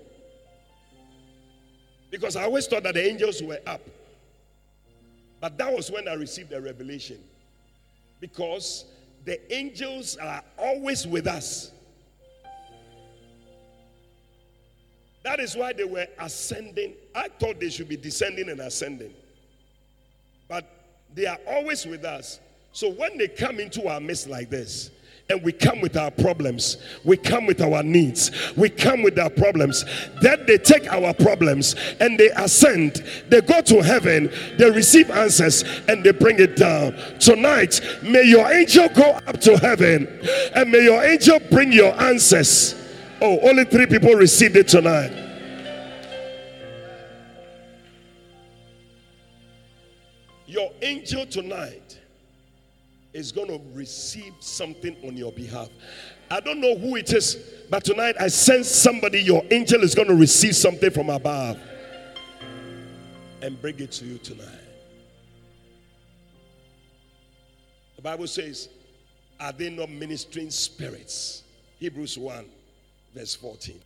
because 2.11 2.35
I 2.35 2.43
always 2.43 2.67
thought 2.67 2.83
that 2.83 2.93
the 2.93 3.05
angels 3.05 3.41
were 3.43 3.59
up. 3.67 3.81
But 5.41 5.57
that 5.57 5.71
was 5.71 5.91
when 5.91 6.07
I 6.07 6.13
received 6.13 6.49
the 6.49 6.61
revelation. 6.61 7.19
Because 8.19 8.85
the 9.25 9.53
angels 9.53 10.15
are 10.17 10.41
always 10.57 11.05
with 11.05 11.27
us. 11.27 11.71
That 15.23 15.39
is 15.39 15.55
why 15.55 15.73
they 15.73 15.83
were 15.83 16.07
ascending. 16.19 16.93
I 17.13 17.27
thought 17.27 17.59
they 17.59 17.69
should 17.69 17.89
be 17.89 17.97
descending 17.97 18.49
and 18.49 18.61
ascending. 18.61 19.13
But 20.47 20.69
they 21.13 21.25
are 21.25 21.39
always 21.47 21.85
with 21.85 22.05
us. 22.05 22.39
So 22.75 22.89
when 22.89 23.17
they 23.17 23.29
come 23.29 23.61
into 23.61 23.87
our 23.87 24.01
midst 24.01 24.27
like 24.27 24.49
this, 24.49 24.91
and 25.29 25.41
we 25.41 25.53
come 25.53 25.79
with 25.79 25.95
our 25.95 26.11
problems, 26.11 26.75
we 27.05 27.15
come 27.15 27.45
with 27.45 27.61
our 27.61 27.81
needs, 27.81 28.31
we 28.57 28.69
come 28.69 29.01
with 29.01 29.17
our 29.17 29.29
problems. 29.29 29.85
Then 30.21 30.45
they 30.45 30.57
take 30.57 30.91
our 30.91 31.13
problems 31.13 31.75
and 32.01 32.19
they 32.19 32.31
ascend, 32.31 33.01
they 33.29 33.39
go 33.39 33.61
to 33.61 33.81
heaven, 33.81 34.29
they 34.57 34.69
receive 34.69 35.09
answers, 35.09 35.63
and 35.87 36.03
they 36.03 36.11
bring 36.11 36.37
it 36.41 36.57
down. 36.57 36.97
Tonight, 37.17 37.79
may 38.03 38.23
your 38.23 38.51
angel 38.51 38.89
go 38.89 39.11
up 39.25 39.39
to 39.39 39.57
heaven 39.57 40.05
and 40.53 40.69
may 40.69 40.83
your 40.83 41.01
angel 41.01 41.39
bring 41.49 41.71
your 41.71 41.97
answers 41.99 42.75
Oh, 43.21 43.39
only 43.39 43.63
three 43.63 43.85
people 43.85 44.13
received 44.15 44.57
it 44.57 44.67
tonight. 44.67 45.13
Your 50.45 50.73
angel 50.81 51.25
tonight 51.25 51.85
is 53.15 53.31
going 53.31 53.47
to 53.47 53.61
receive 53.73 54.33
something 54.39 54.95
on 55.05 55.15
your 55.15 55.31
behalf. 55.31 55.69
I 56.29 56.41
don't 56.41 56.59
know 56.59 56.77
who 56.77 56.97
it 56.97 57.13
is, 57.13 57.37
but 57.69 57.85
tonight 57.85 58.15
I 58.19 58.27
sense 58.27 58.69
somebody, 58.69 59.21
your 59.21 59.41
angel 59.51 59.81
is 59.83 59.95
going 59.95 60.09
to 60.09 60.15
receive 60.15 60.55
something 60.55 60.91
from 60.91 61.09
above 61.09 61.57
and 63.41 63.59
bring 63.61 63.79
it 63.79 63.91
to 63.93 64.05
you 64.05 64.17
tonight. 64.17 64.49
The 67.95 68.01
Bible 68.01 68.27
says, 68.27 68.69
Are 69.39 69.53
they 69.53 69.69
not 69.69 69.89
ministering 69.89 70.49
spirits? 70.49 71.43
Hebrews 71.79 72.17
1 72.17 72.45
verse 73.15 73.35
14. 73.35 73.79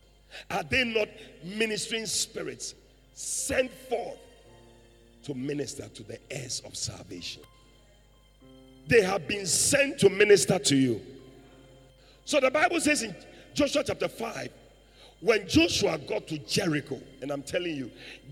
Are 0.50 0.62
they 0.64 0.84
not 0.84 1.08
ministering 1.44 2.06
spirits 2.06 2.74
sent 3.14 3.70
forth 3.88 4.18
to 5.22 5.34
minister 5.34 5.88
to 5.88 6.02
the 6.02 6.18
heirs 6.30 6.62
of 6.64 6.76
salvation? 6.76 7.42
They 8.90 9.02
have 9.02 9.28
been 9.28 9.46
sent 9.46 10.00
to 10.00 10.10
minister 10.10 10.58
to 10.58 10.76
you. 10.76 11.00
So 12.24 12.40
the 12.40 12.50
Bible 12.50 12.80
says 12.80 13.04
in 13.04 13.14
Joshua 13.54 13.84
chapter 13.86 14.08
5, 14.08 14.48
when 15.20 15.46
Joshua 15.46 15.96
got 15.96 16.26
to 16.26 16.38
Jericho, 16.38 16.98
and 17.22 17.30
I'm 17.30 17.44
telling 17.44 17.76
you, 17.76 17.88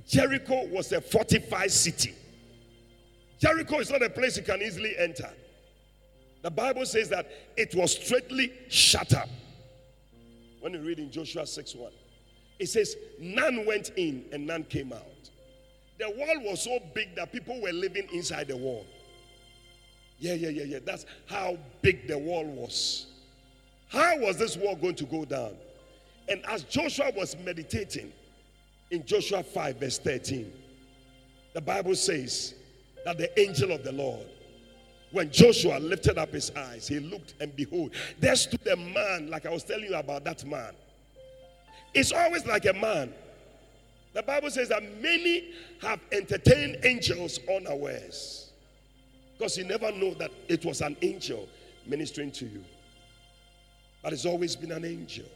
Jericho 0.08 0.66
was 0.66 0.90
a 0.90 1.00
fortified 1.00 1.70
city. 1.70 2.12
Jericho 3.38 3.78
is 3.78 3.90
not 3.90 4.02
a 4.02 4.10
place 4.10 4.36
you 4.36 4.42
can 4.42 4.60
easily 4.60 4.98
enter. 4.98 5.30
The 6.42 6.50
Bible 6.50 6.86
says 6.86 7.08
that 7.10 7.30
it 7.56 7.72
was 7.76 7.92
straightly 7.92 8.52
shut 8.68 9.14
up. 9.14 9.28
When 10.60 10.72
you 10.72 10.80
read 10.80 10.98
in 10.98 11.12
Joshua 11.12 11.46
6 11.46 11.74
1, 11.76 11.92
it 12.58 12.66
says, 12.66 12.96
None 13.20 13.64
went 13.64 13.92
in 13.96 14.24
and 14.32 14.44
none 14.44 14.64
came 14.64 14.92
out. 14.92 15.30
The 16.00 16.10
wall 16.10 16.50
was 16.50 16.62
so 16.62 16.80
big 16.94 17.14
that 17.14 17.32
people 17.32 17.60
were 17.60 17.72
living 17.72 18.08
inside 18.12 18.48
the 18.48 18.56
wall. 18.56 18.84
Yeah, 20.18 20.34
yeah, 20.34 20.48
yeah, 20.48 20.64
yeah. 20.64 20.78
That's 20.84 21.06
how 21.26 21.58
big 21.82 22.08
the 22.08 22.18
wall 22.18 22.44
was. 22.44 23.06
How 23.88 24.18
was 24.18 24.36
this 24.36 24.56
wall 24.56 24.76
going 24.76 24.96
to 24.96 25.04
go 25.04 25.24
down? 25.24 25.52
And 26.28 26.44
as 26.46 26.64
Joshua 26.64 27.10
was 27.16 27.36
meditating 27.38 28.12
in 28.90 29.06
Joshua 29.06 29.42
5, 29.42 29.76
verse 29.76 29.98
13, 29.98 30.52
the 31.54 31.60
Bible 31.60 31.94
says 31.94 32.54
that 33.04 33.16
the 33.16 33.38
angel 33.40 33.72
of 33.72 33.84
the 33.84 33.92
Lord 33.92 34.26
when 35.10 35.30
Joshua 35.30 35.78
lifted 35.78 36.18
up 36.18 36.32
his 36.32 36.50
eyes, 36.54 36.86
he 36.86 37.00
looked 37.00 37.34
and 37.40 37.54
behold, 37.56 37.92
there 38.18 38.36
stood 38.36 38.66
a 38.66 38.76
man, 38.76 39.30
like 39.30 39.46
I 39.46 39.50
was 39.50 39.64
telling 39.64 39.84
you 39.84 39.94
about 39.94 40.24
that 40.24 40.44
man. 40.44 40.72
It's 41.94 42.12
always 42.12 42.44
like 42.46 42.66
a 42.66 42.74
man. 42.74 43.12
The 44.12 44.22
Bible 44.22 44.50
says 44.50 44.68
that 44.68 44.82
many 45.00 45.52
have 45.80 46.00
entertained 46.12 46.78
angels 46.84 47.40
unawares. 47.48 48.47
Because 49.38 49.56
you 49.56 49.64
never 49.64 49.92
know 49.92 50.14
that 50.14 50.32
it 50.48 50.64
was 50.64 50.80
an 50.80 50.96
angel 51.00 51.48
ministering 51.86 52.32
to 52.32 52.44
you. 52.44 52.64
But 54.02 54.12
it's 54.12 54.26
always 54.26 54.56
been 54.56 54.72
an 54.72 54.84
angel. 54.84 55.26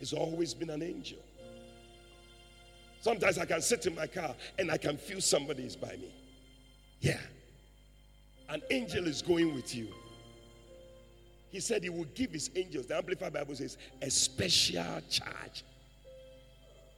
It's 0.00 0.12
always 0.12 0.54
been 0.54 0.70
an 0.70 0.82
angel. 0.82 1.18
Sometimes 3.00 3.38
I 3.38 3.44
can 3.44 3.60
sit 3.60 3.86
in 3.86 3.94
my 3.96 4.06
car 4.06 4.34
and 4.58 4.70
I 4.70 4.76
can 4.76 4.96
feel 4.96 5.20
somebody 5.20 5.64
is 5.64 5.74
by 5.74 5.96
me. 5.96 6.14
Yeah. 7.00 7.18
An 8.48 8.62
angel 8.70 9.06
is 9.06 9.20
going 9.20 9.54
with 9.54 9.74
you. 9.74 9.88
He 11.50 11.58
said 11.58 11.82
he 11.82 11.90
will 11.90 12.06
give 12.14 12.30
his 12.30 12.50
angels, 12.54 12.86
the 12.86 12.96
Amplified 12.96 13.32
Bible 13.32 13.56
says, 13.56 13.78
a 14.00 14.10
special 14.10 15.00
charge. 15.10 15.64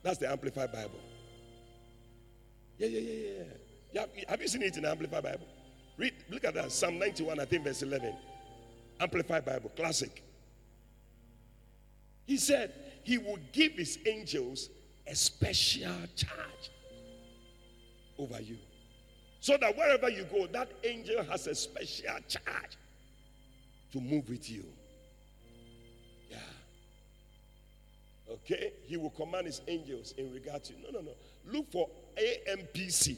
That's 0.03 0.19
the 0.19 0.31
Amplified 0.31 0.71
Bible. 0.73 1.01
Yeah, 2.77 2.89
yeah, 2.89 3.01
yeah, 3.01 3.45
yeah. 3.93 4.05
yeah. 4.15 4.25
Have 4.29 4.43
you 4.43 4.49
seen 4.49 4.63
it 4.63 4.77
in 4.77 4.83
the 4.83 4.91
Amplified 4.91 5.23
Bible? 5.23 5.47
Read, 5.97 6.15
look 6.31 6.45
at 6.45 6.55
that. 6.55 6.73
Psalm 6.73 6.99
91, 6.99 7.41
I 7.41 7.45
think, 7.45 7.65
verse 7.65 7.83
11. 7.83 8.15
Amplified 9.01 9.45
Bible, 9.45 9.71
classic. 9.77 10.23
He 12.27 12.37
said 12.37 12.73
he 13.03 13.19
will 13.19 13.39
give 13.53 13.73
his 13.73 13.99
angels 14.07 14.71
a 15.07 15.15
special 15.15 15.93
charge 16.17 16.71
over 18.19 18.41
you. 18.41 18.57
So 19.41 19.57
that 19.61 19.77
wherever 19.77 20.09
you 20.09 20.25
go, 20.25 20.47
that 20.47 20.71
angel 20.85 21.25
has 21.25 21.49
a 21.49 21.55
special 21.55 22.15
charge 22.29 22.77
to 23.93 24.01
move 24.01 24.29
with 24.29 24.49
you. 24.49 24.65
Yeah. 26.31 26.37
Okay? 28.31 28.73
He 28.87 28.97
will 28.97 29.11
command 29.11 29.47
his 29.47 29.61
angels 29.67 30.15
in 30.17 30.33
regard 30.33 30.63
to. 30.65 30.73
No, 30.75 30.91
no, 30.93 31.01
no. 31.01 31.13
Look 31.53 31.73
for 31.73 31.91
AMPC. 32.17 33.17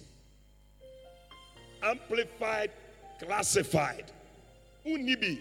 Amplified, 1.84 2.70
classified. 3.20 4.10
Unibi. 4.86 5.40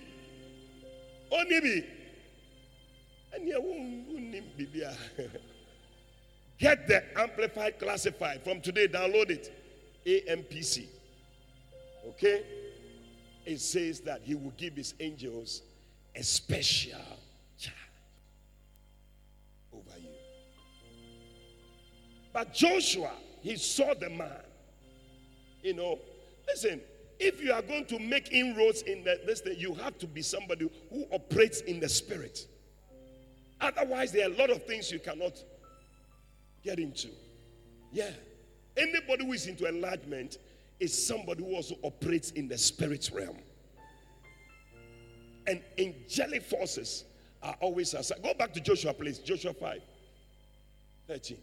Onibi. 1.31 1.85
And 3.33 3.47
yeah, 3.47 4.93
Get 6.59 6.87
the 6.87 7.03
amplified 7.19 7.79
classified. 7.79 8.43
From 8.43 8.61
today, 8.61 8.87
download 8.87 9.29
it. 9.31 9.51
AMPC. 10.05 10.85
Okay? 12.09 12.43
It 13.45 13.59
says 13.59 14.01
that 14.01 14.21
he 14.23 14.35
will 14.35 14.53
give 14.57 14.75
his 14.75 14.93
angels 14.99 15.61
a 16.15 16.23
special 16.23 16.99
charge 17.57 17.75
over 19.73 19.99
you. 19.99 20.09
But 22.31 22.53
Joshua, 22.53 23.11
he 23.41 23.55
saw 23.55 23.93
the 23.93 24.09
man. 24.09 24.29
You 25.61 25.73
know, 25.73 25.99
listen, 26.53 26.81
if 27.19 27.41
you 27.41 27.51
are 27.51 27.61
going 27.61 27.85
to 27.85 27.99
make 27.99 28.31
inroads 28.31 28.83
in 28.83 29.03
the, 29.03 29.19
this 29.25 29.41
thing, 29.41 29.55
you 29.57 29.73
have 29.75 29.97
to 29.97 30.07
be 30.07 30.21
somebody 30.21 30.69
who 30.89 31.05
operates 31.11 31.61
in 31.61 31.79
the 31.79 31.89
spirit. 31.89 32.47
Otherwise, 33.59 34.11
there 34.11 34.27
are 34.27 34.31
a 34.31 34.35
lot 34.35 34.49
of 34.49 34.63
things 34.65 34.91
you 34.91 34.99
cannot 34.99 35.41
get 36.63 36.79
into. 36.79 37.07
Yeah. 37.91 38.11
Anybody 38.77 39.25
who 39.25 39.33
is 39.33 39.47
into 39.47 39.67
enlargement 39.67 40.37
is 40.79 41.07
somebody 41.07 41.43
who 41.43 41.55
also 41.55 41.75
operates 41.83 42.31
in 42.31 42.47
the 42.47 42.57
spirit 42.57 43.09
realm. 43.13 43.37
And 45.47 45.61
angelic 45.77 46.43
forces 46.43 47.03
are 47.41 47.55
always 47.61 47.93
aside. 47.93 48.21
Go 48.23 48.33
back 48.33 48.53
to 48.53 48.59
Joshua, 48.59 48.93
please. 48.93 49.19
Joshua 49.19 49.53
5 49.53 49.81
13. 51.07 51.37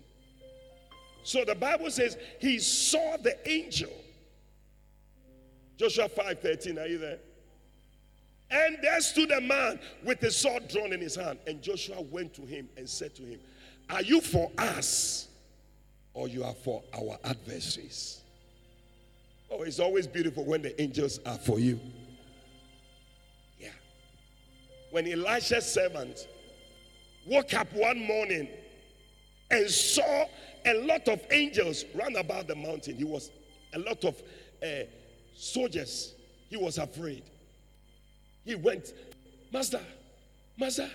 So 1.23 1.45
the 1.45 1.55
Bible 1.55 1.91
says 1.91 2.17
he 2.39 2.59
saw 2.59 3.17
the 3.19 3.37
angel. 3.49 3.91
Joshua 5.81 6.11
5 6.11 6.41
13. 6.41 6.79
Are 6.79 6.87
you 6.87 6.99
there? 6.99 7.17
And 8.51 8.77
there 8.83 9.01
stood 9.01 9.31
a 9.31 9.41
man 9.41 9.81
with 10.05 10.23
a 10.25 10.31
sword 10.31 10.69
drawn 10.69 10.93
in 10.93 11.01
his 11.01 11.17
hand. 11.17 11.39
And 11.47 11.63
Joshua 11.63 12.03
went 12.03 12.35
to 12.35 12.43
him 12.43 12.69
and 12.77 12.87
said 12.87 13.15
to 13.15 13.23
him, 13.23 13.41
Are 13.89 14.03
you 14.03 14.21
for 14.21 14.51
us 14.59 15.29
or 16.13 16.29
you 16.29 16.45
are 16.45 16.53
for 16.53 16.83
our 16.93 17.17
adversaries? 17.25 18.21
Oh, 19.51 19.63
it's 19.63 19.81
always 19.81 20.07
beautiful 20.07 20.45
when 20.45 20.61
the 20.61 20.79
angels 20.79 21.19
are 21.25 21.39
for 21.39 21.59
you. 21.59 21.81
Yeah. 23.59 23.71
When 24.91 25.11
Elisha's 25.11 25.73
servant 25.73 26.29
woke 27.27 27.55
up 27.55 27.73
one 27.73 28.07
morning 28.07 28.49
and 29.51 29.71
saw 29.71 30.27
a 30.67 30.75
lot 30.85 31.09
of 31.09 31.23
angels 31.31 31.87
run 31.95 32.17
about 32.17 32.49
the 32.49 32.55
mountain, 32.55 32.97
he 32.97 33.05
was 33.05 33.31
a 33.73 33.79
lot 33.79 34.05
of 34.05 34.23
uh, 34.63 34.85
soldiers. 35.35 36.15
He 36.49 36.57
was 36.57 36.79
afraid. 36.79 37.23
He 38.45 38.55
went, 38.55 38.93
Master, 39.53 39.81
Master, 40.59 40.91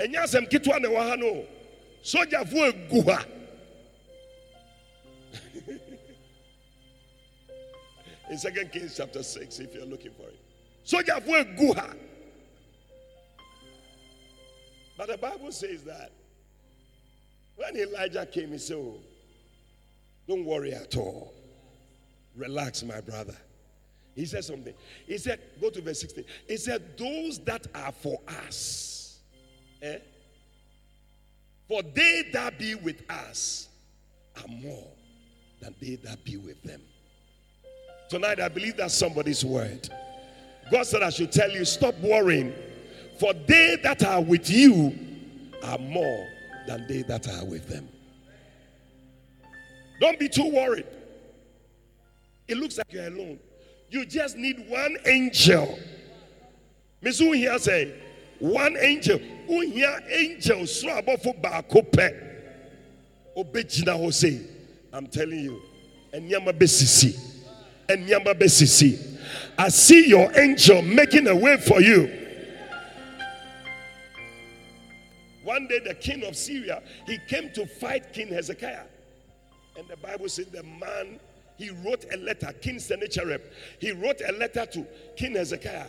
ɛnyɛ 0.00 0.22
asɛm 0.24 0.48
ketewa 0.50 0.80
na 0.80 0.88
ɛwɔ 0.88 1.08
ha 1.08 1.16
no 1.16 1.46
sogyafoɔ 2.02 2.72
egu 2.72 3.26
in 8.30 8.38
Second 8.38 8.72
Kings 8.72 8.96
chapter 8.96 9.22
6, 9.22 9.58
if 9.60 9.74
you're 9.74 9.84
looking 9.84 10.12
for 10.12 10.28
it. 10.28 10.38
Sogyafoɔ 10.86 11.56
egu 11.56 11.74
ha 11.74 11.94
but 15.00 15.08
the 15.08 15.16
Bible 15.16 15.50
says 15.50 15.82
that 15.84 16.12
when 17.56 17.74
Elijah 17.74 18.26
came, 18.26 18.50
he 18.50 18.58
said, 18.58 18.76
oh, 18.76 18.98
Don't 20.28 20.44
worry 20.44 20.74
at 20.74 20.94
all. 20.94 21.32
Relax, 22.36 22.82
my 22.82 23.00
brother. 23.00 23.36
He 24.14 24.26
said 24.26 24.44
something. 24.44 24.74
He 25.06 25.18
said, 25.18 25.40
Go 25.60 25.70
to 25.70 25.80
verse 25.80 26.00
16. 26.00 26.24
He 26.48 26.56
said, 26.56 26.98
Those 26.98 27.38
that 27.40 27.66
are 27.74 27.92
for 27.92 28.18
us, 28.46 29.20
eh? 29.82 29.98
For 31.68 31.82
they 31.82 32.28
that 32.32 32.58
be 32.58 32.74
with 32.74 33.02
us 33.08 33.68
are 34.36 34.48
more 34.48 34.88
than 35.60 35.74
they 35.80 35.96
that 35.96 36.24
be 36.24 36.36
with 36.36 36.60
them. 36.62 36.82
Tonight, 38.08 38.40
I 38.40 38.48
believe 38.48 38.76
that's 38.76 38.94
somebody's 38.94 39.44
word. 39.44 39.88
God 40.70 40.84
said, 40.84 41.02
I 41.02 41.10
should 41.10 41.30
tell 41.30 41.50
you, 41.50 41.64
stop 41.64 41.96
worrying. 42.00 42.52
For 43.20 43.32
they 43.34 43.76
that 43.82 44.04
are 44.04 44.20
with 44.20 44.50
you 44.50 44.98
are 45.62 45.78
more 45.78 46.28
than 46.66 46.86
they 46.88 47.02
that 47.02 47.28
are 47.28 47.44
with 47.44 47.68
them. 47.68 47.88
Don't 50.00 50.18
be 50.18 50.28
too 50.28 50.50
worried. 50.50 50.86
It 52.50 52.58
looks 52.58 52.78
like 52.78 52.92
you're 52.92 53.06
alone. 53.06 53.38
You 53.90 54.04
just 54.04 54.36
need 54.36 54.68
one 54.68 54.96
angel. 55.06 55.78
Miss 57.00 57.20
who 57.20 57.30
here 57.32 57.56
say 57.60 57.94
one 58.40 58.76
angel. 58.76 59.18
Who 59.46 59.60
here 59.60 60.00
angel 60.10 60.66
so 60.66 61.00
for. 61.22 61.34
I'm 64.92 65.06
telling 65.06 65.38
you. 65.38 65.62
And 66.12 66.28
Yama 66.28 66.52
Besisi. 66.52 67.16
I 69.56 69.68
see 69.68 70.08
your 70.08 70.36
angel 70.36 70.82
making 70.82 71.28
a 71.28 71.36
way 71.36 71.56
for 71.56 71.80
you. 71.80 72.16
One 75.44 75.68
day, 75.68 75.78
the 75.78 75.94
king 75.94 76.24
of 76.24 76.36
Syria, 76.36 76.82
he 77.06 77.18
came 77.28 77.52
to 77.52 77.64
fight 77.66 78.12
King 78.12 78.28
Hezekiah. 78.28 78.86
And 79.76 79.86
the 79.88 79.96
Bible 79.96 80.28
said 80.28 80.50
the 80.52 80.64
man 80.64 81.20
he 81.60 81.68
wrote 81.68 82.06
a 82.10 82.16
letter, 82.16 82.54
King 82.62 82.78
Sennacherib, 82.78 83.42
he 83.78 83.92
wrote 83.92 84.22
a 84.26 84.32
letter 84.32 84.64
to 84.64 84.86
King 85.14 85.34
Hezekiah. 85.34 85.88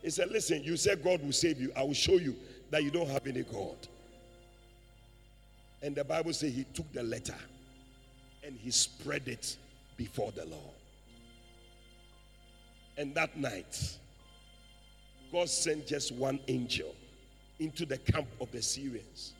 He 0.00 0.08
said, 0.08 0.30
Listen, 0.30 0.64
you 0.64 0.78
said 0.78 1.04
God 1.04 1.22
will 1.22 1.32
save 1.32 1.60
you. 1.60 1.70
I 1.76 1.82
will 1.82 1.92
show 1.92 2.14
you 2.14 2.34
that 2.70 2.82
you 2.82 2.90
don't 2.90 3.10
have 3.10 3.26
any 3.26 3.42
God. 3.42 3.76
And 5.82 5.94
the 5.94 6.02
Bible 6.02 6.32
says 6.32 6.54
he 6.54 6.64
took 6.72 6.90
the 6.94 7.02
letter 7.02 7.36
and 8.42 8.56
he 8.58 8.70
spread 8.70 9.28
it 9.28 9.54
before 9.98 10.32
the 10.32 10.46
Lord. 10.46 10.62
And 12.96 13.14
that 13.14 13.36
night, 13.36 13.98
God 15.30 15.50
sent 15.50 15.86
just 15.86 16.12
one 16.12 16.40
angel 16.48 16.94
into 17.58 17.84
the 17.84 17.98
camp 17.98 18.28
of 18.40 18.50
the 18.50 18.62
Syrians. 18.62 19.34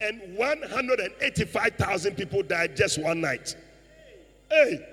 And 0.00 0.36
185,000 0.36 2.16
people 2.16 2.42
died 2.42 2.76
just 2.76 2.98
one 2.98 3.20
night. 3.20 3.54
Hey, 4.50 4.86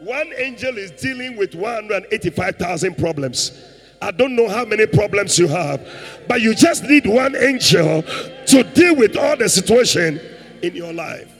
one 0.00 0.32
angel 0.36 0.76
is 0.76 0.90
dealing 0.90 1.36
with 1.36 1.54
185,000 1.54 2.96
problems. 2.96 3.52
I 4.00 4.10
don't 4.10 4.36
know 4.36 4.48
how 4.48 4.64
many 4.64 4.86
problems 4.86 5.38
you 5.38 5.48
have, 5.48 5.80
but 6.28 6.42
you 6.42 6.54
just 6.54 6.84
need 6.84 7.06
one 7.06 7.34
angel 7.34 8.02
to 8.02 8.62
deal 8.74 8.94
with 8.94 9.16
all 9.16 9.36
the 9.36 9.48
situation 9.48 10.20
in 10.62 10.76
your 10.76 10.92
life. 10.92 11.32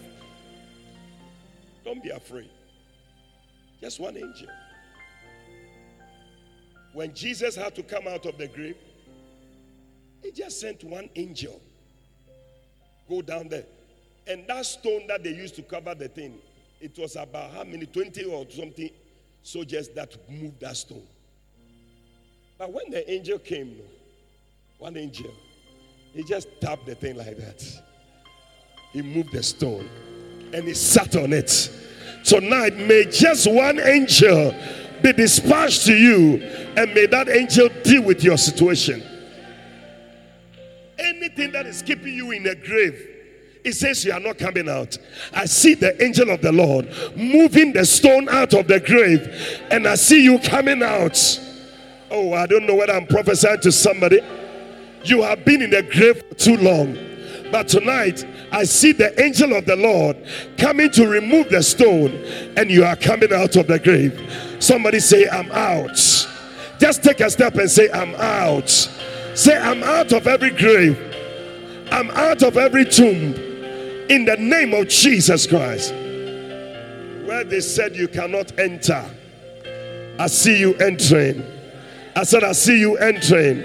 Don't 1.85 2.03
be 2.03 2.11
afraid. 2.11 2.51
Just 3.81 4.01
one 4.01 4.17
angel. 4.17 4.49
When 6.95 7.13
Jesus 7.13 7.55
had 7.55 7.75
to 7.75 7.83
come 7.83 8.09
out 8.09 8.25
of 8.25 8.39
the 8.39 8.49
grave, 8.49 8.77
he 10.23 10.33
just 10.33 10.61
sent 10.61 10.83
one 10.83 11.11
angel. 11.15 11.61
Go 13.09 13.21
down 13.21 13.49
there. 13.49 13.67
And 14.27 14.47
that 14.49 14.65
stone 14.67 15.07
that 15.09 15.23
they 15.23 15.35
used 15.35 15.55
to 15.57 15.63
cover 15.63 15.95
the 15.95 16.09
thing, 16.09 16.39
it 16.81 16.97
was 16.99 17.17
about 17.17 17.51
how 17.53 17.65
many 17.65 17.87
20 17.87 18.25
or 18.25 18.47
something 18.51 18.91
soldiers 19.43 19.89
that 19.91 20.15
moved 20.29 20.61
that 20.61 20.77
stone 20.77 21.07
but 22.59 22.73
when 22.73 22.91
the 22.91 23.11
angel 23.11 23.39
came 23.39 23.77
one 24.79 24.97
angel 24.97 25.33
he 26.13 26.23
just 26.25 26.49
tapped 26.61 26.87
the 26.87 26.95
thing 26.95 27.17
like 27.17 27.37
that 27.37 27.63
he 28.93 29.03
moved 29.03 29.33
the 29.33 29.43
stone 29.43 29.89
and 30.53 30.65
he 30.65 30.75
sat 30.75 31.17
on 31.17 31.33
it. 31.33 31.71
Tonight, 32.25 32.77
may 32.77 33.05
just 33.05 33.51
one 33.51 33.79
angel 33.79 34.55
be 35.03 35.13
dispatched 35.13 35.87
to 35.87 35.95
you, 35.95 36.43
and 36.77 36.93
may 36.95 37.07
that 37.07 37.29
angel 37.29 37.69
deal 37.85 38.03
with 38.03 38.25
your 38.25 38.39
situation. 38.39 39.03
Anything 40.99 41.53
that 41.53 41.67
is 41.67 41.83
keeping 41.83 42.15
you 42.15 42.31
in 42.31 42.47
a 42.47 42.55
grave, 42.55 43.16
it 43.67 43.75
says 43.75 44.05
you 44.05 44.13
are 44.13 44.21
not 44.21 44.39
coming 44.39 44.69
out. 44.69 44.97
I 45.33 45.47
see 45.47 45.75
the 45.75 46.01
angel 46.03 46.31
of 46.31 46.41
the 46.41 46.53
Lord 46.53 46.89
moving 47.17 47.73
the 47.73 47.85
stone 47.85 48.29
out 48.29 48.55
of 48.55 48.69
the 48.69 48.79
grave, 48.79 49.29
and 49.73 49.89
I 49.89 49.97
see 49.97 50.23
you 50.23 50.39
coming 50.39 50.85
out. 50.85 51.19
Oh, 52.09 52.33
I 52.33 52.47
don't 52.47 52.65
know 52.65 52.77
whether 52.77 52.93
I'm 52.93 53.09
prophesying 53.09 53.59
to 53.63 53.73
somebody. 53.73 54.21
You 55.03 55.23
have 55.23 55.45
been 55.45 55.63
in 55.63 55.71
the 55.71 55.83
grave 55.83 56.23
too 56.37 56.57
long. 56.59 56.97
But 57.51 57.67
tonight, 57.67 58.25
I 58.53 58.63
see 58.63 58.93
the 58.93 59.21
angel 59.21 59.53
of 59.53 59.67
the 59.67 59.75
Lord 59.75 60.17
coming 60.59 60.91
to 60.93 61.09
remove 61.09 61.49
the 61.49 61.63
stone, 61.63 62.13
and 62.57 62.71
you 62.71 62.85
are 62.85 62.97
coming 62.97 63.33
out 63.33 63.57
of 63.57 63.67
the 63.67 63.81
grave. 63.81 64.57
Somebody 64.61 65.01
say, 65.01 65.29
I'm 65.29 65.51
out. 65.51 65.97
Just 66.79 67.03
take 67.03 67.19
a 67.19 67.29
step 67.29 67.57
and 67.57 67.69
say, 67.69 67.91
I'm 67.91 68.15
out. 68.15 68.71
Say, 69.35 69.57
I'm 69.59 69.83
out 69.83 70.13
of 70.13 70.29
every 70.29 70.51
grave, 70.51 70.99
I'm 71.91 72.11
out 72.13 72.45
of 72.45 72.57
every 72.57 72.85
tomb 72.85 73.46
in 74.09 74.25
the 74.25 74.37
name 74.37 74.75
of 74.75 74.89
Jesus 74.89 75.47
Christ. 75.47 75.93
Where 75.93 77.45
they 77.45 77.61
said 77.61 77.97
you 77.97 78.09
cannot 78.09 78.59
enter, 78.59 79.05
I 80.19 80.27
see 80.29 80.59
you 80.59 80.75
entering. 80.75 81.45
I 82.15 82.23
said, 82.23 82.45
I 82.45 82.53
see 82.53 82.79
you 82.79 82.97
entering 82.97 83.65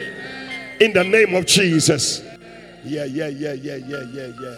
in 0.80 0.94
the 0.94 1.04
name 1.04 1.36
of 1.36 1.46
Jesus. 1.46 2.22
Yeah, 2.84 3.06
yeah, 3.06 3.28
yeah, 3.28 3.54
yeah, 3.54 3.76
yeah, 3.76 4.04
yeah, 4.12 4.32
yeah. 4.42 4.56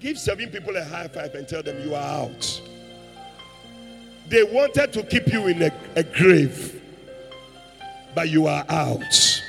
Give 0.00 0.18
seven 0.18 0.48
people 0.50 0.76
a 0.76 0.84
high 0.84 1.08
five 1.08 1.34
and 1.34 1.48
tell 1.48 1.62
them 1.62 1.82
you 1.86 1.94
are 1.94 2.24
out. 2.24 2.62
They 4.28 4.42
wanted 4.42 4.92
to 4.92 5.02
keep 5.02 5.32
you 5.32 5.46
in 5.48 5.62
a, 5.62 5.72
a 5.96 6.04
grave, 6.04 6.80
but 8.14 8.28
you 8.28 8.46
are 8.46 8.64
out. 8.68 9.42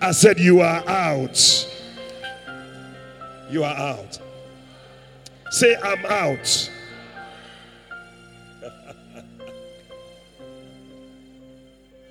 I 0.00 0.12
said, 0.12 0.38
You 0.38 0.60
are 0.60 0.86
out. 0.86 1.66
You 3.48 3.64
are 3.64 3.76
out. 3.76 4.18
Say, 5.50 5.76
I'm 5.76 6.04
out. 6.06 6.70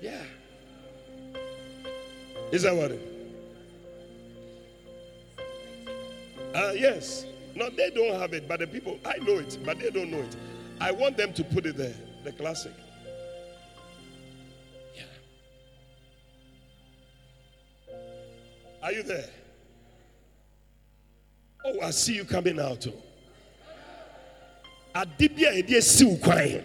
yeah. 0.00 0.22
Is 2.50 2.62
that 2.62 2.74
what 2.74 2.92
it? 2.92 3.12
Uh, 6.54 6.72
yes. 6.74 7.26
No, 7.54 7.68
they 7.68 7.90
don't 7.90 8.18
have 8.18 8.32
it, 8.32 8.48
but 8.48 8.60
the 8.60 8.66
people, 8.66 8.98
I 9.04 9.18
know 9.18 9.34
it, 9.38 9.58
but 9.64 9.78
they 9.78 9.90
don't 9.90 10.10
know 10.10 10.20
it. 10.20 10.36
I 10.80 10.90
want 10.92 11.18
them 11.18 11.34
to 11.34 11.44
put 11.44 11.66
it 11.66 11.76
there, 11.76 11.94
the 12.24 12.32
classic. 12.32 12.72
Yeah. 14.94 15.02
Are 18.82 18.92
you 18.92 19.02
there? 19.02 19.28
Oh, 21.66 21.80
I 21.82 21.90
see 21.90 22.14
you 22.14 22.24
coming 22.24 22.60
out. 22.60 22.86
Oh. 22.86 23.02
Adibia 24.94 25.52
edi 25.52 25.74
esi 25.74 26.04
ukwan. 26.04 26.62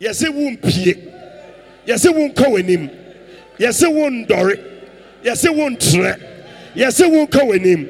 Yɛsɛ 0.00 0.28
wo 0.34 0.50
mpie. 0.50 1.12
Yɛsɛ 1.86 2.12
wo 2.12 2.28
nkɔ 2.28 2.46
w'anim. 2.50 2.90
Yɛsɛ 3.58 3.92
wo 3.92 4.10
ndɔre. 4.10 4.58
Yɛsɛ 5.22 5.54
wo 5.54 5.68
ntrɛ. 5.70 6.20
Yɛsɛ 6.74 7.10
wo 7.10 7.26
nkɔ 7.26 7.40
w'anim. 7.46 7.88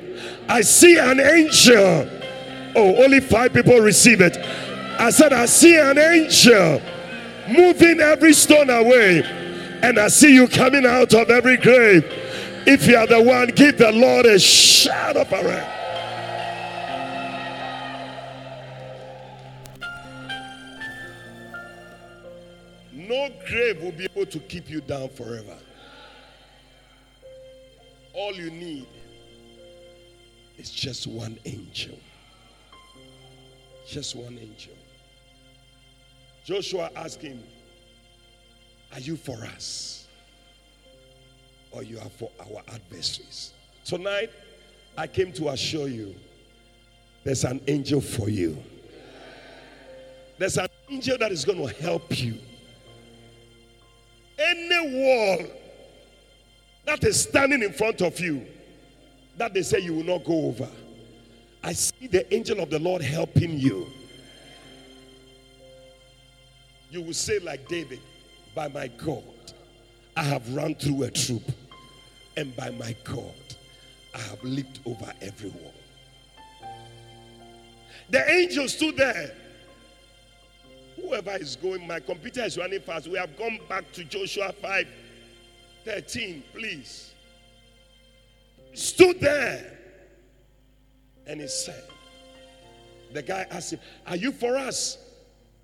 I 0.48 0.60
see 0.60 0.98
an 0.98 1.18
angel. 1.18 2.08
Oh, 2.76 3.02
only 3.02 3.20
five 3.20 3.54
people 3.54 3.80
receive 3.80 4.20
it. 4.20 4.36
I 4.98 5.08
said, 5.10 5.32
I 5.32 5.46
see 5.46 5.76
an 5.78 5.98
angel 5.98 6.82
moving 7.48 8.00
every 8.00 8.34
stone 8.34 8.68
away, 8.68 9.22
and 9.82 9.98
I 9.98 10.08
see 10.08 10.34
you 10.34 10.46
coming 10.46 10.84
out 10.84 11.14
of 11.14 11.30
every 11.30 11.56
grave. 11.56 12.04
If 12.66 12.86
you 12.86 12.96
are 12.96 13.06
the 13.06 13.22
one, 13.22 13.48
give 13.48 13.78
the 13.78 13.92
Lord 13.92 14.26
a 14.26 14.38
shout 14.38 15.16
of 15.16 15.28
prayer. 15.28 15.75
No 23.06 23.30
grave 23.48 23.80
will 23.82 23.92
be 23.92 24.04
able 24.04 24.26
to 24.26 24.38
keep 24.40 24.68
you 24.68 24.80
down 24.80 25.08
forever. 25.10 25.56
All 28.12 28.34
you 28.34 28.50
need 28.50 28.86
is 30.58 30.70
just 30.70 31.06
one 31.06 31.38
angel. 31.44 31.98
Just 33.86 34.16
one 34.16 34.38
angel. 34.38 34.72
Joshua 36.44 36.90
asked 36.96 37.22
him, 37.22 37.42
Are 38.92 39.00
you 39.00 39.16
for 39.16 39.36
us? 39.44 40.08
Or 41.70 41.82
you 41.84 41.98
are 41.98 42.08
for 42.08 42.30
our 42.40 42.62
adversaries? 42.74 43.52
Tonight, 43.84 44.30
I 44.98 45.06
came 45.06 45.32
to 45.34 45.50
assure 45.50 45.88
you 45.88 46.14
there's 47.22 47.44
an 47.44 47.60
angel 47.66 48.00
for 48.00 48.28
you. 48.28 48.56
There's 50.38 50.58
an 50.58 50.68
angel 50.88 51.18
that 51.18 51.32
is 51.32 51.44
going 51.44 51.58
to 51.58 51.74
help 51.82 52.18
you. 52.18 52.38
Any 54.38 54.94
wall 54.94 55.46
that 56.84 57.02
is 57.04 57.22
standing 57.22 57.62
in 57.62 57.72
front 57.72 58.00
of 58.02 58.18
you 58.20 58.46
that 59.38 59.54
they 59.54 59.62
say 59.62 59.80
you 59.80 59.94
will 59.94 60.04
not 60.04 60.24
go 60.24 60.46
over. 60.46 60.68
I 61.62 61.72
see 61.72 62.06
the 62.06 62.32
angel 62.34 62.60
of 62.60 62.70
the 62.70 62.78
Lord 62.78 63.02
helping 63.02 63.58
you. 63.58 63.86
You 66.90 67.02
will 67.02 67.12
say, 67.12 67.38
like 67.40 67.66
David, 67.68 68.00
by 68.54 68.68
my 68.68 68.86
God, 68.86 69.24
I 70.16 70.22
have 70.22 70.54
run 70.54 70.74
through 70.74 71.02
a 71.02 71.10
troop, 71.10 71.42
and 72.36 72.54
by 72.56 72.70
my 72.70 72.94
God, 73.04 73.34
I 74.14 74.18
have 74.18 74.42
leaped 74.44 74.80
over 74.86 75.12
every 75.20 75.50
wall. 75.50 75.74
The 78.10 78.30
angel 78.30 78.68
stood 78.68 78.96
there. 78.96 79.34
Whoever 80.96 81.36
is 81.36 81.56
going, 81.56 81.86
my 81.86 82.00
computer 82.00 82.42
is 82.42 82.56
running 82.56 82.80
fast. 82.80 83.06
We 83.06 83.18
have 83.18 83.36
gone 83.36 83.58
back 83.68 83.92
to 83.92 84.04
Joshua 84.04 84.52
5 84.60 84.86
13, 85.84 86.42
please. 86.52 87.12
Stood 88.74 89.20
there 89.20 89.78
and 91.26 91.40
he 91.40 91.46
said, 91.46 91.84
The 93.12 93.22
guy 93.22 93.46
asked 93.50 93.74
him, 93.74 93.80
Are 94.06 94.16
you 94.16 94.32
for 94.32 94.56
us 94.56 94.98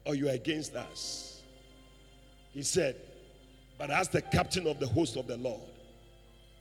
or 0.06 0.14
you 0.14 0.28
against 0.28 0.76
us? 0.76 1.42
He 2.52 2.62
said, 2.62 2.96
But 3.78 3.90
as 3.90 4.08
the 4.08 4.22
captain 4.22 4.66
of 4.66 4.78
the 4.78 4.86
host 4.86 5.16
of 5.16 5.26
the 5.26 5.36
Lord, 5.36 5.60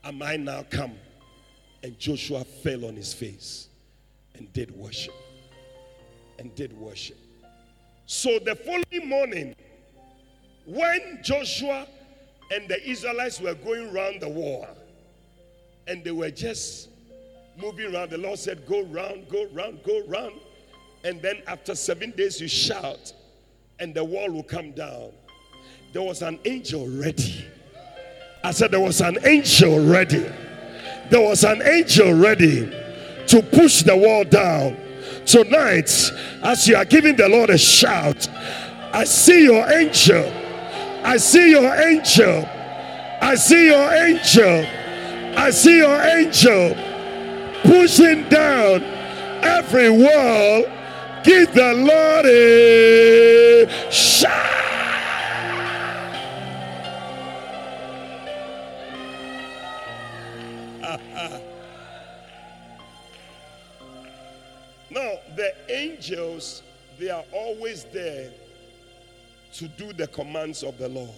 am 0.03 0.21
I 0.23 0.37
now 0.37 0.65
come? 0.69 0.93
And 1.83 1.97
Joshua 1.99 2.43
fell 2.43 2.85
on 2.85 2.95
his 2.95 3.13
face 3.13 3.67
and 4.35 4.51
did 4.53 4.71
worship. 4.71 5.13
And 6.39 6.53
did 6.55 6.73
worship. 6.73 7.17
So 8.13 8.39
the 8.39 8.55
following 8.55 9.07
morning, 9.07 9.55
when 10.65 11.19
Joshua 11.23 11.87
and 12.53 12.67
the 12.67 12.85
Israelites 12.85 13.39
were 13.39 13.53
going 13.53 13.95
around 13.95 14.19
the 14.19 14.27
wall, 14.27 14.67
and 15.87 16.03
they 16.03 16.11
were 16.11 16.29
just 16.29 16.89
moving 17.55 17.95
around, 17.95 18.09
the 18.09 18.17
Lord 18.17 18.37
said, 18.37 18.67
Go 18.67 18.81
round, 18.81 19.29
go 19.29 19.47
round, 19.53 19.79
go 19.85 20.03
round. 20.07 20.33
And 21.05 21.21
then 21.21 21.41
after 21.47 21.73
seven 21.73 22.11
days, 22.11 22.41
you 22.41 22.49
shout, 22.49 23.13
and 23.79 23.93
the 23.93 24.03
wall 24.03 24.29
will 24.29 24.43
come 24.43 24.73
down. 24.73 25.13
There 25.93 26.03
was 26.03 26.21
an 26.21 26.37
angel 26.43 26.89
ready. 26.89 27.45
I 28.43 28.51
said, 28.51 28.71
There 28.71 28.81
was 28.81 28.99
an 28.99 29.19
angel 29.25 29.85
ready. 29.85 30.29
There 31.09 31.21
was 31.21 31.45
an 31.45 31.61
angel 31.61 32.13
ready 32.13 32.65
to 33.27 33.41
push 33.41 33.83
the 33.83 33.95
wall 33.95 34.25
down. 34.25 34.90
Tonight, 35.25 36.11
as 36.43 36.67
you 36.67 36.75
are 36.75 36.85
giving 36.85 37.15
the 37.15 37.29
Lord 37.29 37.49
a 37.49 37.57
shout, 37.57 38.27
I 38.93 39.05
see 39.05 39.43
your 39.45 39.69
angel. 39.71 40.31
I 41.03 41.17
see 41.17 41.51
your 41.51 41.73
angel. 41.73 42.45
I 43.21 43.35
see 43.35 43.67
your 43.67 43.93
angel. 43.93 44.65
I 45.37 45.49
see 45.51 45.77
your 45.77 46.01
angel 46.01 46.75
pushing 47.63 48.27
down 48.29 48.83
every 49.43 49.89
wall. 49.89 50.65
Give 51.23 51.53
the 51.53 51.73
Lord 51.73 52.25
a 52.25 53.91
shout. 53.91 54.60
Now, 64.91 65.13
the 65.37 65.53
angels, 65.69 66.63
they 66.99 67.09
are 67.09 67.23
always 67.31 67.85
there 67.85 68.29
to 69.53 69.67
do 69.69 69.93
the 69.93 70.07
commands 70.07 70.63
of 70.63 70.77
the 70.77 70.89
Lord. 70.89 71.09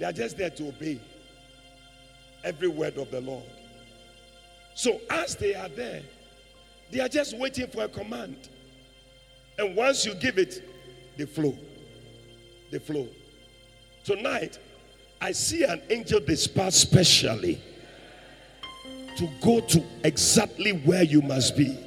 They 0.00 0.04
are 0.04 0.12
just 0.12 0.36
there 0.36 0.50
to 0.50 0.68
obey 0.68 1.00
every 2.42 2.66
word 2.66 2.98
of 2.98 3.12
the 3.12 3.20
Lord. 3.20 3.44
So 4.74 5.00
as 5.10 5.36
they 5.36 5.54
are 5.54 5.68
there, 5.68 6.02
they 6.90 6.98
are 6.98 7.08
just 7.08 7.38
waiting 7.38 7.68
for 7.68 7.84
a 7.84 7.88
command. 7.88 8.48
And 9.58 9.76
once 9.76 10.04
you 10.04 10.14
give 10.14 10.36
it, 10.36 10.68
they 11.16 11.24
flow. 11.24 11.56
They 12.72 12.80
flow. 12.80 13.06
Tonight, 14.04 14.58
I 15.20 15.30
see 15.30 15.62
an 15.62 15.82
angel 15.88 16.18
dispatched 16.18 16.74
specially 16.74 17.62
to 19.16 19.28
go 19.40 19.60
to 19.60 19.84
exactly 20.02 20.72
where 20.72 21.04
you 21.04 21.22
must 21.22 21.56
be. 21.56 21.85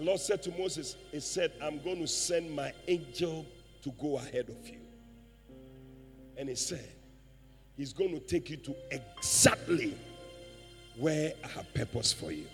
The 0.00 0.06
Lord 0.06 0.20
said 0.20 0.42
to 0.44 0.50
Moses, 0.52 0.96
He 1.12 1.20
said, 1.20 1.52
I'm 1.60 1.78
going 1.82 1.98
to 1.98 2.06
send 2.06 2.56
my 2.56 2.72
angel 2.88 3.44
to 3.82 3.90
go 4.00 4.16
ahead 4.16 4.48
of 4.48 4.66
you. 4.66 4.78
And 6.38 6.48
He 6.48 6.54
said, 6.54 6.88
He's 7.76 7.92
going 7.92 8.12
to 8.12 8.20
take 8.20 8.48
you 8.48 8.56
to 8.56 8.74
exactly 8.90 9.94
where 10.96 11.34
I 11.44 11.48
have 11.48 11.74
purpose 11.74 12.14
for 12.14 12.32
you. 12.32 12.46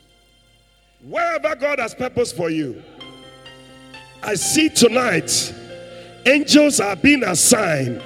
Wherever 1.05 1.55
God 1.55 1.79
has 1.79 1.95
purpose 1.95 2.33
for 2.33 2.51
you, 2.51 2.83
I 4.25 4.35
see 4.35 4.69
tonight 4.69 5.55
angels 6.27 6.81
are 6.81 6.97
being 6.97 7.23
assigned. 7.23 8.03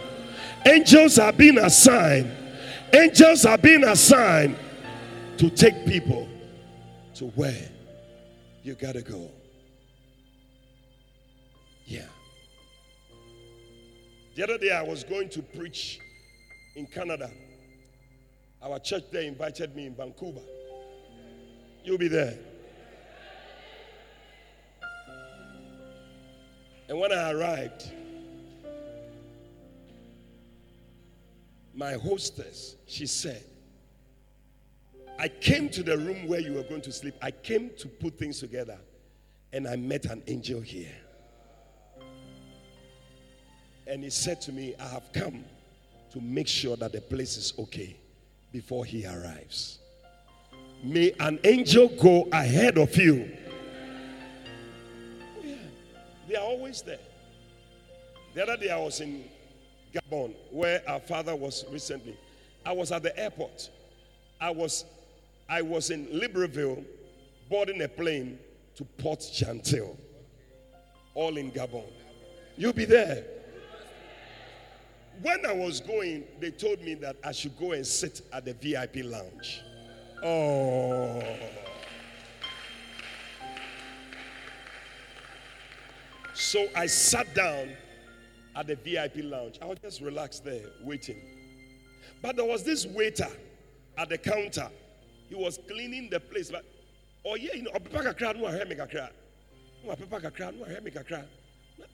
Angels 0.66 1.18
are 1.18 1.32
being 1.32 1.56
assigned. 1.56 2.30
Angels 2.92 3.46
are 3.46 3.56
being 3.56 3.84
assigned 3.84 4.54
to 5.38 5.48
take 5.48 5.86
people 5.86 6.28
to 7.14 7.28
where 7.28 7.69
you 8.62 8.74
gotta 8.74 9.02
go. 9.02 9.30
Yeah. 11.84 12.06
The 14.36 14.44
other 14.44 14.58
day 14.58 14.70
I 14.70 14.82
was 14.82 15.02
going 15.04 15.28
to 15.30 15.42
preach 15.42 16.00
in 16.76 16.86
Canada. 16.86 17.30
Our 18.62 18.78
church 18.78 19.04
there 19.10 19.22
invited 19.22 19.74
me 19.74 19.86
in 19.86 19.94
Vancouver. 19.94 20.40
You'll 21.82 21.98
be 21.98 22.08
there. 22.08 22.38
And 26.88 26.98
when 26.98 27.12
I 27.12 27.32
arrived, 27.32 27.90
my 31.74 31.92
hostess, 31.92 32.76
she 32.86 33.06
said, 33.06 33.44
I 35.20 35.28
came 35.28 35.68
to 35.68 35.82
the 35.82 35.98
room 35.98 36.26
where 36.26 36.40
you 36.40 36.54
were 36.54 36.62
going 36.62 36.80
to 36.80 36.90
sleep. 36.90 37.14
I 37.20 37.30
came 37.30 37.70
to 37.76 37.88
put 37.88 38.18
things 38.18 38.40
together 38.40 38.78
and 39.52 39.68
I 39.68 39.76
met 39.76 40.06
an 40.06 40.22
angel 40.26 40.62
here. 40.62 40.96
And 43.86 44.02
he 44.02 44.08
said 44.08 44.40
to 44.42 44.52
me, 44.52 44.74
I 44.80 44.88
have 44.88 45.12
come 45.12 45.44
to 46.12 46.20
make 46.22 46.48
sure 46.48 46.74
that 46.78 46.92
the 46.92 47.02
place 47.02 47.36
is 47.36 47.52
okay 47.58 47.98
before 48.50 48.86
he 48.86 49.04
arrives. 49.04 49.80
May 50.82 51.12
an 51.20 51.38
angel 51.44 51.88
go 51.88 52.26
ahead 52.32 52.78
of 52.78 52.96
you. 52.96 53.30
Yeah. 55.42 55.56
They 56.28 56.36
are 56.36 56.44
always 56.44 56.80
there. 56.80 56.98
The 58.32 58.42
other 58.42 58.56
day 58.56 58.70
I 58.70 58.78
was 58.78 59.00
in 59.00 59.24
Gabon, 59.92 60.34
where 60.50 60.82
our 60.88 61.00
father 61.00 61.36
was 61.36 61.66
recently. 61.70 62.16
I 62.64 62.72
was 62.72 62.90
at 62.90 63.02
the 63.02 63.14
airport. 63.18 63.68
I 64.40 64.50
was, 64.50 64.86
I 65.50 65.62
was 65.62 65.90
in 65.90 66.06
Libreville 66.06 66.84
boarding 67.48 67.82
a 67.82 67.88
plane 67.88 68.38
to 68.76 68.84
Port 68.84 69.18
Gentil, 69.18 69.96
all 71.14 71.36
in 71.36 71.50
Gabon. 71.50 71.90
You'll 72.56 72.72
be 72.72 72.84
there. 72.84 73.24
When 75.22 75.44
I 75.44 75.52
was 75.52 75.80
going, 75.80 76.22
they 76.38 76.52
told 76.52 76.80
me 76.82 76.94
that 76.94 77.16
I 77.24 77.32
should 77.32 77.58
go 77.58 77.72
and 77.72 77.84
sit 77.84 78.22
at 78.32 78.44
the 78.44 78.54
VIP 78.54 79.04
lounge. 79.04 79.60
Oh. 80.22 81.20
So 86.32 86.68
I 86.76 86.86
sat 86.86 87.34
down 87.34 87.70
at 88.54 88.68
the 88.68 88.76
VIP 88.76 89.24
lounge. 89.24 89.58
I 89.60 89.66
was 89.66 89.78
just 89.80 90.00
relaxed 90.00 90.44
there, 90.44 90.66
waiting. 90.82 91.20
But 92.22 92.36
there 92.36 92.44
was 92.44 92.62
this 92.62 92.86
waiter 92.86 93.28
at 93.98 94.08
the 94.10 94.16
counter. 94.16 94.70
He 95.30 95.36
was 95.36 95.58
cleaning 95.68 96.10
the 96.10 96.20
place. 96.20 96.50
But 96.50 96.64
oh 97.24 97.36
yeah, 97.36 97.54
you 97.54 97.62
know, 97.62 97.70
I 97.72 97.78
can 97.78 98.44
hear 98.44 98.64
me 98.66 98.74
a 98.76 98.86
crowd. 101.04 101.28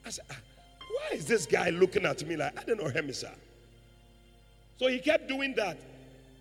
I 0.05 0.09
said, 0.09 0.25
ah, 0.29 0.35
why 0.79 1.17
is 1.17 1.25
this 1.25 1.45
guy 1.45 1.69
looking 1.69 2.05
at 2.05 2.27
me 2.27 2.35
like 2.35 2.59
I 2.59 2.63
don't 2.63 2.81
know 2.81 2.89
him, 2.89 3.13
sir? 3.13 3.31
So 4.77 4.87
he 4.87 4.99
kept 4.99 5.29
doing 5.29 5.53
that. 5.55 5.77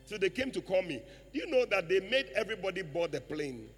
So 0.06 0.18
they 0.18 0.30
came 0.30 0.50
to 0.52 0.60
call 0.60 0.82
me. 0.82 1.00
Do 1.32 1.38
you 1.38 1.50
know 1.50 1.64
that 1.66 1.88
they 1.88 2.00
made 2.00 2.26
everybody 2.34 2.82
board 2.82 3.12
the 3.12 3.20
plane? 3.20 3.68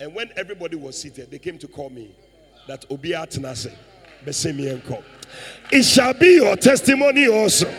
And 0.00 0.14
when 0.14 0.30
everybody 0.36 0.76
was 0.76 1.00
seated, 1.00 1.30
they 1.30 1.38
came 1.38 1.58
to 1.58 1.68
call 1.68 1.90
me 1.90 2.14
that 2.68 2.84
Obi 2.90 3.10
Obia 3.10 3.26
Tenase. 3.26 3.72
It 5.72 5.82
shall 5.84 6.14
be 6.14 6.34
your 6.34 6.56
testimony 6.56 7.28
also. 7.28 7.72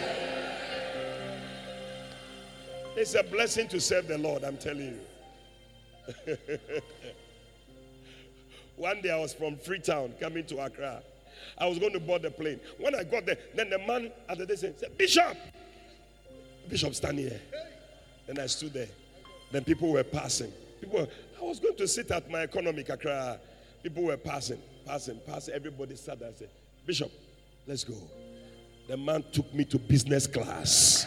It's 2.98 3.14
a 3.14 3.22
blessing 3.22 3.68
to 3.68 3.80
serve 3.80 4.08
the 4.08 4.18
Lord, 4.18 4.44
I'm 4.44 4.58
telling 4.58 5.00
you. 6.28 6.36
One 8.76 9.02
day 9.02 9.12
I 9.12 9.20
was 9.20 9.36
from 9.36 9.56
Freetown 9.58 10.16
coming 10.20 10.44
to 10.48 10.66
Accra. 10.66 11.04
I 11.60 11.68
was 11.68 11.78
going 11.78 11.94
to 11.94 12.00
board 12.00 12.24
the 12.24 12.32
plane. 12.32 12.60
When 12.80 12.96
I 12.96 13.04
got 13.04 13.28
there, 13.28 13.38
then 13.54 13.70
the 13.70 13.78
man 13.78 14.12
at 14.28 14.40
the 14.40 14.48
day 14.48 14.56
said, 14.56 14.76
Bishop, 14.98 15.38
Bishop, 16.68 16.96
stand 16.96 17.20
here. 17.20 17.40
Then 18.26 18.40
I 18.40 18.48
stood 18.48 18.74
there. 18.74 18.90
Then 19.52 19.64
people 19.64 19.92
were 19.92 20.04
passing. 20.04 20.52
People, 20.82 21.02
were, 21.02 21.08
I 21.40 21.44
was 21.44 21.60
going 21.60 21.76
to 21.76 21.88
sit 21.88 22.10
at 22.10 22.28
my 22.32 22.40
economic 22.40 22.90
Accra. 22.90 23.40
People 23.84 24.06
were 24.06 24.18
passing, 24.18 24.60
passing, 24.88 25.20
passing. 25.28 25.54
Everybody 25.54 25.96
sat 25.96 26.18
there 26.18 26.30
and 26.30 26.38
said, 26.38 26.50
Bishop, 26.84 27.12
let's 27.68 27.84
go. 27.84 27.94
The 28.88 28.98
man 28.98 29.24
took 29.32 29.54
me 29.54 29.66
to 29.66 29.78
business 29.78 30.26
class. 30.26 31.06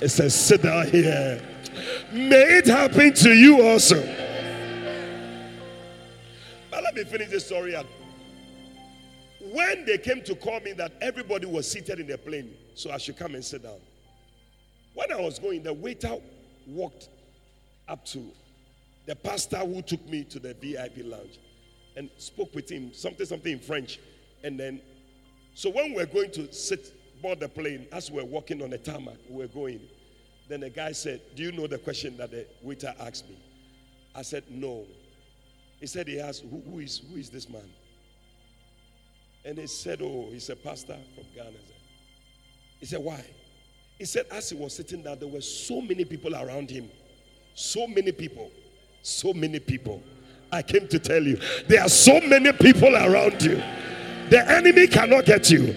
He 0.00 0.08
says, 0.08 0.34
Sit 0.34 0.62
down 0.62 0.88
here. 0.88 1.42
May 2.12 2.58
it 2.58 2.66
happen 2.66 3.12
to 3.14 3.32
you 3.32 3.62
also. 3.62 4.00
But 6.70 6.82
let 6.82 6.94
me 6.94 7.04
finish 7.04 7.30
this 7.30 7.46
story. 7.46 7.74
When 9.40 9.84
they 9.84 9.98
came 9.98 10.22
to 10.22 10.34
call 10.34 10.60
me 10.60 10.72
that 10.72 10.92
everybody 11.00 11.46
was 11.46 11.70
seated 11.70 12.00
in 12.00 12.06
the 12.06 12.18
plane, 12.18 12.54
so 12.74 12.90
I 12.90 12.98
should 12.98 13.16
come 13.16 13.34
and 13.34 13.44
sit 13.44 13.62
down. 13.62 13.78
When 14.94 15.12
I 15.12 15.20
was 15.20 15.38
going, 15.38 15.62
the 15.62 15.72
waiter 15.72 16.16
walked 16.66 17.08
up 17.88 18.04
to 18.06 18.24
the 19.06 19.14
pastor 19.16 19.58
who 19.58 19.82
took 19.82 20.06
me 20.08 20.24
to 20.24 20.38
the 20.38 20.54
VIP 20.54 21.04
lounge 21.04 21.38
and 21.96 22.08
spoke 22.16 22.54
with 22.54 22.70
him, 22.70 22.92
something, 22.94 23.26
something 23.26 23.52
in 23.52 23.60
French. 23.60 23.98
And 24.42 24.58
then, 24.58 24.80
so 25.54 25.70
when 25.70 25.90
we 25.90 25.96
were 25.96 26.06
going 26.06 26.30
to 26.32 26.52
sit 26.52 26.93
board 27.24 27.40
the 27.40 27.48
plane, 27.48 27.86
as 27.90 28.10
we 28.10 28.18
were 28.18 28.28
walking 28.28 28.62
on 28.62 28.68
the 28.68 28.76
tarmac, 28.76 29.16
we 29.30 29.38
were 29.38 29.48
going. 29.48 29.80
Then 30.46 30.60
the 30.60 30.68
guy 30.68 30.92
said, 30.92 31.22
Do 31.34 31.42
you 31.42 31.52
know 31.52 31.66
the 31.66 31.78
question 31.78 32.18
that 32.18 32.30
the 32.30 32.46
waiter 32.62 32.94
asked 33.00 33.26
me? 33.30 33.38
I 34.14 34.20
said, 34.20 34.44
No. 34.50 34.84
He 35.80 35.86
said, 35.86 36.06
He 36.06 36.20
asked, 36.20 36.42
Who, 36.42 36.62
who 36.70 36.80
is, 36.80 37.00
who 37.10 37.16
is 37.16 37.30
this 37.30 37.48
man? 37.48 37.64
And 39.42 39.56
he 39.56 39.66
said, 39.66 40.02
Oh, 40.02 40.28
he's 40.30 40.50
a 40.50 40.56
pastor 40.56 40.98
from 41.14 41.24
Ghana. 41.34 41.56
He 42.78 42.84
said, 42.84 43.00
Why? 43.02 43.24
He 43.98 44.04
said, 44.04 44.26
as 44.30 44.50
he 44.50 44.56
was 44.56 44.74
sitting 44.74 45.02
down, 45.02 45.18
there 45.18 45.28
were 45.28 45.40
so 45.40 45.80
many 45.80 46.04
people 46.04 46.34
around 46.34 46.68
him. 46.68 46.90
So 47.54 47.86
many 47.86 48.12
people. 48.12 48.50
So 49.00 49.32
many 49.32 49.60
people. 49.60 50.02
I 50.52 50.60
came 50.60 50.88
to 50.88 50.98
tell 50.98 51.22
you, 51.22 51.38
there 51.68 51.80
are 51.80 51.88
so 51.88 52.20
many 52.20 52.52
people 52.52 52.94
around 52.94 53.40
you. 53.40 53.62
The 54.30 54.44
enemy 54.50 54.86
cannot 54.88 55.26
get 55.26 55.50
you. 55.50 55.74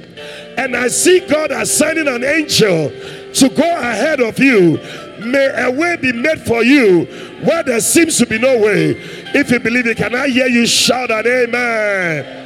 And 0.58 0.76
I 0.76 0.88
see 0.88 1.20
God 1.20 1.52
assigning 1.52 2.08
an 2.08 2.24
angel 2.24 2.90
to 2.90 3.50
go 3.50 3.80
ahead 3.80 4.20
of 4.20 4.40
you. 4.40 4.78
May 5.20 5.52
a 5.56 5.72
way 5.72 5.98
be 5.98 6.12
made 6.12 6.42
for 6.42 6.64
you 6.64 7.06
where 7.44 7.64
there 7.64 7.80
seems 7.80 8.18
to 8.18 8.26
be 8.26 8.38
no 8.38 8.60
way. 8.60 8.92
If 9.34 9.52
you 9.52 9.60
believe 9.60 9.88
it, 9.88 9.98
can 9.98 10.16
I 10.16 10.28
hear 10.28 10.48
you 10.48 10.66
shout 10.66 11.12
an 11.12 11.26
amen? 11.28 12.38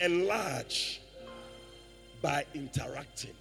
enlarge 0.00 1.00
by 2.22 2.44
interacting 2.54 3.34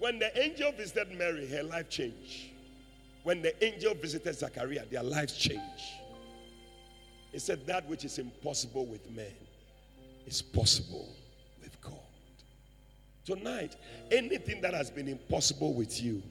When 0.00 0.18
the 0.18 0.42
angel 0.42 0.72
visited 0.72 1.12
Mary, 1.16 1.46
her 1.48 1.62
life 1.62 1.90
changed. 1.90 2.52
When 3.22 3.42
the 3.42 3.52
angel 3.62 3.94
visited 3.94 4.34
Zachariah, 4.34 4.86
their 4.90 5.02
lives 5.02 5.36
changed. 5.36 5.60
He 7.32 7.38
said, 7.38 7.66
That 7.66 7.86
which 7.86 8.06
is 8.06 8.18
impossible 8.18 8.86
with 8.86 9.08
men 9.10 9.34
is 10.26 10.40
possible 10.40 11.06
with 11.62 11.78
God. 11.82 11.92
Tonight, 13.26 13.76
anything 14.10 14.62
that 14.62 14.72
has 14.72 14.90
been 14.90 15.06
impossible 15.06 15.74
with 15.74 16.02
you, 16.02 16.22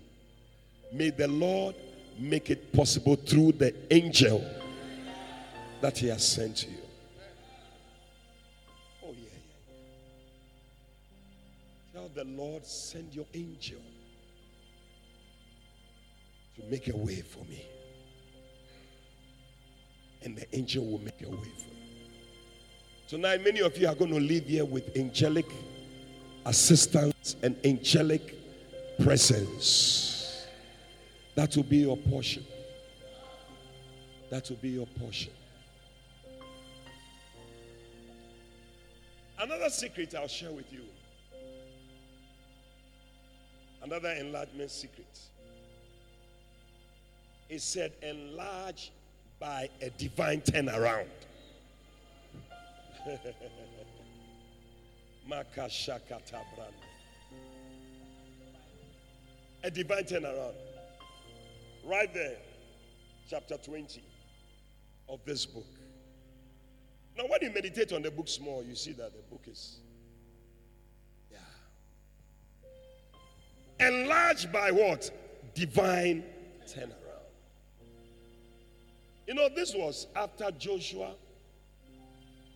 may 0.92 1.12
the 1.12 1.28
Lord 1.28 1.76
make 2.18 2.50
it 2.50 2.74
possible 2.74 3.16
through 3.18 3.52
the 3.52 3.76
angel 3.94 4.44
that 5.82 5.96
He 5.96 6.08
has 6.08 6.28
sent 6.28 6.64
you. 6.64 6.79
Tell 12.14 12.24
the 12.24 12.32
Lord, 12.32 12.66
send 12.66 13.14
your 13.14 13.26
angel 13.34 13.80
to 16.56 16.64
make 16.70 16.88
a 16.88 16.96
way 16.96 17.22
for 17.22 17.44
me. 17.46 17.66
And 20.24 20.38
the 20.38 20.56
angel 20.56 20.86
will 20.86 21.00
make 21.00 21.22
a 21.22 21.30
way 21.30 21.38
for 21.38 21.70
you. 21.70 21.78
Tonight, 23.08 23.44
many 23.44 23.62
of 23.62 23.78
you 23.78 23.88
are 23.88 23.96
going 23.96 24.12
to 24.12 24.20
live 24.20 24.46
here 24.46 24.66
with 24.66 24.96
angelic 24.96 25.46
assistance 26.46 27.36
and 27.42 27.56
angelic 27.66 28.36
presence. 29.04 30.46
That 31.36 31.56
will 31.56 31.64
be 31.64 31.78
your 31.78 31.98
portion. 31.98 32.46
That 34.30 34.50
will 34.50 34.58
be 34.58 34.70
your 34.70 34.88
portion. 34.88 35.32
Another 39.40 39.70
secret 39.70 40.14
I'll 40.16 40.28
share 40.28 40.52
with 40.52 40.72
you. 40.72 40.82
Another 43.90 44.12
enlargement 44.12 44.70
secret. 44.70 45.20
It 47.50 47.60
said, 47.60 47.92
enlarge 48.04 48.92
by 49.40 49.68
a 49.82 49.90
divine 49.90 50.42
turnaround. 50.42 51.08
A 59.64 59.72
divine 59.72 60.04
turnaround. 60.04 60.54
Right 61.84 62.14
there, 62.14 62.38
chapter 63.28 63.58
20 63.58 64.04
of 65.10 65.20
this 65.26 65.48
book. 65.48 65.66
Now, 67.18 67.24
when 67.24 67.40
you 67.42 67.50
meditate 67.52 67.92
on 67.92 68.04
the 68.04 68.12
book 68.12 68.28
small, 68.28 68.64
you 68.64 68.76
see 68.76 68.92
that 68.92 69.14
the 69.14 69.24
book 69.32 69.42
is, 69.48 69.80
Enlarged 73.80 74.52
by 74.52 74.72
what? 74.72 75.10
Divine 75.54 76.24
turnaround. 76.68 76.96
You 79.28 79.36
know, 79.36 79.48
this 79.56 79.74
was 79.74 80.08
after 80.16 80.52
Joshua 80.52 81.14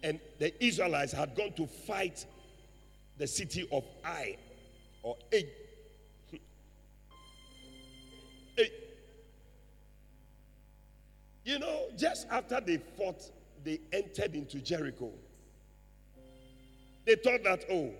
and 0.03 0.19
the 0.39 0.63
Israelites 0.63 1.13
had 1.13 1.35
gone 1.35 1.53
to 1.53 1.65
fight 1.65 2.25
the 3.17 3.27
city 3.27 3.67
of 3.71 3.83
Ai 4.03 4.37
or 5.01 5.17
Ai. 5.31 5.47
You 11.45 11.59
know, 11.59 11.87
just 11.97 12.25
after 12.31 12.61
they 12.61 12.77
fought, 12.97 13.21
they 13.65 13.81
entered 13.91 14.33
into 14.33 14.59
Jericho. 14.59 15.11
They 17.05 17.15
thought 17.15 17.43
that, 17.43 17.65
oh, 17.69 17.91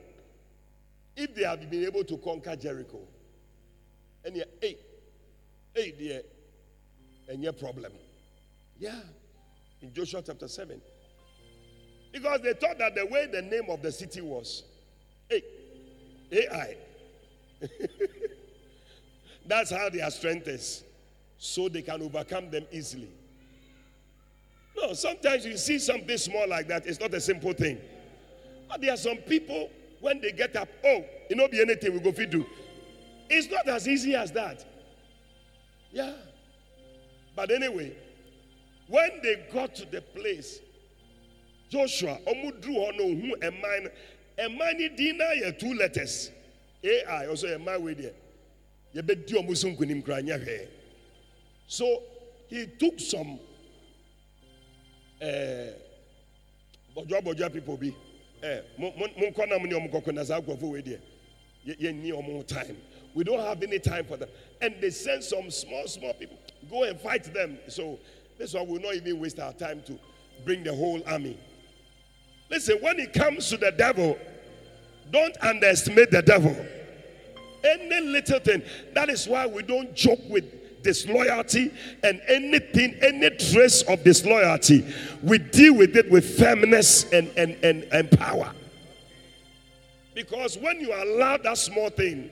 if 1.17 1.35
they 1.35 1.43
had 1.43 1.69
been 1.69 1.83
able 1.83 2.05
to 2.05 2.17
conquer 2.19 2.55
Jericho, 2.55 2.99
and 4.25 4.35
yeah, 4.35 4.43
hey, 4.61 4.77
hey, 5.73 5.93
dear, 5.97 6.21
and 7.27 7.43
your 7.43 7.53
problem. 7.53 7.91
Yeah, 8.79 8.99
in 9.81 9.93
Joshua 9.93 10.21
chapter 10.25 10.47
7. 10.47 10.81
Because 12.11 12.41
they 12.41 12.53
thought 12.53 12.77
that 12.77 12.95
the 12.95 13.05
way 13.05 13.27
the 13.31 13.41
name 13.41 13.63
of 13.69 13.81
the 13.81 13.91
city 13.91 14.21
was, 14.21 14.63
hey, 15.29 15.43
AI. 16.31 16.77
That's 19.45 19.71
how 19.71 19.89
their 19.89 20.09
strength 20.11 20.47
is. 20.47 20.83
So 21.37 21.67
they 21.67 21.81
can 21.81 22.01
overcome 22.01 22.49
them 22.49 22.65
easily. 22.71 23.09
No, 24.77 24.93
sometimes 24.93 25.45
you 25.45 25.57
see 25.57 25.79
something 25.79 26.17
small 26.17 26.47
like 26.47 26.67
that, 26.67 26.85
it's 26.85 26.99
not 26.99 27.13
a 27.13 27.21
simple 27.21 27.53
thing. 27.53 27.79
But 28.69 28.81
there 28.81 28.93
are 28.93 28.97
some 28.97 29.17
people, 29.17 29.69
when 29.99 30.21
they 30.21 30.31
get 30.31 30.55
up, 30.55 30.69
oh, 30.85 31.03
it 31.29 31.37
not 31.37 31.51
be 31.51 31.61
anything 31.61 31.93
we 31.93 31.99
go 31.99 32.11
feed 32.11 32.29
do. 32.29 32.45
It's 33.35 33.49
not 33.49 33.67
as 33.67 33.87
easy 33.87 34.15
as 34.15 34.31
that. 34.33 34.63
Yeah. 35.91 36.13
But 37.35 37.49
anyway, 37.51 37.95
when 38.87 39.09
they 39.23 39.47
got 39.51 39.73
to 39.75 39.85
the 39.85 40.01
place 40.01 40.59
joshua 41.69 42.19
ɔmo 42.27 42.51
duru 42.61 42.75
hɔ 42.75 42.97
no 42.97 43.03
ohun 43.03 43.33
ɛman 43.41 43.83
no 43.83 43.89
ɛman 44.37 44.79
no 44.79 44.87
din 44.95 45.17
na 45.17 45.25
yɛ 45.25 45.57
two 45.57 45.73
letters 45.73 46.29
ai 46.83 47.25
also 47.27 47.47
wei 47.79 47.95
deɛ 47.95 48.13
yɛbɛdi 48.93 49.33
ɔmo 49.33 49.55
so 51.65 52.03
he 52.49 52.67
took 52.77 52.99
some 52.99 53.39
eh, 55.19 55.71
ɛɛ 56.95 57.21
bɔdwa 57.23 57.51
people 57.51 57.77
bi 57.77 57.91
ɛɛ 58.43 58.63
mo 58.77 58.91
nkɔ 58.91 59.49
nam 59.49 59.63
ne 59.63 59.73
ɔmo 59.75 59.91
kɔkɔ 59.91 60.13
na 60.13 60.23
saa 60.23 60.39
nkurɔfo 60.39 60.69
wei 60.71 60.81
deɛ 60.83 60.99
yɛ 61.65 61.95
ni 61.95 62.11
ɔmo 62.11 62.45
time 62.45 62.77
we 63.13 63.23
don't 63.23 63.39
have 63.39 63.61
any 63.63 63.79
time 63.79 64.05
for 64.05 64.17
them 64.17 64.29
and 64.61 64.75
they 64.81 64.89
send 64.89 65.23
some 65.23 65.49
small 65.51 65.87
small 65.87 66.13
people 66.13 66.37
go 66.69 66.83
and 66.83 66.99
fight 66.99 67.31
them 67.33 67.57
so 67.67 67.99
this 68.37 68.53
one 68.53 68.67
will 68.67 68.79
not 68.79 68.95
even 68.95 69.19
waste 69.19 69.39
our 69.39 69.53
time 69.53 69.81
to 69.83 69.97
bring 70.43 70.63
the 70.63 70.73
whole 70.73 71.01
army. 71.07 71.39
Listen, 72.49 72.77
when 72.81 72.99
it 72.99 73.13
comes 73.13 73.49
to 73.49 73.57
the 73.57 73.71
devil, 73.71 74.17
don't 75.11 75.35
underestimate 75.41 76.11
the 76.11 76.21
devil. 76.21 76.55
Any 77.63 78.01
little 78.01 78.39
thing. 78.39 78.61
That 78.93 79.09
is 79.09 79.27
why 79.27 79.45
we 79.45 79.63
don't 79.63 79.95
joke 79.95 80.19
with 80.27 80.83
disloyalty 80.83 81.71
and 82.03 82.21
anything, 82.27 82.97
any 83.01 83.29
trace 83.29 83.83
of 83.83 84.03
disloyalty. 84.03 84.85
We 85.21 85.37
deal 85.37 85.75
with 85.75 85.95
it 85.95 86.11
with 86.11 86.37
firmness 86.37 87.11
and, 87.13 87.31
and, 87.37 87.55
and, 87.63 87.83
and 87.93 88.11
power. 88.11 88.51
Because 90.13 90.57
when 90.57 90.81
you 90.81 90.93
allow 90.93 91.37
that 91.37 91.57
small 91.57 91.89
thing, 91.89 92.29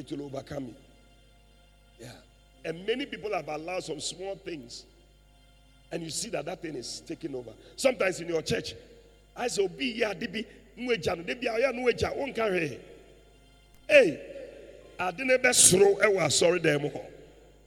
it 0.00 0.10
will 0.10 0.26
overcome 0.26 0.66
you. 0.66 0.74
Yeah. 2.00 2.12
And 2.64 2.86
many 2.86 3.06
people 3.06 3.32
have 3.32 3.48
allowed 3.48 3.84
some 3.84 4.00
small 4.00 4.36
things. 4.36 4.84
And 5.92 6.02
you 6.02 6.10
see 6.10 6.28
that 6.30 6.44
that 6.44 6.62
thing 6.62 6.74
is 6.74 7.02
taking 7.06 7.34
over. 7.34 7.50
Sometimes 7.76 8.20
in 8.20 8.28
your 8.28 8.42
church, 8.42 8.74
asɛ 9.36 9.64
obi 9.64 9.94
yɛ 10.00 10.10
ade 10.10 10.32
bi 10.32 10.44
no 10.76 10.92
agya 10.94 11.16
no 11.16 11.22
debi 11.24 11.46
a 11.46 11.58
ɔyɛ 11.58 11.74
no 11.74 11.88
agya 11.88 12.16
wonka 12.16 12.48
hwee 12.50 12.78
ei 13.88 14.18
ade 14.98 15.18
no 15.24 15.38
bɛsoro 15.38 15.98
wɔ 15.98 16.20
asɔredan 16.20 16.82
mu 16.82 16.90
hɔ 16.90 17.04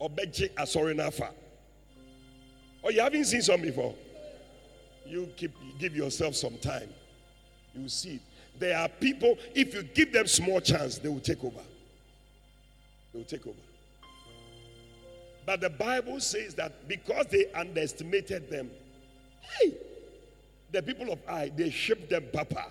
ɔbɛgye 0.02 0.50
asɔre 0.56 0.96
no 0.96 1.04
afa 1.08 1.32
oh 2.84 2.90
you 2.90 3.02
haven't 3.02 3.26
seen 3.26 3.42
some 3.42 3.62
before 3.62 3.96
you 5.06 5.28
keep 5.36 5.52
give 5.80 5.96
yourself 5.96 6.36
some 6.36 6.58
time 6.58 6.90
you 7.76 7.90
see 7.90 8.20
there 8.60 8.78
are 8.78 8.90
people 8.90 9.38
if 9.56 9.74
you 9.74 9.84
give 9.84 10.12
them 10.14 10.28
small 10.28 10.60
chance 10.60 10.98
they 10.98 11.10
will 11.10 11.20
take 11.20 11.44
over 11.44 11.62
they 13.14 13.20
will 13.20 13.26
take 13.26 13.46
over 13.48 13.58
but 15.46 15.62
the 15.62 15.70
bible 15.70 16.20
says 16.20 16.56
that 16.56 16.88
because 16.88 17.28
they 17.28 17.52
underestimated 17.54 18.50
them 18.50 18.70
hey 19.42 19.78
the 20.74 20.82
people 20.82 21.14
of 21.14 21.20
Ai, 21.30 21.50
they 21.56 21.70
shipped 21.70 22.10
them 22.10 22.26
papa. 22.34 22.66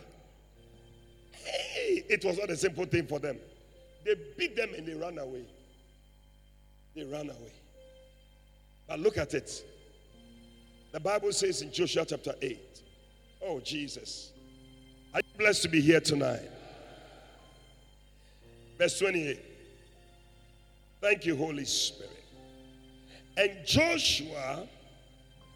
Hey, 1.30 2.04
it 2.08 2.24
was 2.24 2.36
not 2.36 2.50
a 2.50 2.56
simple 2.56 2.84
thing 2.84 3.06
for 3.06 3.20
them. 3.20 3.38
They 4.04 4.16
beat 4.36 4.56
them 4.56 4.70
and 4.76 4.84
they 4.84 4.94
ran 4.94 5.18
away. 5.18 5.44
They 6.96 7.04
ran 7.04 7.30
away. 7.30 7.52
But 8.88 8.98
look 8.98 9.16
at 9.16 9.34
it. 9.34 9.64
The 10.90 10.98
Bible 10.98 11.32
says 11.32 11.62
in 11.62 11.72
Joshua 11.72 12.04
chapter 12.04 12.34
8, 12.42 12.58
Oh, 13.40 13.60
Jesus. 13.60 14.32
Are 15.14 15.20
you 15.20 15.38
blessed 15.38 15.62
to 15.62 15.68
be 15.68 15.80
here 15.80 16.00
tonight? 16.00 16.50
Verse 18.78 18.98
28. 18.98 19.40
Thank 21.02 21.26
you, 21.26 21.34
Holy 21.34 21.64
Spirit. 21.64 22.10
And 23.36 23.66
Joshua 23.66 24.68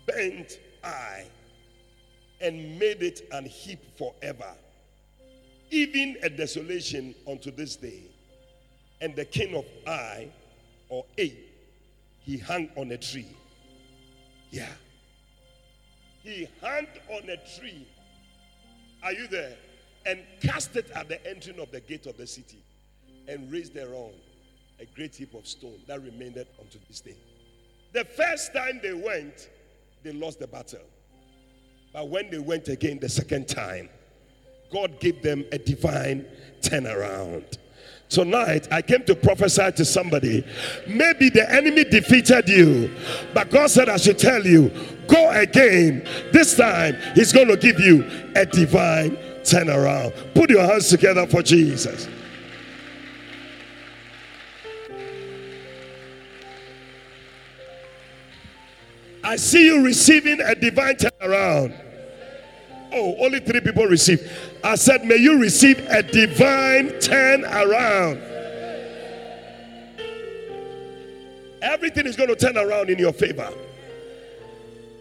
bent 0.04 0.58
Ai 0.82 1.24
and 2.40 2.76
made 2.80 3.00
it 3.00 3.28
an 3.30 3.44
heap 3.44 3.78
forever, 3.96 4.52
even 5.70 6.16
a 6.24 6.28
desolation 6.28 7.14
unto 7.28 7.52
this 7.52 7.76
day. 7.76 8.02
And 9.00 9.14
the 9.14 9.24
king 9.24 9.54
of 9.54 9.64
Ai, 9.86 10.30
or 10.88 11.04
A, 11.16 11.38
he 12.22 12.38
hung 12.38 12.68
on 12.74 12.90
a 12.90 12.98
tree. 12.98 13.28
Yeah. 14.50 14.72
He 16.24 16.48
hung 16.60 16.88
on 17.08 17.30
a 17.30 17.36
tree. 17.56 17.86
Are 19.00 19.12
you 19.12 19.28
there? 19.28 19.54
And 20.06 20.20
cast 20.42 20.74
it 20.74 20.90
at 20.90 21.08
the 21.08 21.24
entering 21.24 21.60
of 21.60 21.70
the 21.70 21.80
gate 21.80 22.06
of 22.06 22.16
the 22.16 22.26
city, 22.26 22.58
and 23.28 23.50
raised 23.52 23.74
thereon 23.74 24.10
a 24.80 24.86
great 24.94 25.14
heap 25.14 25.34
of 25.34 25.46
stone 25.46 25.78
that 25.86 26.02
remained 26.02 26.38
unto 26.60 26.78
this 26.88 27.00
day. 27.00 27.16
The 27.92 28.04
first 28.04 28.52
time 28.54 28.80
they 28.82 28.92
went, 28.92 29.48
they 30.02 30.12
lost 30.12 30.38
the 30.38 30.46
battle. 30.46 30.80
But 31.92 32.08
when 32.08 32.30
they 32.30 32.38
went 32.38 32.68
again 32.68 32.98
the 33.00 33.08
second 33.08 33.48
time, 33.48 33.88
God 34.70 35.00
gave 35.00 35.22
them 35.22 35.44
a 35.52 35.58
divine 35.58 36.26
turnaround. 36.60 37.56
Tonight, 38.08 38.68
I 38.70 38.82
came 38.82 39.04
to 39.04 39.16
prophesy 39.16 39.72
to 39.72 39.84
somebody. 39.84 40.44
Maybe 40.86 41.28
the 41.28 41.50
enemy 41.50 41.84
defeated 41.84 42.48
you, 42.48 42.94
but 43.34 43.50
God 43.50 43.68
said, 43.68 43.88
I 43.88 43.96
should 43.96 44.18
tell 44.18 44.46
you, 44.46 44.70
go 45.08 45.30
again. 45.30 46.06
This 46.32 46.56
time, 46.56 46.96
He's 47.14 47.32
going 47.32 47.48
to 47.48 47.56
give 47.56 47.80
you 47.80 48.08
a 48.36 48.46
divine 48.46 49.16
turnaround. 49.42 50.34
Put 50.34 50.50
your 50.50 50.64
hands 50.64 50.88
together 50.88 51.26
for 51.26 51.42
Jesus. 51.42 52.08
I 59.26 59.34
see 59.34 59.66
you 59.66 59.84
receiving 59.84 60.40
a 60.40 60.54
divine 60.54 60.94
turnaround. 60.94 61.76
Oh, 62.92 63.16
only 63.18 63.40
three 63.40 63.58
people 63.60 63.84
receive. 63.86 64.20
I 64.62 64.76
said, 64.76 65.04
May 65.04 65.16
you 65.16 65.40
receive 65.40 65.80
a 65.90 66.00
divine 66.00 67.00
turn 67.00 67.44
around. 67.44 68.22
Everything 71.60 72.06
is 72.06 72.14
going 72.14 72.28
to 72.28 72.36
turn 72.36 72.56
around 72.56 72.88
in 72.88 73.00
your 73.00 73.12
favor. 73.12 73.52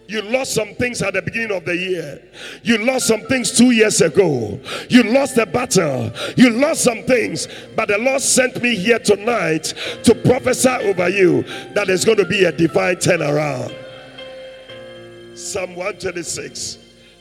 You 0.08 0.24
lost 0.24 0.56
some 0.56 0.74
things 0.74 1.04
at 1.04 1.14
the 1.14 1.22
beginning 1.22 1.56
of 1.56 1.64
the 1.64 1.78
year. 1.78 2.20
You 2.64 2.80
lost 2.80 3.06
some 3.06 3.22
things 3.28 3.52
two 3.52 3.70
years 3.72 4.02
ago. 4.02 4.60
You 4.90 5.04
lost 5.04 5.36
the 5.36 5.46
battle. 5.46 6.12
You 6.36 6.50
lost 6.50 6.84
some 6.84 7.04
things. 7.04 7.48
But 7.76 7.90
the 7.90 8.00
Lord 8.00 8.22
sent 8.22 8.60
me 8.60 8.76
here 8.76 8.98
tonight 9.00 9.76
to 10.04 10.16
prophesy 10.16 10.70
over 10.70 11.10
you 11.10 11.44
that 11.76 11.86
there's 11.86 12.06
going 12.06 12.18
to 12.18 12.26
be 12.26 12.46
a 12.46 12.52
divine 12.52 12.96
turnaround. 12.96 13.85
Psalm 15.36 15.76
126, 15.76 16.78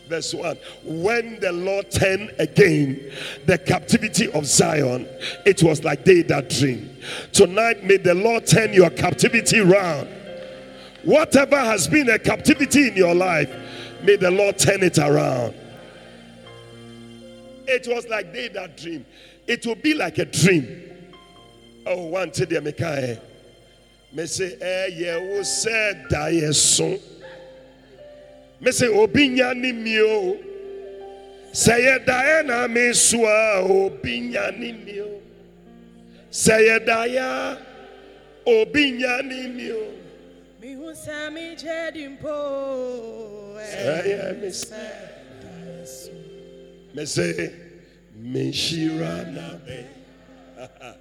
verse 0.08 0.32
1. 0.32 0.56
When 0.84 1.40
the 1.40 1.50
Lord 1.50 1.90
turned 1.90 2.32
again 2.38 3.10
the 3.44 3.58
captivity 3.58 4.30
of 4.30 4.46
Zion, 4.46 5.08
it 5.44 5.62
was 5.64 5.82
like 5.82 6.04
they 6.04 6.22
that 6.22 6.48
dream. 6.48 6.96
Tonight, 7.32 7.82
may 7.82 7.96
the 7.96 8.14
Lord 8.14 8.46
turn 8.46 8.72
your 8.72 8.90
captivity 8.90 9.58
round. 9.60 10.08
Whatever 11.02 11.58
has 11.58 11.88
been 11.88 12.08
a 12.08 12.18
captivity 12.18 12.88
in 12.88 12.96
your 12.96 13.14
life, 13.16 13.52
may 14.04 14.14
the 14.14 14.30
Lord 14.30 14.58
turn 14.58 14.84
it 14.84 14.98
around. 14.98 15.54
It 17.66 17.88
was 17.88 18.06
like 18.06 18.32
they 18.32 18.48
that 18.48 18.76
dream. 18.76 19.04
It 19.48 19.66
will 19.66 19.74
be 19.74 19.94
like 19.94 20.18
a 20.18 20.24
dream. 20.24 20.82
Oh, 21.84 22.04
one 22.04 22.30
to 22.32 22.46
the 22.46 22.56
Mekae. 22.56 23.20
Me 24.12 24.26
say, 24.26 24.56
eh, 24.60 24.86
yeah, 24.94 25.18
who 25.18 25.42
said, 25.42 26.06
die 26.08 26.50
soon 26.52 27.00
mese 28.64 28.88
obi 28.88 29.28
nya 29.28 29.54
ni 29.54 29.72
mi 29.72 30.00
o 30.00 30.36
sɛ 31.52 31.74
yɛdaeɛ 31.86 32.46
na 32.46 32.66
me 32.74 32.92
so 32.92 33.26
a 33.26 33.60
obi 33.62 34.20
nya 34.20 34.50
ni 34.58 34.72
mi 34.72 35.00
o 35.00 35.20
sɛ 36.32 36.56
yɛdaeɛ 36.68 37.58
obi 38.46 38.90
nya 38.92 39.22
ni 39.22 39.48
mi 39.48 39.70
o 39.70 39.84
mihu 40.60 40.90
sɛ 41.04 41.30
megye 41.34 41.92
di 41.92 42.08
mpo 42.08 42.34
ɛyɛ 43.60 44.40
me 44.40 44.48
sɛ 44.48 44.84
mese 46.94 47.52
menhyira 48.16 49.30
na 49.34 49.58
me 49.66 49.84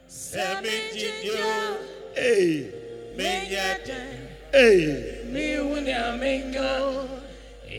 sɛ 0.10 0.62
megye 0.62 1.12
di 1.22 1.32
o 1.32 1.78
Hey, 2.16 2.70
menyɛ 3.18 3.82
dɛn 3.88 4.18
hey. 4.54 5.24
mihu 5.34 5.82
nea 5.82 6.14
menyɛ 6.22 7.23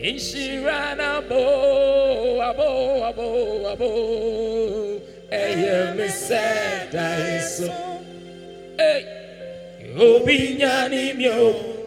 Inshirana 0.01 1.17
abo, 1.23 2.41
abo, 2.41 2.69
abo, 3.07 3.27
abo. 3.71 5.01
Eye 5.31 5.93
me 5.95 6.07
said 6.09 6.93
I 6.93 7.39
so. 7.39 7.67
Hey, 8.77 9.05
obinyani 9.95 11.15
mio. 11.15 11.85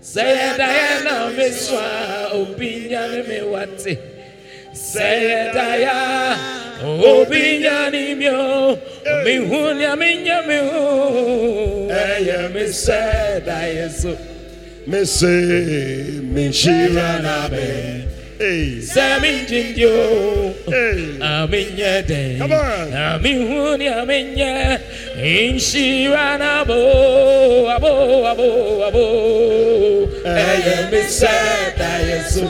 Say 0.00 0.56
Diana 0.56 1.30
me 1.36 1.48
swa, 1.50 2.30
obinyani 2.32 3.28
me 3.28 3.40
wate. 3.42 3.98
Say 4.74 5.50
Diana, 5.52 6.80
obinyani 6.82 8.16
mio. 8.16 8.76
Mi 9.24 9.36
hunya 9.46 9.96
mi 9.96 10.24
nyami 10.24 10.58
hu. 10.58 11.88
Eye 11.90 12.48
me 12.52 12.66
said 12.66 13.48
I 13.48 13.88
so. 13.88 14.16
Me 14.88 15.04
say 15.04 16.20
me 16.22 16.50
shira 16.52 17.20
na 17.22 17.48
be 17.48 18.06
hey 18.38 18.80
Sami 18.80 19.44
jindio. 19.48 20.54
hey 20.66 21.18
Aminye 21.20 22.06
de. 22.06 22.38
Amihuni 22.38 23.88
aminye. 23.88 24.78
Inshira 25.18 26.38
na 26.38 26.64
bo. 26.64 27.68
Abo, 27.68 27.92
abo, 28.30 28.48
abo. 28.86 29.04
Eye 30.24 30.88
mi 30.90 31.02
sada 31.02 31.90
yesu. 32.08 32.46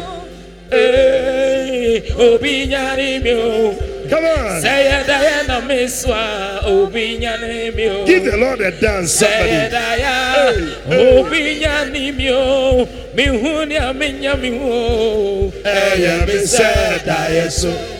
Hey, 0.71 2.03
obinyani 2.13 3.23
mio. 3.25 3.73
Come 4.09 4.25
on 4.25 4.61
Say 4.61 5.05
daya 5.07 5.47
na 5.47 5.61
miswa. 5.61 6.61
Obinyani 6.65 7.75
mio. 7.75 8.05
give 8.07 8.25
the 8.25 8.37
lord 8.37 8.61
a 8.61 8.71
dance 8.81 9.13
somebody 9.13 9.75
daya. 9.75 10.55
Hey, 10.85 11.23
Obinyani 11.23 12.17
mio. 12.17 12.87
Mihuni 13.15 13.77
aminya 13.79 14.35
miho. 14.37 15.53
Eye 15.65 16.27
mi 16.27 16.47
sada 16.47 17.29
yesu 17.31 17.69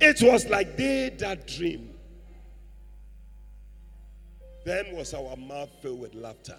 it 0.00 0.20
was 0.22 0.46
like 0.48 0.76
they 0.76 1.10
that 1.18 1.46
dream 1.46 1.88
then 4.64 4.84
was 4.94 5.14
our 5.14 5.36
mouth 5.36 5.70
filled 5.80 6.00
with 6.00 6.14
laughter 6.14 6.56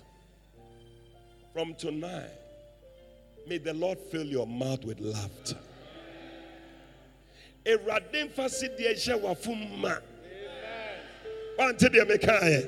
from 1.54 1.74
tonight 1.76 2.30
may 3.48 3.58
the 3.58 3.74
lord 3.74 3.98
fill 4.12 4.24
your 4.24 4.48
mouth 4.48 4.84
with 4.86 5.00
laughter 5.00 5.58
Awurade 7.66 8.30
mfa 8.30 8.50
sidie 8.50 8.94
nhyɛ 8.94 9.22
w'afom 9.22 9.80
ma 9.80 9.96
wante 11.58 11.88
deɛ 11.90 12.06
mekaeɛ 12.06 12.68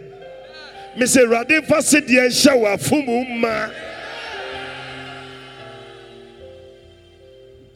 mesɛ 0.97 1.25
awurade 1.25 1.61
mfa 1.61 1.81
sidie 1.81 2.21
nhyɛ 2.29 2.53
w'afom 2.61 3.39
ma 3.39 3.69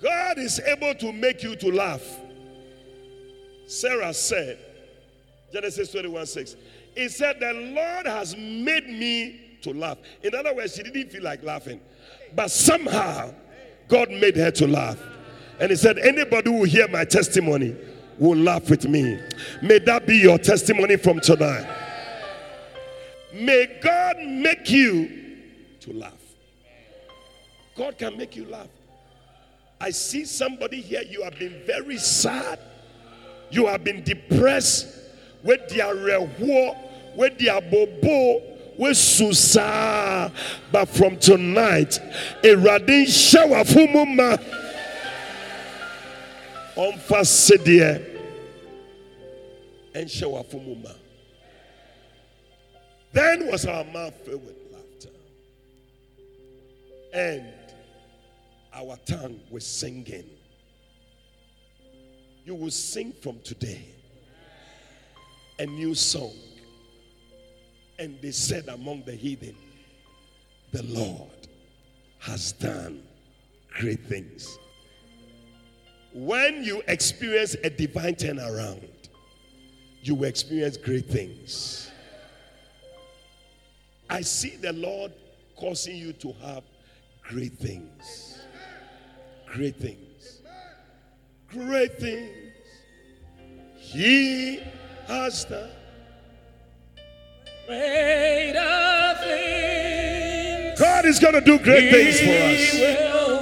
God 0.02 0.38
is 0.38 0.60
able 0.62 0.94
to 0.96 1.12
make 1.12 1.44
you 1.44 1.56
to 1.58 1.72
laugh. 1.72 2.04
Sarah 3.68 4.14
said, 4.14 4.58
Genesis 5.52 5.92
21 5.92 6.26
6, 6.26 6.56
He 6.96 7.10
said, 7.10 7.40
The 7.40 7.54
Lord 7.54 8.06
has 8.06 8.36
made 8.38 8.88
me 8.88 9.58
to 9.62 9.74
laugh. 9.74 9.98
In 10.24 10.34
other 10.34 10.56
words, 10.56 10.76
she 10.76 10.84
didn't 10.84 11.12
feel 11.12 11.24
like 11.24 11.44
laughing. 11.44 11.82
But 12.34 12.50
somehow, 12.50 13.34
God 13.88 14.10
made 14.10 14.38
her 14.38 14.52
to 14.52 14.68
laugh. 14.68 14.98
And 15.60 15.70
He 15.72 15.76
said, 15.76 15.98
Anybody 16.00 16.50
who 16.52 16.64
hear 16.64 16.88
my 16.88 17.06
testimony 17.06 17.76
will 18.18 18.38
laugh 18.38 18.70
with 18.70 18.88
me. 18.88 19.20
May 19.62 19.80
that 19.80 20.06
be 20.06 20.18
your 20.18 20.38
testimony 20.38 20.98
from 20.98 21.20
tonight. 21.20 21.68
May 23.34 23.80
God 23.82 24.18
make 24.20 24.70
you 24.70 25.10
to 25.82 25.94
laugh. 25.94 26.14
God 27.76 27.98
can 27.98 28.18
make 28.18 28.36
you 28.36 28.46
laugh. 28.46 28.68
I 29.80 29.92
see 29.92 30.26
somebody 30.26 30.82
here, 30.82 31.02
you 31.08 31.24
have 31.24 31.40
been 31.40 31.62
very 31.66 31.98
sad. 31.98 32.60
You 33.50 33.68
have 33.68 33.84
been 33.84 34.04
depressed 34.04 34.88
with 35.44 35.70
their 35.70 35.96
reward, 35.96 36.78
with 37.16 37.40
their 37.40 37.62
bobo, 37.62 38.42
with 38.78 38.98
susa. 38.98 40.32
But 40.72 40.90
from 40.90 41.18
tonight, 41.18 42.00
a 42.44 42.56
radin 42.56 43.08
shower 43.08 43.64
fumuma 43.64 44.38
on 46.80 46.94
fasidie 46.94 48.06
and 49.94 50.10
shower 50.10 50.44
fumuma. 50.44 50.96
Then 53.12 53.48
was 53.48 53.66
our 53.66 53.84
mouth 53.84 54.14
filled 54.24 54.46
with 54.46 54.56
laughter. 54.72 55.10
And 57.14 57.54
our 58.74 58.96
tongue 59.06 59.42
was 59.52 59.66
singing. 59.66 60.30
You 62.46 62.56
will 62.56 62.72
sing 62.72 63.14
from 63.22 63.42
today 63.44 63.84
a 65.60 65.66
new 65.66 65.94
song. 65.94 66.34
And 67.98 68.18
they 68.22 68.32
said 68.32 68.70
among 68.70 69.04
the 69.04 69.16
heathen, 69.16 69.58
The 70.72 70.84
Lord 70.84 71.50
has 72.20 72.54
done 72.54 73.04
great 73.78 74.06
things. 74.06 74.58
When 76.14 76.64
you 76.64 76.82
experience 76.88 77.56
a 77.64 77.70
divine 77.70 78.16
turnaround, 78.16 78.88
you 80.02 80.16
will 80.16 80.26
experience 80.26 80.78
great 80.78 81.06
things. 81.06 81.92
I 84.10 84.22
see 84.22 84.56
the 84.56 84.74
Lord 84.74 85.12
causing 85.56 85.98
you 85.98 86.14
to 86.14 86.34
have 86.44 86.64
great 87.22 87.54
things. 87.54 88.40
Great 89.46 89.76
things. 89.76 90.42
Great 91.50 92.00
things. 92.00 92.36
He 93.78 94.62
has 95.08 95.46
done. 95.46 95.70
Greater 97.68 99.16
things. 99.24 100.80
God 100.80 101.06
is 101.06 101.20
going 101.20 101.34
to 101.36 101.42
do 101.42 101.60
great 101.60 101.92
things 101.92 102.20
for 102.20 102.32
us. 102.32 103.39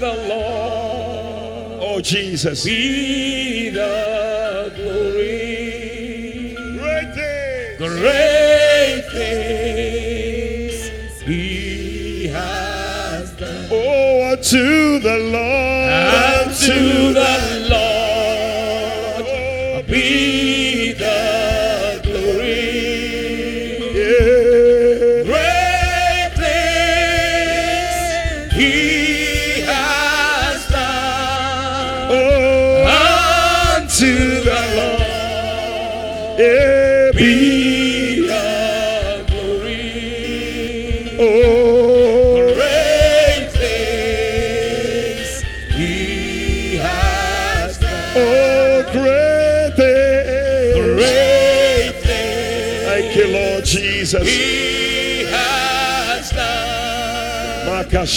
The 0.00 0.14
Lord. 0.28 1.78
Oh, 1.82 2.00
Jesus. 2.00 2.64
Be 2.64 3.68
the 3.68 4.72
glory. 4.74 6.54
Great 6.78 7.14
things. 7.14 7.78
Great 8.00 9.04
things 9.12 10.74
He 11.20 12.28
has 12.28 13.30
done. 13.36 13.68
Oh, 13.70 14.30
unto 14.32 14.98
the 15.00 15.18
Lord. 15.18 16.48
Unto 16.48 17.12
the 17.12 17.19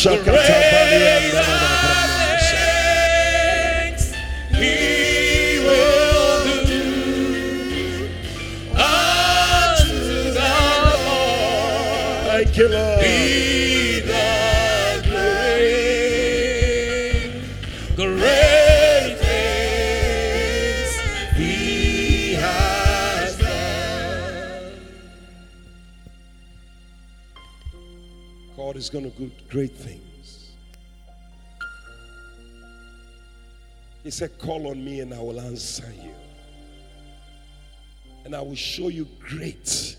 The 0.02 0.10
rain 0.10 1.53
going 28.94 29.12
to 29.12 29.18
do 29.18 29.32
great 29.50 29.76
things. 29.76 30.52
He 34.04 34.12
said, 34.12 34.38
Call 34.38 34.68
on 34.68 34.86
me 34.86 35.00
and 35.00 35.12
I 35.14 35.20
will 35.20 35.42
answer 35.42 35.92
you. 36.02 36.14
And 38.24 38.36
I 38.36 38.42
will 38.42 38.56
show 38.56 38.90
you 38.90 39.08
great 39.20 39.98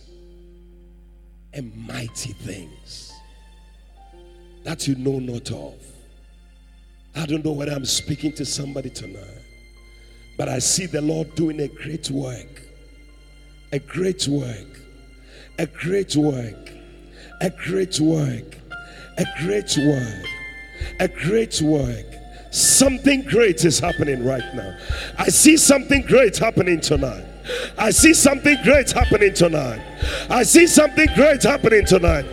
and 1.52 1.74
mighty 1.76 2.32
things 2.32 3.12
that 4.62 4.86
you 4.86 4.94
know 4.94 5.18
not 5.18 5.50
of. 5.50 5.74
I 7.16 7.26
don't 7.26 7.44
know 7.44 7.52
whether 7.52 7.72
I'm 7.72 7.84
speaking 7.84 8.32
to 8.34 8.44
somebody 8.44 8.90
tonight, 8.90 9.42
but 10.38 10.48
I 10.48 10.60
see 10.60 10.86
the 10.86 11.00
Lord 11.00 11.34
doing 11.34 11.60
a 11.60 11.68
great 11.68 12.10
work. 12.10 12.62
A 13.72 13.80
great 13.80 14.28
work. 14.28 14.80
A 15.58 15.66
great 15.66 16.14
work. 16.14 16.70
A 17.40 17.50
great 17.50 17.98
work. 17.98 18.63
A 19.16 19.24
great 19.42 19.76
work. 19.78 20.26
A 21.00 21.08
great 21.08 21.60
work. 21.60 22.06
Something 22.50 23.22
great 23.22 23.64
is 23.64 23.80
happening 23.80 24.24
right 24.24 24.54
now. 24.54 24.76
I 25.18 25.28
see 25.28 25.56
something 25.56 26.02
great 26.02 26.36
happening 26.36 26.80
tonight. 26.80 27.24
I 27.76 27.90
see 27.90 28.14
something 28.14 28.56
great 28.62 28.90
happening 28.90 29.34
tonight. 29.34 29.80
I 30.30 30.44
see 30.44 30.66
something 30.66 31.08
great 31.14 31.42
happening 31.42 31.84
tonight. 31.84 32.24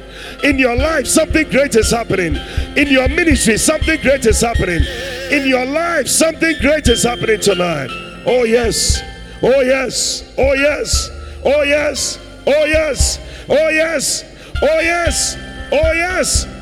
In 0.43 0.57
your 0.57 0.75
life, 0.75 1.07
something 1.07 1.49
great 1.49 1.75
is 1.75 1.91
happening. 1.91 2.35
In 2.77 2.87
your 2.87 3.09
ministry, 3.09 3.57
something 3.57 3.99
great 4.01 4.25
is 4.25 4.41
happening. 4.41 4.83
In 5.31 5.47
your 5.47 5.65
life, 5.65 6.07
something 6.07 6.55
great 6.61 6.87
is 6.87 7.03
happening 7.03 7.39
tonight. 7.39 7.89
Oh, 8.25 8.43
yes. 8.43 9.01
Oh, 9.43 9.61
yes. 9.61 10.23
Oh, 10.37 10.53
yes. 10.53 11.09
Oh, 11.43 11.63
yes. 11.63 12.19
Oh, 12.47 12.65
yes. 12.65 13.19
Oh, 13.49 13.69
yes. 13.69 14.23
Oh, 14.61 14.79
yes. 14.79 15.35
Oh, 15.71 15.91
yes. 15.93 16.60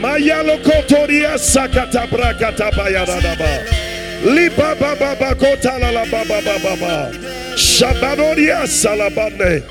Mayalo 0.00 0.58
kotoria 0.62 1.36
sakata 1.38 2.06
brakata 2.06 2.70
bayaradaba. 2.70 3.64
Liba 4.24 4.74
baba 4.78 5.16
bakota 5.16 5.78
la 5.78 6.04
baba 6.04 6.40
baba 6.42 6.76
ba. 6.76 7.10
Shabadoria 7.56 8.62
salabane. 8.66 9.64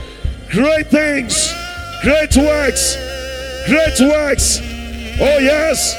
Great 0.49 0.87
things, 0.87 1.53
great 2.03 2.35
works, 2.35 2.97
great 3.67 3.99
works. 4.01 4.59
Oh 5.19 5.39
yes, 5.39 5.95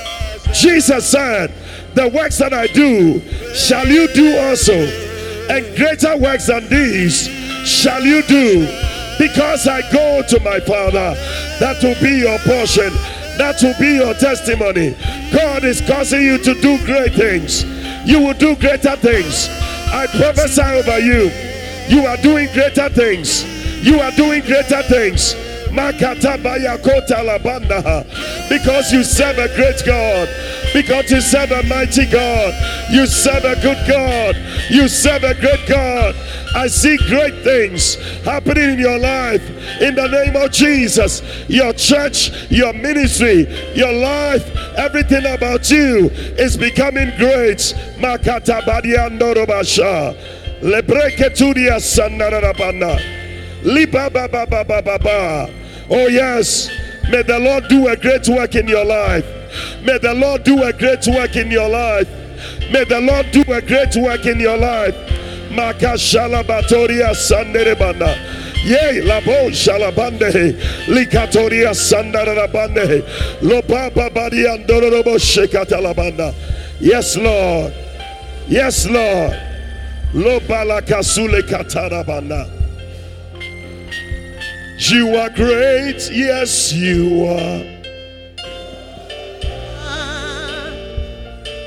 Jesus 0.52 1.08
said, 1.08 1.50
"The 1.94 2.08
works 2.08 2.38
that 2.38 2.52
I 2.52 2.66
do 2.66 3.22
shall 3.54 3.86
you 3.86 4.08
do 4.08 4.36
also, 4.38 4.74
and 5.48 5.76
greater 5.76 6.16
works 6.16 6.46
than 6.46 6.68
these 6.68 7.28
shall 7.64 8.02
you 8.02 8.22
do, 8.22 8.66
because 9.18 9.66
I 9.66 9.80
go 9.90 10.22
to 10.22 10.40
my 10.40 10.60
Father. 10.60 11.16
That 11.60 11.82
will 11.82 11.96
be 12.02 12.18
your 12.18 12.38
portion." 12.40 12.92
That 13.38 13.62
will 13.62 13.78
be 13.78 13.94
your 13.94 14.14
testimony. 14.14 14.96
God 15.32 15.62
is 15.62 15.80
causing 15.80 16.22
you 16.22 16.38
to 16.38 16.54
do 16.60 16.84
great 16.84 17.14
things. 17.14 17.62
You 18.04 18.20
will 18.20 18.34
do 18.34 18.56
greater 18.56 18.96
things. 18.96 19.48
I 19.94 20.06
prophesy 20.18 20.60
over 20.60 20.98
you. 20.98 21.30
You 21.88 22.04
are 22.06 22.16
doing 22.18 22.48
greater 22.52 22.88
things. 22.88 23.44
You 23.86 24.00
are 24.00 24.10
doing 24.12 24.42
greater 24.42 24.82
things. 24.82 25.34
Because 28.48 28.92
you 28.92 29.04
serve 29.04 29.38
a 29.38 29.48
great 29.54 29.82
God. 29.84 30.28
Because 30.72 31.10
you 31.10 31.20
serve 31.20 31.50
a 31.50 31.62
mighty 31.64 32.06
God. 32.06 32.54
You 32.90 33.06
serve 33.06 33.44
a 33.44 33.54
good 33.60 33.76
God. 33.86 34.34
You 34.70 34.88
serve 34.88 35.24
a 35.24 35.34
great 35.34 35.68
God. 35.68 36.14
I 36.54 36.68
see 36.68 36.96
great 37.08 37.44
things 37.44 37.96
happening 38.24 38.70
in 38.70 38.78
your 38.78 38.98
life 38.98 39.42
in 39.80 39.94
the 39.94 40.08
name 40.08 40.34
of 40.36 40.50
Jesus. 40.50 41.22
Your 41.48 41.74
church, 41.74 42.30
your 42.50 42.72
ministry, 42.72 43.46
your 43.74 43.92
life, 43.92 44.50
everything 44.76 45.26
about 45.26 45.70
you 45.70 46.08
is 46.38 46.56
becoming 46.56 47.10
great. 47.18 47.74
Makatabadiandorobasha. 47.98 50.14
Lebreketudia 50.62 51.78
sandarabana. 51.80 53.17
Liba 53.62 54.10
ba 54.10 54.28
ba 54.28 54.46
ba 54.46 54.64
ba 54.64 54.82
ba 54.82 54.98
ba. 54.98 55.50
Oh 55.90 56.06
yes. 56.08 56.70
May 57.10 57.22
the 57.22 57.38
Lord 57.38 57.68
do 57.68 57.88
a 57.88 57.96
great 57.96 58.28
work 58.28 58.54
in 58.54 58.68
your 58.68 58.84
life. 58.84 59.24
May 59.82 59.98
the 59.98 60.14
Lord 60.14 60.44
do 60.44 60.62
a 60.62 60.72
great 60.72 61.06
work 61.06 61.36
in 61.36 61.50
your 61.50 61.68
life. 61.68 62.08
May 62.70 62.84
the 62.84 63.00
Lord 63.00 63.30
do 63.32 63.42
a 63.52 63.62
great 63.62 63.96
work 63.96 64.26
in 64.26 64.38
your 64.38 64.58
life. 64.58 64.94
Makashala 65.50 66.44
batoria 66.44 67.14
sanderebanda. 67.14 68.14
Yea, 68.64 69.00
labo 69.00 69.50
shalabande, 69.50 70.52
likatoria 70.88 71.72
sandarabande, 71.72 73.02
lobaba 73.40 74.12
badi 74.12 74.44
andorobo 74.44 75.16
shekatalabanda. 75.16 76.34
Yes, 76.80 77.16
Lord. 77.16 77.72
Yes, 78.48 78.86
Lord. 78.86 79.32
Lobala 80.12 80.82
kasule 80.82 81.42
katarabanda. 81.42 82.57
You 84.80 85.16
are 85.16 85.28
great, 85.30 86.08
yes, 86.12 86.72
you 86.72 87.26
are. 87.26 87.64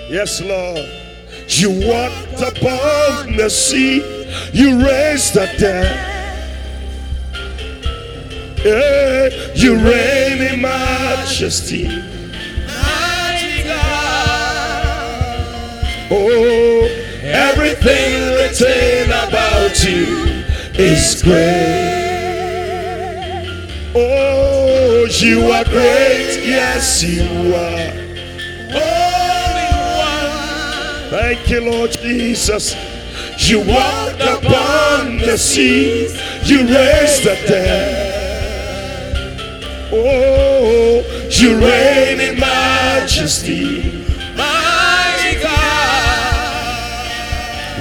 Yes, 0.09 0.39
Lord. 0.41 0.89
You 1.49 1.72
walked 1.86 2.41
upon 2.41 3.36
the 3.36 3.49
sea, 3.49 3.97
you 4.53 4.82
raised 4.82 5.34
the 5.34 5.45
dead. 5.59 6.07
Yeah, 8.64 9.30
you 9.55 9.76
reign 9.76 10.53
in 10.53 10.62
majesty. 10.62 11.88
Oh, 16.09 16.88
everything 17.24 18.36
written 18.36 19.09
about 19.09 19.84
you 19.84 20.45
is 20.82 21.22
great. 21.22 22.01
Oh, 23.94 25.06
you 25.20 25.52
are 25.52 25.66
great, 25.66 26.46
yes, 26.48 27.04
you 27.04 27.24
are. 27.54 27.92
Holy 28.72 29.70
One, 30.00 31.10
Thank 31.10 31.50
you, 31.50 31.60
Lord 31.70 31.92
Jesus. 31.92 32.74
You 33.38 33.60
walked 33.60 34.22
upon 34.22 35.18
the 35.18 35.38
seas. 35.38 36.14
You 36.50 36.60
raised 36.60 37.24
the 37.24 37.36
dead. 37.48 38.08
Oh, 39.92 41.04
you 41.30 41.58
reign 41.60 42.22
in 42.22 42.39
majesty. 42.39 44.06
My 44.38 45.38
God, 45.44 46.62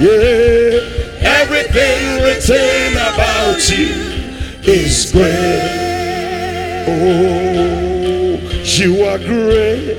Yeah, 0.01 0.81
everything 1.23 2.23
written 2.25 2.95
about 2.97 3.61
you 3.71 3.95
is 4.65 5.13
great. 5.13 5.70
Oh, 6.93 8.36
you 8.64 9.05
are 9.05 9.18
great. 9.18 9.99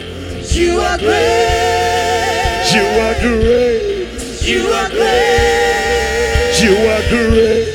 you 0.51 0.77
are 0.81 0.97
great. 0.97 2.67
You 2.73 2.83
are 3.05 3.15
great. 3.21 4.09
You 4.43 4.67
are 4.67 4.89
great. 4.89 6.59
You 6.61 6.75
are 6.91 7.03
great. 7.07 7.67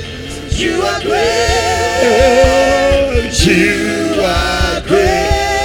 You 0.53 0.83
are 0.83 1.01
great. 1.01 2.05
Oh, 2.05 3.25
you 3.41 4.21
are 4.21 4.81
great. 4.85 5.57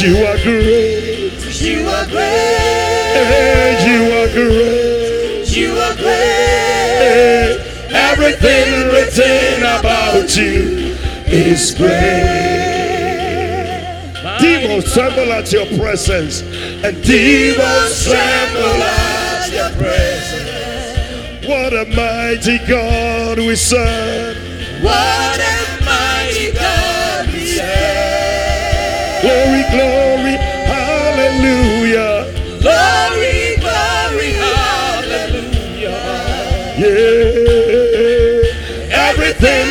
You 0.00 0.16
are 0.26 0.38
great. 0.42 1.32
You 1.62 1.86
are 1.88 2.06
great. 2.06 2.58
Eh, 3.20 3.86
You 3.86 4.00
are 4.18 4.30
great. 4.34 5.46
You 5.56 5.70
are 5.86 5.94
great. 5.94 7.06
Eh, 7.06 7.54
Everything 8.10 8.88
written 8.90 9.62
about 9.62 10.36
you 10.36 10.77
is 11.30 11.74
great. 11.74 11.90
Demons 14.40 14.92
tremble 14.92 15.32
at 15.32 15.52
your 15.52 15.66
presence, 15.78 16.42
and 16.42 17.02
demons 17.04 18.04
tremble 18.04 18.82
at 18.82 19.50
your 19.52 19.70
presence. 19.76 21.46
What 21.46 21.72
a 21.72 21.84
mighty 21.94 22.58
God 22.66 23.38
we 23.38 23.56
serve. 23.56 24.36
What 24.82 25.40
a 25.40 25.84
mighty 25.84 26.52
God 26.52 27.26
we 27.32 27.46
serve. 27.46 29.20
Glory, 29.22 29.64
glory, 29.72 30.36
hallelujah. 30.68 32.26
Glory, 32.60 33.56
glory, 33.58 34.32
hallelujah. 34.38 35.98
Yeah, 36.78 37.68
everything 39.08 39.68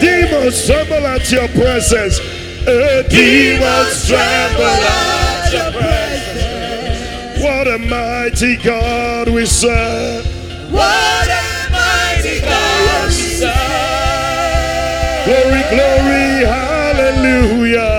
Demons 0.02 0.66
tremble 0.66 1.06
at 1.08 1.32
your 1.32 1.48
presence. 1.50 2.20
Uh, 2.68 3.04
demons 3.10 4.08
tremble 4.08 4.64
at 4.66 5.52
your 5.54 5.72
presence. 5.72 7.44
What 7.44 7.68
a 7.68 7.78
mighty 7.78 8.58
God 8.58 9.30
we 9.30 9.46
serve. 9.46 10.26
What 10.72 11.28
a 11.28 11.70
mighty 11.72 12.40
God 12.42 13.08
we 13.08 13.14
serve. 13.14 13.54
Glory, 15.26 15.64
glory, 15.70 16.46
hallelujah. 16.46 17.95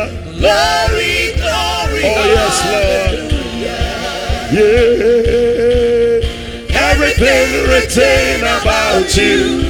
Everything 7.46 7.68
written 7.68 8.40
about 8.40 9.16
you 9.16 9.60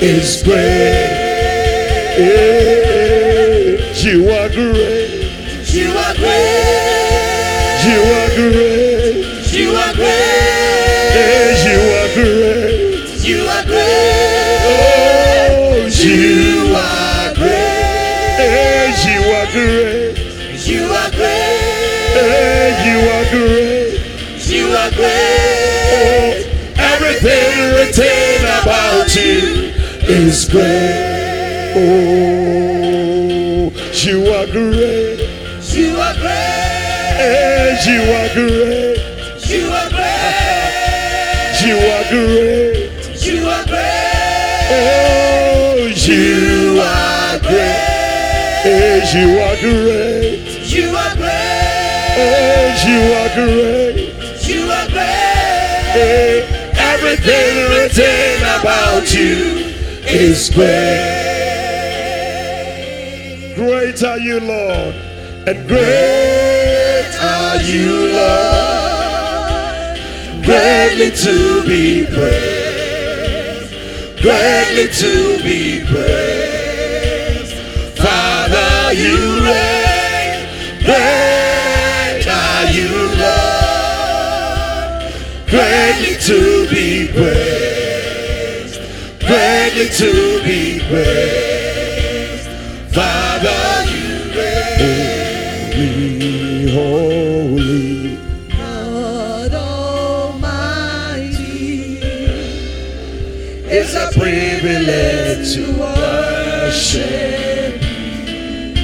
is 0.00 0.42
great. 0.42 1.22
You 4.02 4.28
are 4.30 4.48
great. 4.48 5.72
You 5.72 5.90
are 5.96 6.14
great. 6.14 7.12
You 7.84 8.00
are 8.12 8.30
great. 8.34 9.52
You 9.52 9.70
are 9.74 9.94
great. 9.94 11.56
You 11.68 11.80
are 12.00 12.10
great. 12.14 13.24
You 13.24 13.38
are 13.46 13.64
great. 13.64 14.62
Oh, 14.64 15.88
you 16.02 16.74
are 16.74 17.34
great. 17.34 18.96
you 19.06 19.20
are 19.32 19.46
great. 19.52 20.16
You 20.66 20.84
are 20.84 21.10
great. 21.10 21.72
You 22.84 22.98
are 23.14 23.26
great. 23.30 24.00
You 24.48 24.66
are 24.76 24.90
great. 24.90 25.51
Is 30.32 30.48
great. 30.48 31.74
Oh, 31.76 33.00
you 34.04 34.16
are 34.36 34.46
great. 34.46 35.18
You 35.76 35.88
are 36.06 36.14
great. 36.14 37.20
Eh, 37.20 37.68
you 37.88 38.00
are 38.18 38.30
great. 38.32 38.98
You 39.52 39.62
are 39.80 39.90
great. 39.92 40.72
You 41.64 41.76
are 41.94 42.06
great. 42.12 42.90
You 43.26 43.38
are 43.54 43.64
great. 43.72 44.70
Oh, 44.72 45.76
you 46.08 46.80
are 46.80 47.38
great. 47.48 47.82
Eh, 48.64 49.00
you 49.14 49.26
are 49.46 49.58
great. 49.60 50.40
You 50.74 50.86
are 51.02 51.14
great. 51.20 52.16
Oh, 52.24 52.64
you 52.86 53.00
are 53.20 53.30
great. 53.36 53.96
You 54.48 54.60
are 54.78 54.88
great. 54.94 55.92
Eh, 56.00 56.36
everything 56.92 57.52
written 57.70 58.40
about 58.56 59.06
you 59.12 59.61
is 60.14 60.50
great. 60.50 60.68
Great 63.54 64.02
are 64.04 64.18
you, 64.18 64.40
Lord, 64.40 64.94
and 65.46 65.66
great 65.66 67.14
are 67.20 67.60
you, 67.62 68.12
Lord. 68.12 68.72
Greatly 70.44 71.10
to 71.10 71.62
be 71.66 72.04
praised, 72.04 73.72
greatly 74.20 74.88
to 74.88 75.38
be 75.42 75.84
praised. 75.86 77.54
Father, 77.98 78.92
you 78.92 79.40
reign. 79.44 80.48
Great 80.84 82.26
are 82.28 82.66
you, 82.70 82.90
Lord. 83.22 83.52
Greatly 85.48 86.16
to 86.26 86.66
be 86.68 87.08
praised, 87.12 87.41
greatly 89.82 89.96
to 89.96 90.12
be 90.44 90.78
praised. 90.88 92.48
Father, 92.94 93.90
you 93.90 94.08
reign. 94.36 94.78
Holy, 96.72 96.72
holy. 96.72 98.16
God 98.56 99.52
Almighty, 99.54 101.48
It's 103.64 103.94
a 103.94 104.06
privilege 104.18 105.54
to 105.54 105.62
worship 105.80 107.82
you. 107.82 108.74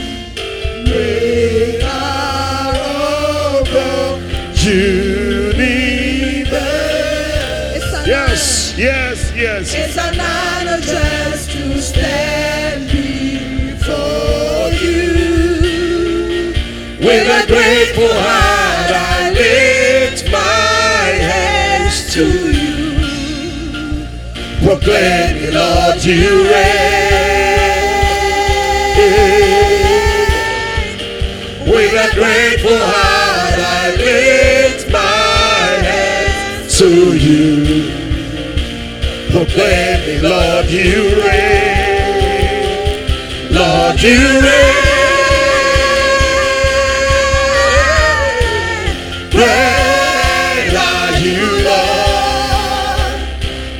Our 1.84 2.74
own 2.74 3.66
universe. 4.54 5.66
Yes, 8.06 8.74
yes, 8.78 9.32
yes. 9.36 9.74
It's 9.74 9.96
an 9.98 10.18
honor 10.20 10.57
grateful 17.48 18.08
heart, 18.12 18.90
I 18.92 19.30
lift 19.30 20.30
my 20.30 21.04
hands 21.32 22.12
to 22.14 22.24
you. 22.52 24.06
Proclaim, 24.62 25.54
Lord, 25.54 26.04
you 26.04 26.44
reign. 26.52 27.08
With 31.72 31.94
a 32.06 32.08
grateful 32.14 32.78
heart, 32.78 33.58
I 33.58 33.94
lift 33.96 34.90
my 34.92 35.66
hands 35.88 36.78
to 36.78 37.16
you. 37.16 37.97
Proclaim, 39.38 40.20
Lord, 40.20 40.66
you 40.66 41.14
reign. 41.22 43.06
Lord, 43.52 44.02
you 44.02 44.18
reign. 44.42 44.74
Great 49.30 50.74
are 50.74 51.18
you, 51.22 51.46
Lord. 51.70 53.14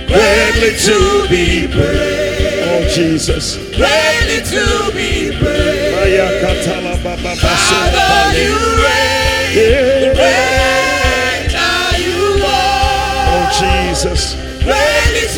Greatly 0.07 0.79
to 0.87 1.27
be 1.29 1.67
praised. 1.67 2.63
Oh, 2.63 2.87
Jesus. 2.95 3.57
Ready 3.77 4.39
to 4.55 4.93
be 4.95 5.35
praised. 5.43 5.91
Maya 5.97 6.39
katala 6.41 6.95
baba 7.03 7.35
Father, 7.35 8.39
you 8.39 8.55
reign. 8.79 9.59
Yeah. 9.59 10.15
Great 10.15 11.51
are 11.59 11.99
you, 11.99 12.39
Oh, 12.47 13.43
Lord. 13.43 13.51
Jesus 13.91 14.38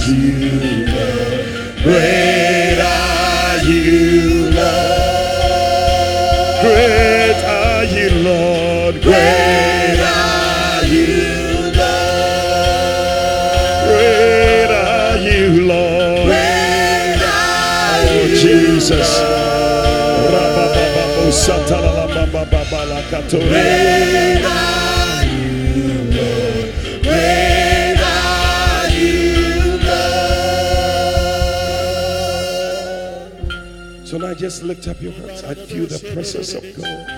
You, 0.07 0.87
Lord. 0.87 1.83
Great 1.83 2.16
Are 24.45 25.25
you, 25.25 26.13
you. 26.15 26.23
So 34.07 34.19
now 34.19 34.35
just 34.35 34.63
lift 34.63 34.87
up 34.87 35.03
your 35.03 35.11
hands. 35.13 35.43
I 35.43 35.55
feel 35.55 35.87
the 35.87 35.99
presence 36.13 36.55
of 36.55 36.63
God. 36.81 37.11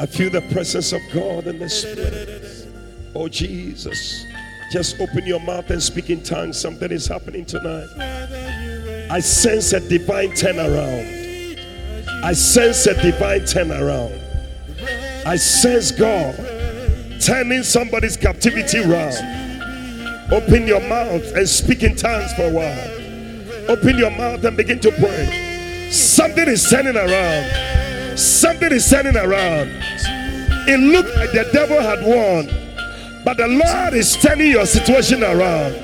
I 0.00 0.06
feel 0.06 0.30
the 0.30 0.40
presence 0.52 0.92
of 0.92 1.00
God 1.14 1.46
in 1.46 1.60
the 1.60 1.68
Spirit. 1.68 2.66
Oh, 3.14 3.28
Jesus. 3.28 4.24
Just 4.72 4.98
open 5.00 5.24
your 5.26 5.38
mouth 5.38 5.70
and 5.70 5.80
speak 5.80 6.10
in 6.10 6.24
tongues. 6.24 6.58
Something 6.60 6.90
is 6.90 7.06
happening 7.06 7.44
tonight. 7.44 7.86
I 9.10 9.20
sense 9.20 9.72
a 9.74 9.80
divine 9.80 10.30
turnaround. 10.30 11.21
I 12.24 12.34
sense 12.34 12.86
a 12.86 12.94
divine 13.02 13.40
turnaround. 13.40 14.18
I 15.26 15.36
sense 15.36 15.90
God 15.90 16.36
turning 17.20 17.62
somebody's 17.62 18.16
captivity 18.16 18.78
around. 18.78 19.14
Open 20.32 20.66
your 20.66 20.80
mouth 20.80 21.24
and 21.34 21.48
speak 21.48 21.82
in 21.82 21.96
tongues 21.96 22.32
for 22.34 22.44
a 22.44 22.50
while. 22.50 23.70
Open 23.70 23.98
your 23.98 24.10
mouth 24.10 24.44
and 24.44 24.56
begin 24.56 24.78
to 24.80 24.90
pray. 24.92 25.88
Something 25.90 26.48
is 26.48 26.68
turning 26.70 26.96
around. 26.96 28.18
Something 28.18 28.72
is 28.72 28.88
turning 28.88 29.16
around. 29.16 29.70
It 30.68 30.78
looked 30.78 31.14
like 31.16 31.32
the 31.32 31.48
devil 31.52 31.80
had 31.80 32.02
won, 32.02 32.46
but 33.24 33.36
the 33.36 33.48
Lord 33.48 33.94
is 33.94 34.16
turning 34.16 34.52
your 34.52 34.66
situation 34.66 35.24
around. 35.24 35.74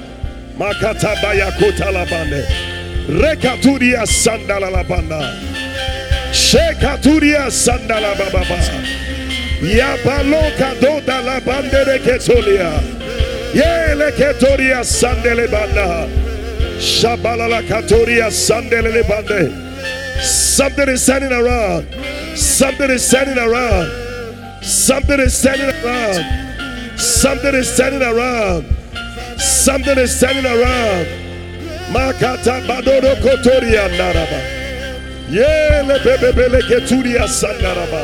Makata 0.57 1.21
baya 1.21 1.51
kota 1.59 1.91
labande. 1.93 2.45
Rekaturia 3.09 4.07
sandala 4.07 4.71
labanda. 4.71 5.58
Shekaturia 6.33 7.51
sandala 7.51 8.15
bababa. 8.15 8.59
Yabaloka 9.61 10.81
doda 10.81 11.23
labande 11.23 11.85
reketolia. 11.85 12.81
Yele 13.55 14.13
ketoria 14.13 14.85
sandele 14.85 15.51
banda. 15.51 16.09
Shabalala 16.79 17.63
katoria 17.67 18.31
sandele 18.31 19.03
bande. 19.09 19.51
Something 20.23 20.89
is 20.89 21.07
turning 21.07 21.33
around. 21.33 21.87
Something 22.37 22.91
is 22.91 23.11
turning 23.11 23.39
around. 23.39 23.91
Something 24.63 25.21
is 25.21 25.43
turning 25.43 25.69
around. 25.69 26.25
Something 26.99 27.55
is 27.55 27.77
turning 27.77 28.03
around. 28.03 28.65
Something 29.39 29.99
is 29.99 30.21
turning 30.21 30.47
around. 30.47 31.07
Makata 31.91 32.61
badoro 32.67 33.15
kotoria 33.23 33.89
naraba. 33.97 34.58
Yele 35.31 35.99
bebebele 36.05 36.61
keturia 36.69 37.29
sandaraba. 37.29 38.03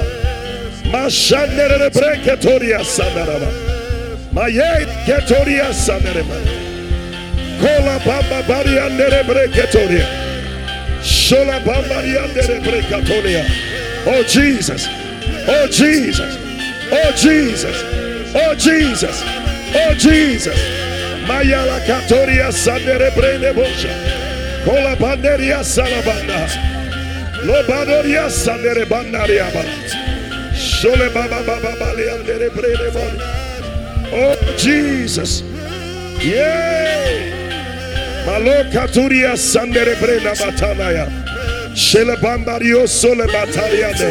Mashandere 0.93 1.91
breketoria 1.91 2.85
sandaraba. 2.85 3.49
Maye 4.33 4.87
ketoria 5.07 5.73
sandaraba. 5.73 6.37
Kola 7.61 7.99
bamba 8.07 8.43
bariandere 8.49 9.23
breketoria. 9.29 10.07
Shola 11.03 11.61
bamba 11.67 12.03
riandere 12.03 12.61
brekatoria. 12.61 13.45
Oh 14.07 14.23
Jesus. 14.23 14.87
Oh 15.49 15.67
Jesus. 15.69 16.37
Oh 16.93 17.13
Jesus. 17.17 17.77
Oh 18.35 18.55
Jesus. 18.55 19.23
Oh 19.75 19.95
Jesus. 19.95 20.59
Mayala 21.27 21.81
katoria 21.87 22.53
sandere 22.53 23.11
brene 23.17 23.53
bosha. 23.55 23.93
Kola 24.65 24.95
banderia 24.97 25.65
salabanda. 25.65 26.74
Lobadoria 27.45 28.31
sandere 28.31 28.85
bandaria 28.87 29.53
ba. 29.53 29.63
Shole 30.57 31.13
baba 31.13 31.43
baba 31.45 31.77
bali 31.79 32.09
andere 32.09 32.49
brene 32.51 32.91
bon. 32.93 33.21
Oh 34.13 34.37
Jesus. 34.57 35.43
Yeah. 36.25 37.05
Malo 38.25 38.65
katuria 38.73 39.37
sandere 39.37 39.95
brena 39.97 40.35
batanaya. 40.35 41.07
Shele 41.75 42.17
bambario 42.17 42.89
sole 42.89 43.27
batariade. 43.27 44.11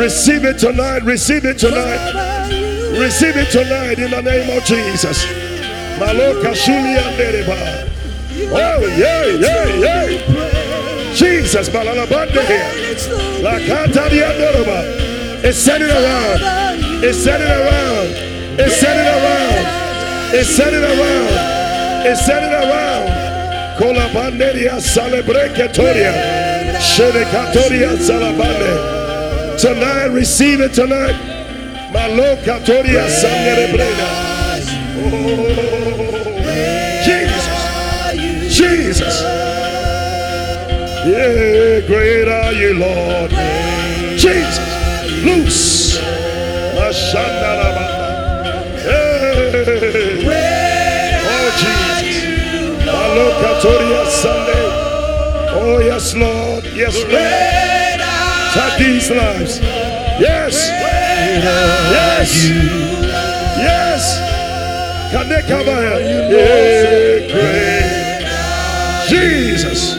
Receive 0.00 0.44
it 0.44 0.58
tonight. 0.58 1.02
Receive 1.02 1.44
it 1.44 1.58
tonight. 1.58 2.12
Receive 2.96 3.36
it 3.36 3.50
tonight 3.50 3.98
in 3.98 4.10
the 4.12 4.20
name 4.22 4.56
of 4.56 4.62
Jesus. 4.64 5.24
Maloka 5.98 6.54
shuli 6.54 6.96
andereba. 6.96 7.88
Oh 8.52 8.86
yeah, 8.96 9.26
yeah, 9.26 9.66
yeah. 9.80 10.59
Jesus. 11.20 11.68
It's 15.42 15.64
turning 15.64 15.90
around. 15.90 16.40
It's 17.04 17.24
turning 17.24 17.50
around. 17.50 18.08
It's 18.58 18.80
turning 18.80 19.06
around. 19.06 19.64
It's 20.34 20.56
turning 20.56 20.84
around. 20.84 22.06
It's 22.06 22.26
turning 22.26 22.54
around. 22.54 23.06
Kola 23.78 24.08
banderia 24.14 24.80
celebrekatoria. 24.80 26.12
Shenekatoria 26.80 27.96
salabande. 27.98 28.72
Tonight, 29.58 30.06
receive 30.12 30.60
it 30.60 30.72
tonight. 30.72 31.16
Maloka 31.92 32.64
Toria 32.64 33.08
Sangere 33.08 33.66
Breda. 33.72 34.08
Oh, 35.02 35.40
Jesus. 37.04 38.56
Jesus. 38.56 39.29
Yeah, 41.02 41.80
great 41.86 42.28
are 42.28 42.52
you, 42.52 42.74
Lord. 42.74 43.30
Jesus. 44.18 44.58
Loose. 45.24 45.96
Hey. 48.76 50.26
Oh, 51.24 51.50
Jesus. 51.56 52.84
Maloka 52.84 53.50
Toria 53.62 54.04
Sunday. 54.10 54.66
Oh, 55.56 55.78
yes, 55.78 56.14
Lord. 56.14 56.64
Yes, 56.74 56.96
Lord. 57.02 58.00
Touch 58.52 58.78
these 58.78 59.10
lives. 59.10 59.58
Yes. 60.20 60.68
Yes. 61.96 62.30
Yes. 63.56 64.02
Can 65.12 65.28
they 65.30 65.42
come 65.48 65.64
here? 65.64 65.98
Yeah, 66.28 67.26
great. 67.32 68.28
Jesus. 69.08 69.96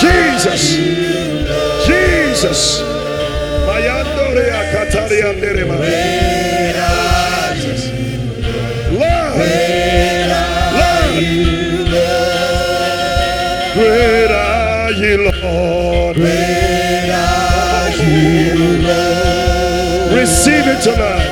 Jesus. 0.00 0.76
Jesus. 1.86 2.80
Lord. 8.92 9.36
Lord. 11.90 12.56
Great 13.74 14.30
are 14.30 14.90
you, 14.92 15.30
Lord. 15.42 16.16
Great 16.16 17.10
are 17.10 17.90
you, 17.90 18.78
Lord. 18.86 20.18
Receive 20.18 20.66
it 20.66 20.80
tonight. 20.82 21.25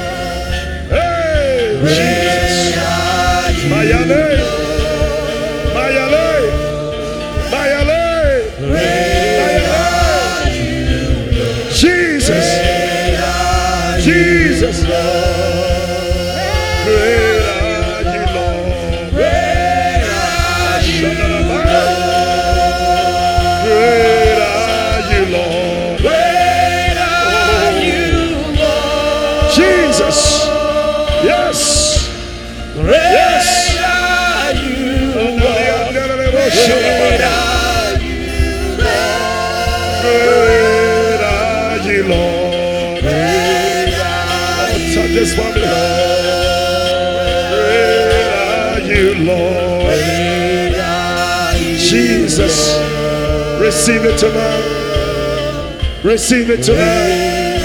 Receive 53.74 54.04
it 54.04 54.16
tonight. 54.16 56.04
Receive 56.04 56.48
it 56.48 56.62
tonight. 56.62 57.58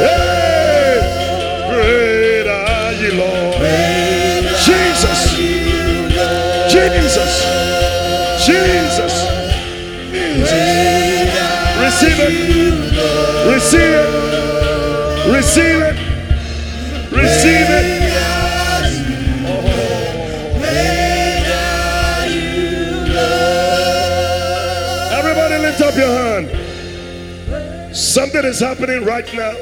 Oh. 0.00 0.16
Great 1.68 2.46
are 2.48 2.92
you, 2.94 3.12
Lord. 3.12 3.56
Jesus. 4.64 5.20
Jesus. 6.72 7.32
Jesus. 8.46 9.14
Receive 11.78 12.18
it. 12.18 12.32
Receive 13.52 13.94
it. 13.94 14.08
Receive 15.30 15.76
it. 15.76 15.81
Something 28.42 28.50
is 28.50 28.78
happening 28.78 29.04
right 29.04 29.34
now. 29.34 29.52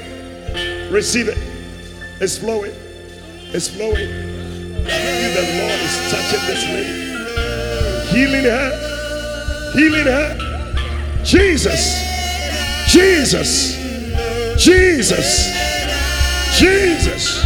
Receive 0.90 1.28
it. 1.28 1.36
It's 2.18 2.38
flowing. 2.38 2.72
It's 3.52 3.68
flowing. 3.68 4.08
The 4.84 5.44
Lord 5.60 5.80
is 5.84 5.96
touching 6.10 6.40
this 6.46 6.64
lady. 6.64 6.96
Healing 8.08 8.44
her. 8.44 9.72
Healing 9.74 10.06
her. 10.06 11.22
Jesus. 11.22 12.00
Jesus. 12.88 13.76
Jesus. 14.56 15.52
Jesus. 16.56 17.44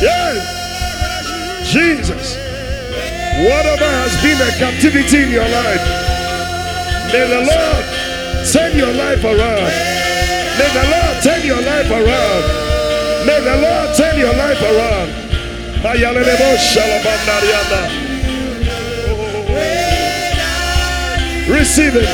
Yes. 0.00 0.40
Jesus. 1.70 2.34
Whatever 3.44 3.84
has 3.84 4.16
been 4.22 4.40
a 4.40 4.50
captivity 4.56 5.24
in 5.24 5.30
your 5.32 5.48
life, 5.50 5.84
may 7.12 7.28
the 7.28 7.42
Lord 7.44 7.84
turn 8.50 8.74
your 8.74 8.94
life 8.94 9.22
around. 9.22 9.87
May 10.58 10.70
the 10.74 10.84
Lord 10.90 11.22
turn 11.22 11.46
your 11.46 11.62
life 11.62 11.90
around. 11.90 12.42
May 13.26 13.40
the 13.40 13.56
Lord 13.62 13.96
turn 13.96 14.18
your 14.18 14.34
life 14.34 14.60
around. 14.62 15.28
Receive 21.48 21.94
it. 21.94 22.08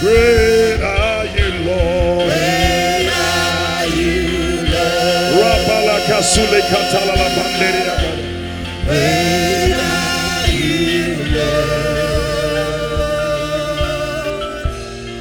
Great 0.00 0.80
are 0.82 1.26
you, 1.26 1.50
Lord. 1.64 2.28
Great 2.32 3.10
are 3.12 3.86
you, 3.86 4.66
Rapala 5.36 5.98
kasule 6.08 6.60
katala 6.70 7.14
la 7.14 7.28
banderia. 7.36 7.94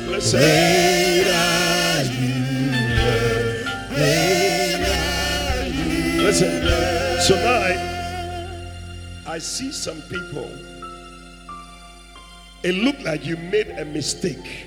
Listen. 0.10 0.93
Listen. 6.34 6.64
Tonight, 7.28 7.78
I 9.28 9.38
see 9.38 9.72
some 9.72 10.02
people. 10.02 10.50
It 12.64 12.74
looked 12.74 13.04
like 13.04 13.24
you 13.24 13.38
made 13.38 13.68
a 13.70 13.86
mistake. 13.86 14.66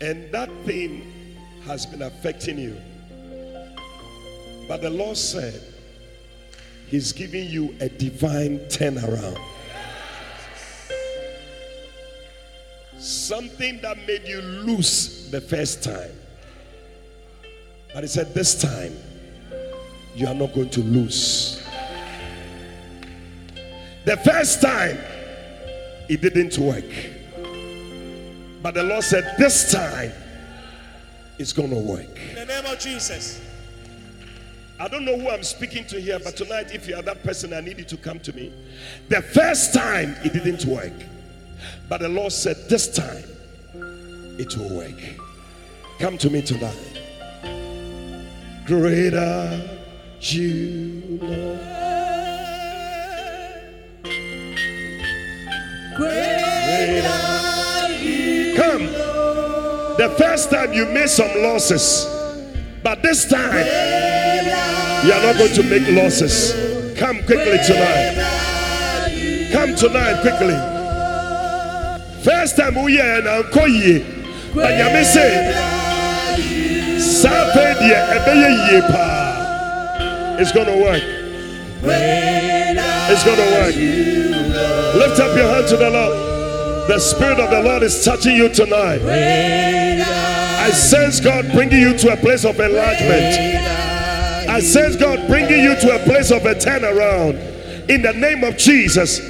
And 0.00 0.32
that 0.32 0.48
thing 0.64 1.36
has 1.66 1.84
been 1.84 2.00
affecting 2.00 2.58
you. 2.58 2.80
But 4.66 4.80
the 4.80 4.88
Lord 4.88 5.18
said, 5.18 5.60
He's 6.86 7.12
giving 7.12 7.46
you 7.46 7.76
a 7.78 7.90
divine 7.90 8.60
turnaround. 8.70 9.38
Something 12.96 13.82
that 13.82 13.98
made 14.06 14.26
you 14.26 14.40
lose 14.40 15.30
the 15.30 15.42
first 15.42 15.84
time. 15.84 16.12
But 17.92 18.04
He 18.04 18.08
said, 18.08 18.32
This 18.32 18.58
time, 18.58 18.96
you 20.16 20.26
are 20.26 20.34
not 20.34 20.54
going 20.54 20.70
to 20.70 20.80
lose. 20.80 21.62
The 24.06 24.16
first 24.16 24.62
time, 24.62 24.98
it 26.08 26.22
didn't 26.22 26.56
work. 26.58 26.84
But 28.62 28.74
the 28.74 28.82
Lord 28.82 29.04
said, 29.04 29.34
This 29.38 29.70
time, 29.70 30.12
it's 31.38 31.52
going 31.52 31.68
to 31.70 31.76
work. 31.76 32.18
In 32.30 32.34
the 32.34 32.46
name 32.46 32.64
of 32.64 32.78
Jesus. 32.78 33.42
I 34.78 34.88
don't 34.88 35.04
know 35.04 35.18
who 35.18 35.30
I'm 35.30 35.42
speaking 35.42 35.86
to 35.86 36.00
here, 36.00 36.18
but 36.18 36.36
tonight, 36.36 36.74
if 36.74 36.86
you 36.86 36.96
are 36.96 37.02
that 37.02 37.22
person, 37.22 37.52
I 37.52 37.60
need 37.60 37.78
you 37.78 37.84
to 37.84 37.96
come 37.96 38.18
to 38.20 38.32
me. 38.34 38.52
The 39.08 39.22
first 39.22 39.74
time 39.74 40.16
it 40.24 40.32
didn't 40.32 40.64
work, 40.64 40.92
but 41.88 42.00
the 42.00 42.08
Lord 42.08 42.32
said, 42.32 42.56
This 42.68 42.94
time 42.94 43.24
it 44.38 44.56
will 44.56 44.78
work. 44.78 44.98
Come 45.98 46.16
to 46.18 46.30
me 46.30 46.42
tonight. 46.42 47.02
Greater 48.66 49.76
you. 50.20 51.18
Come. 58.56 58.86
The 59.96 60.14
first 60.18 60.50
time 60.50 60.72
you 60.72 60.86
made 60.86 61.08
some 61.08 61.30
losses, 61.42 62.06
but 62.82 63.02
this 63.02 63.28
time 63.28 63.66
you 65.06 65.12
are 65.12 65.22
not 65.22 65.38
going 65.38 65.54
to 65.54 65.62
make 65.62 65.88
losses. 65.88 66.52
Come 66.98 67.22
quickly 67.24 67.58
tonight. 67.66 68.16
Come 69.52 69.74
tonight 69.74 70.20
quickly. 70.20 70.56
First 72.22 72.56
time 72.56 72.82
we 72.82 73.00
are 73.00 73.22
now 73.22 73.42
koye, 73.42 74.04
but 74.54 74.70
you 74.76 74.84
may 74.92 75.04
say, 75.04 75.52
Sape 76.98 77.78
die 77.78 77.94
ebeye 78.16 78.72
ye 78.72 78.80
pa. 78.82 79.15
It's 80.38 80.52
gonna 80.52 80.76
work. 80.76 81.02
It's 83.08 83.24
gonna 83.24 83.50
work. 83.56 83.74
Lift 84.96 85.20
up 85.20 85.36
your 85.36 85.48
hand 85.48 85.68
to 85.68 85.76
the 85.76 85.90
Lord. 85.90 86.88
The 86.88 86.98
Spirit 86.98 87.40
of 87.40 87.50
the 87.50 87.62
Lord 87.62 87.82
is 87.82 88.04
touching 88.04 88.36
you 88.36 88.48
tonight. 88.48 89.00
I 89.02 90.70
sense 90.70 91.20
God 91.20 91.50
bringing 91.52 91.80
you 91.80 91.96
to 91.98 92.12
a 92.12 92.16
place 92.16 92.44
of 92.44 92.60
enlargement. 92.60 93.36
I 94.48 94.60
sense 94.60 94.96
God 94.96 95.26
bringing 95.28 95.62
you 95.62 95.74
to 95.76 95.94
a 95.96 95.98
place 96.04 96.30
of 96.30 96.44
a 96.46 96.54
turnaround. 96.54 97.38
In 97.88 98.02
the 98.02 98.12
name 98.12 98.44
of 98.44 98.56
Jesus. 98.56 99.20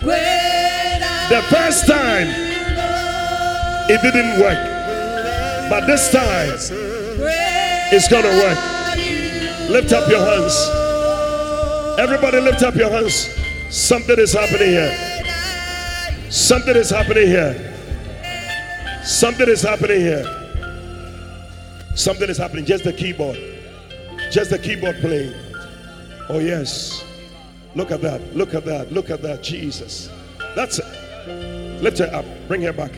The 0.00 1.42
first 1.48 1.86
time 1.86 2.28
it 3.88 4.00
didn't 4.02 4.40
work, 4.40 4.58
but 5.70 5.86
this 5.86 6.10
time 6.12 6.50
it's 7.92 8.08
gonna 8.08 8.28
work. 8.28 8.79
Lift 9.70 9.92
up 9.92 10.10
your 10.10 10.18
hands. 10.18 10.68
Everybody, 11.96 12.40
lift 12.40 12.60
up 12.64 12.74
your 12.74 12.90
hands. 12.90 13.28
Something 13.70 14.18
is 14.18 14.32
happening 14.32 14.68
here. 14.68 14.92
Something 16.28 16.74
is 16.74 16.90
happening 16.90 17.28
here. 17.28 17.66
Something 19.04 19.48
is 19.48 19.62
happening 19.62 20.00
here. 20.00 20.24
Something 21.94 22.28
is 22.28 22.36
happening. 22.36 22.64
Just 22.64 22.82
the 22.82 22.92
keyboard. 22.92 23.38
Just 24.32 24.50
the 24.50 24.58
keyboard 24.58 24.96
playing. 24.96 25.34
Oh, 26.28 26.40
yes. 26.40 27.04
Look 27.76 27.92
at 27.92 28.00
that. 28.00 28.34
Look 28.34 28.54
at 28.54 28.64
that. 28.64 28.92
Look 28.92 29.08
at 29.08 29.22
that. 29.22 29.40
Jesus. 29.40 30.10
That's 30.56 30.80
it. 30.80 31.80
Lift 31.80 31.98
her 31.98 32.12
up. 32.12 32.24
Bring 32.48 32.62
her 32.62 32.72
back. 32.72 32.92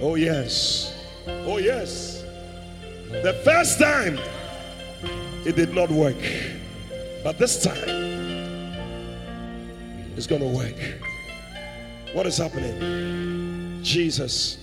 Oh, 0.00 0.14
yes. 0.14 0.94
Oh, 1.26 1.58
yes. 1.58 2.24
The 3.10 3.34
first 3.44 3.78
time 3.78 4.18
it 5.46 5.54
did 5.54 5.72
not 5.72 5.90
work. 5.90 6.16
But 7.22 7.38
this 7.38 7.62
time 7.62 7.88
it's 10.16 10.26
going 10.26 10.40
to 10.40 10.48
work. 10.48 10.74
What 12.12 12.26
is 12.26 12.38
happening? 12.38 13.82
Jesus. 13.82 14.58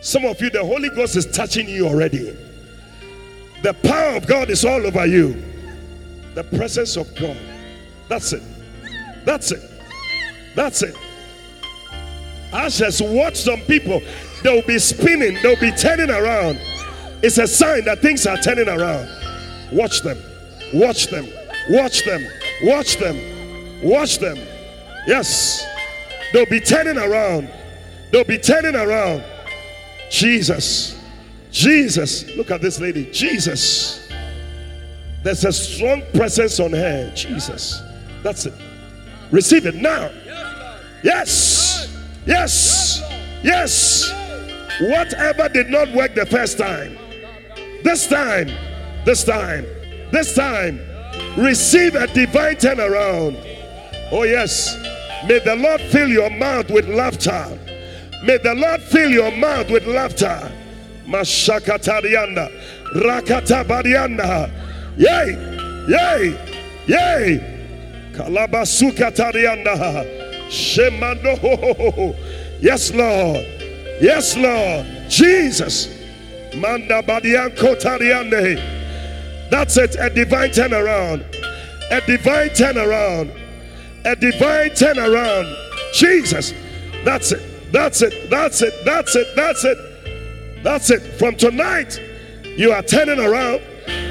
Some 0.00 0.24
of 0.24 0.40
you, 0.40 0.50
the 0.50 0.64
Holy 0.64 0.88
Ghost 0.88 1.16
is 1.16 1.26
touching 1.26 1.68
you 1.68 1.86
already. 1.86 2.36
The 3.62 3.74
power 3.74 4.16
of 4.16 4.26
God 4.26 4.50
is 4.50 4.64
all 4.64 4.86
over 4.86 5.04
you. 5.06 5.42
The 6.34 6.44
presence 6.44 6.96
of 6.96 7.14
God. 7.16 7.36
That's 8.08 8.32
it. 8.32 8.42
That's 9.24 9.50
it. 9.52 9.70
That's 10.54 10.82
it. 10.82 10.94
I 12.52 12.68
just 12.68 13.00
watch 13.02 13.36
some 13.36 13.60
people. 13.62 14.00
They'll 14.42 14.62
be 14.62 14.78
spinning, 14.78 15.38
they'll 15.42 15.60
be 15.60 15.72
turning 15.72 16.10
around. 16.10 16.60
It's 17.22 17.38
a 17.38 17.46
sign 17.46 17.84
that 17.86 18.00
things 18.00 18.26
are 18.26 18.36
turning 18.36 18.68
around. 18.68 19.25
Watch 19.72 20.02
them. 20.02 20.18
Watch 20.72 21.08
them. 21.08 21.26
Watch 21.70 22.04
them. 22.04 22.26
Watch 22.62 22.96
them. 22.96 23.82
Watch 23.82 24.18
them. 24.18 24.38
Yes. 25.06 25.64
They'll 26.32 26.46
be 26.46 26.60
turning 26.60 26.98
around. 26.98 27.48
They'll 28.10 28.24
be 28.24 28.38
turning 28.38 28.74
around. 28.74 29.24
Jesus. 30.10 30.98
Jesus. 31.50 32.28
Look 32.36 32.50
at 32.50 32.60
this 32.60 32.80
lady. 32.80 33.10
Jesus. 33.10 34.08
There's 35.22 35.44
a 35.44 35.52
strong 35.52 36.02
presence 36.14 36.60
on 36.60 36.72
her. 36.72 37.12
Jesus. 37.14 37.82
That's 38.22 38.46
it. 38.46 38.54
Receive 39.30 39.66
it 39.66 39.74
now. 39.74 40.10
Yes. 41.02 41.96
Yes. 42.26 43.02
Yes. 43.42 44.10
Whatever 44.80 45.48
did 45.48 45.70
not 45.70 45.92
work 45.94 46.14
the 46.14 46.26
first 46.26 46.58
time, 46.58 46.98
this 47.82 48.06
time, 48.06 48.48
this 49.06 49.24
time, 49.24 49.64
this 50.10 50.34
time, 50.34 50.80
receive 51.38 51.94
a 51.94 52.06
divine 52.08 52.56
turnaround. 52.56 53.38
Oh, 54.10 54.24
yes. 54.24 54.76
May 55.26 55.38
the 55.38 55.54
Lord 55.56 55.80
fill 55.80 56.08
your 56.08 56.28
mouth 56.28 56.70
with 56.70 56.88
laughter. 56.88 57.58
May 58.24 58.38
the 58.38 58.54
Lord 58.54 58.82
fill 58.82 59.10
your 59.10 59.30
mouth 59.30 59.70
with 59.70 59.86
laughter. 59.86 60.52
Mashakatarianda. 61.06 62.50
Rakatabarianda. 62.96 64.50
Yay! 64.96 65.36
Yay! 65.88 66.34
Yay! 66.88 68.10
Kalabasukatarianda. 68.12 70.04
Shemando. 70.48 72.14
Yes, 72.60 72.92
Lord. 72.92 73.46
Yes, 74.00 74.36
Lord. 74.36 74.86
Jesus. 75.08 75.88
Manda 76.56 77.02
Badianko 77.02 77.76
Tariande. 77.80 78.75
That's 79.50 79.76
it. 79.76 79.96
A 79.98 80.10
divine 80.10 80.50
turnaround. 80.50 81.24
A 81.90 82.00
divine 82.06 82.50
turnaround. 82.50 83.30
A 84.04 84.16
divine 84.16 84.70
turnaround. 84.70 85.92
Jesus. 85.92 86.52
That's 87.04 87.32
it. 87.32 87.72
That's 87.72 88.02
it. 88.02 88.30
That's 88.30 88.62
it. 88.62 88.74
That's 88.84 89.14
it. 89.14 89.26
That's 89.36 89.64
it. 89.64 90.62
That's 90.62 90.90
it. 90.90 91.00
From 91.18 91.36
tonight, 91.36 92.00
you 92.56 92.72
are 92.72 92.82
turning 92.82 93.20
around. 93.20 93.60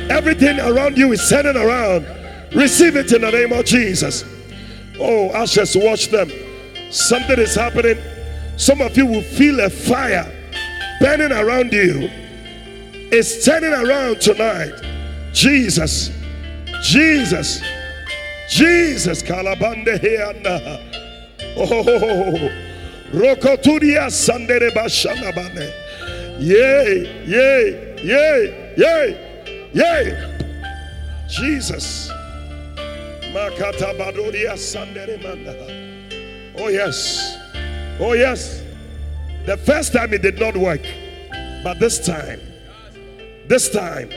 Everything 0.10 0.60
around 0.60 0.98
you 0.98 1.12
is 1.12 1.28
turning 1.30 1.58
around. 1.58 2.06
Receive 2.56 2.96
it 2.96 3.12
in 3.12 3.22
the 3.22 3.32
name 3.32 3.52
of 3.52 3.66
Jesus. 3.66 4.24
Oh, 5.00 5.30
I 5.32 5.46
just 5.46 5.76
watch 5.76 6.08
them. 6.08 6.32
Something 6.92 7.40
is 7.40 7.56
happening. 7.56 7.98
Some 8.58 8.80
of 8.80 8.96
you 8.96 9.06
will 9.06 9.22
feel 9.22 9.60
a 9.60 9.70
fire 9.70 10.32
burning 11.02 11.34
around 11.34 11.74
you. 11.74 12.10
It's 13.12 13.44
turning 13.44 13.74
around 13.74 14.22
tonight. 14.22 14.85
Jesus. 15.36 16.12
Jesus. 16.82 17.62
Jesus. 18.50 19.22
Kalabande 19.22 20.00
heanda. 20.00 20.82
Oh, 21.58 22.50
Rokoturia 23.12 24.10
Sandere 24.10 24.72
Bashanabane. 24.72 25.72
Yay, 26.40 27.26
yay, 27.28 27.98
yay, 28.04 28.74
yay, 28.78 29.70
yay. 29.74 30.32
Jesus. 31.28 32.10
Makata 33.34 33.94
Badoria 33.98 34.54
Sandere 34.54 35.22
Manda. 35.22 35.54
Oh, 36.58 36.70
yes. 36.70 37.38
Oh, 38.00 38.14
yes. 38.14 38.64
The 39.46 39.58
first 39.58 39.92
time 39.92 40.14
it 40.14 40.22
did 40.22 40.40
not 40.40 40.56
work, 40.56 40.82
but 41.64 41.80
this 41.80 42.00
time, 42.06 42.40
this 43.48 43.70
time, 43.70 44.10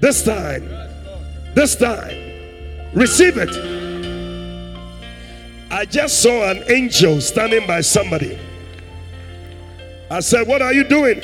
this 0.00 0.22
time, 0.22 0.68
this 1.54 1.76
time, 1.76 2.16
receive 2.94 3.36
it. 3.36 3.50
I 5.70 5.84
just 5.84 6.22
saw 6.22 6.50
an 6.50 6.64
angel 6.70 7.20
standing 7.20 7.66
by 7.66 7.82
somebody. 7.82 8.38
I 10.10 10.20
said, 10.20 10.46
What 10.46 10.62
are 10.62 10.72
you 10.72 10.84
doing? 10.84 11.20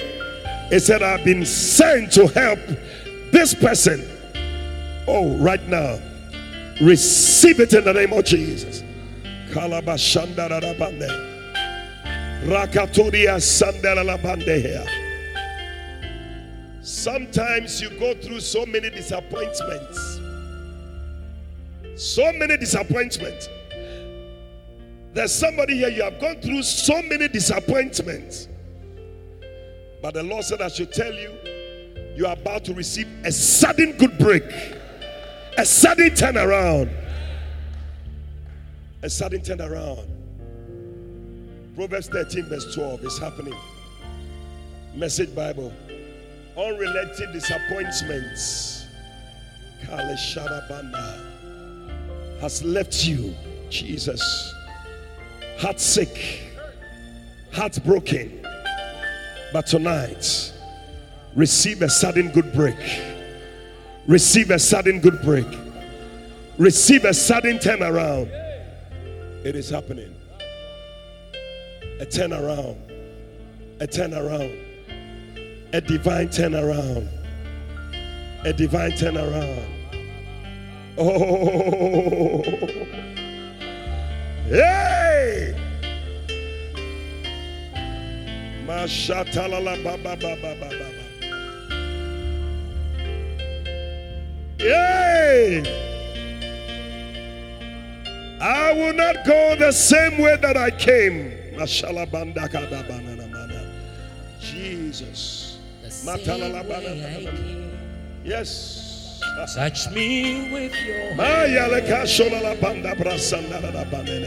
He 0.71 0.79
said, 0.79 1.03
I've 1.03 1.25
been 1.25 1.47
sent 1.47 2.13
to 2.13 2.27
help 2.29 2.59
this 3.33 3.55
person. 3.55 4.07
Oh, 5.07 5.37
right 5.39 5.63
now. 5.69 5.99
Receive 6.81 7.61
it 7.61 7.73
in 7.73 7.85
the 7.85 7.93
name 7.93 8.13
of 8.13 8.25
Jesus. 8.25 8.83
Kalabashandarabande. 9.51 11.33
Rakaturia 12.45 13.39
Sandalalabande 13.39 15.04
Sometimes 16.85 17.81
you 17.81 17.89
go 17.99 18.13
through 18.13 18.41
so 18.41 18.67
many 18.67 18.91
disappointments. 18.91 20.21
So 21.97 22.31
many 22.35 22.59
disappointments. 22.59 23.49
There's 25.15 25.33
somebody 25.33 25.79
here, 25.79 25.89
you 25.89 26.03
have 26.03 26.21
gone 26.21 26.43
through 26.43 26.63
so 26.63 27.01
many 27.01 27.29
disappointments. 27.29 28.49
But 30.03 30.13
the 30.13 30.25
Lord 30.25 30.45
said, 30.45 30.61
I 30.61 30.69
should 30.69 30.93
tell 30.93 31.15
you, 31.15 31.33
you 32.17 32.27
are 32.27 32.35
about 32.35 32.67
to 32.67 32.75
receive 32.75 33.09
a 33.25 33.33
sudden 33.33 33.97
good 33.97 34.19
break, 34.19 34.45
a 35.57 35.65
sudden 35.65 36.11
turnaround. 36.11 36.91
A 39.03 39.09
sudden 39.09 39.41
turnaround. 39.41 40.07
Proverbs 41.77 42.09
13, 42.09 42.45
verse 42.45 42.75
12 42.75 43.05
is 43.05 43.19
happening. 43.19 43.57
Message 44.95 45.35
Bible. 45.35 45.73
Unrelated 46.57 47.33
disappointments. 47.33 48.87
Has 52.41 52.63
left 52.63 53.07
you, 53.07 53.35
Jesus. 53.71 54.55
Heart 55.59 55.81
sick, 55.81 56.43
heartbroken. 57.53 58.47
But 59.53 59.67
tonight, 59.67 60.53
receive 61.35 61.83
a 61.83 61.89
sudden 61.89 62.31
good 62.31 62.53
break. 62.53 62.77
Receive 64.07 64.51
a 64.51 64.59
sudden 64.59 65.01
good 65.01 65.23
break. 65.23 65.47
Receive 66.59 67.05
a 67.05 67.15
sudden 67.15 67.59
turnaround. 67.59 68.29
It 69.45 69.57
is 69.57 69.71
happening. 69.71 70.15
A 72.01 72.07
turnaround. 72.07 72.77
A 73.81 73.87
turnaround. 73.87 74.64
A 75.75 75.81
divine 75.81 76.29
turnaround. 76.29 77.09
A 78.45 78.53
divine 78.53 78.93
turnaround. 78.93 79.67
Oh. 80.97 82.43
Hey! 84.47 85.53
Mashatalala 88.65 89.83
baba. 89.83 90.17
Yay! 94.61 95.65
I 98.41 98.73
will 98.75 98.93
not 98.93 99.27
go 99.27 99.57
the 99.57 99.73
same 99.73 100.19
way 100.19 100.37
that 100.41 100.57
I 100.57 100.71
came. 100.71 101.33
Jesus. 104.39 105.44
Yes. 108.25 109.21
Touch 109.55 109.91
me 109.91 110.51
with 110.53 110.73
your 110.87 111.15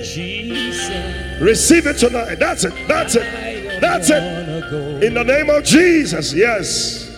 Jesus. 0.03 1.41
Receive 1.41 1.87
it 1.87 1.97
tonight. 1.97 2.35
That's 2.35 2.63
it. 2.63 2.73
That's 2.87 3.15
it. 3.15 3.81
That's 3.81 4.09
it. 4.09 5.03
In 5.03 5.13
the 5.13 5.23
name 5.23 5.49
of 5.49 5.63
Jesus. 5.63 6.33
Yes. 6.33 7.15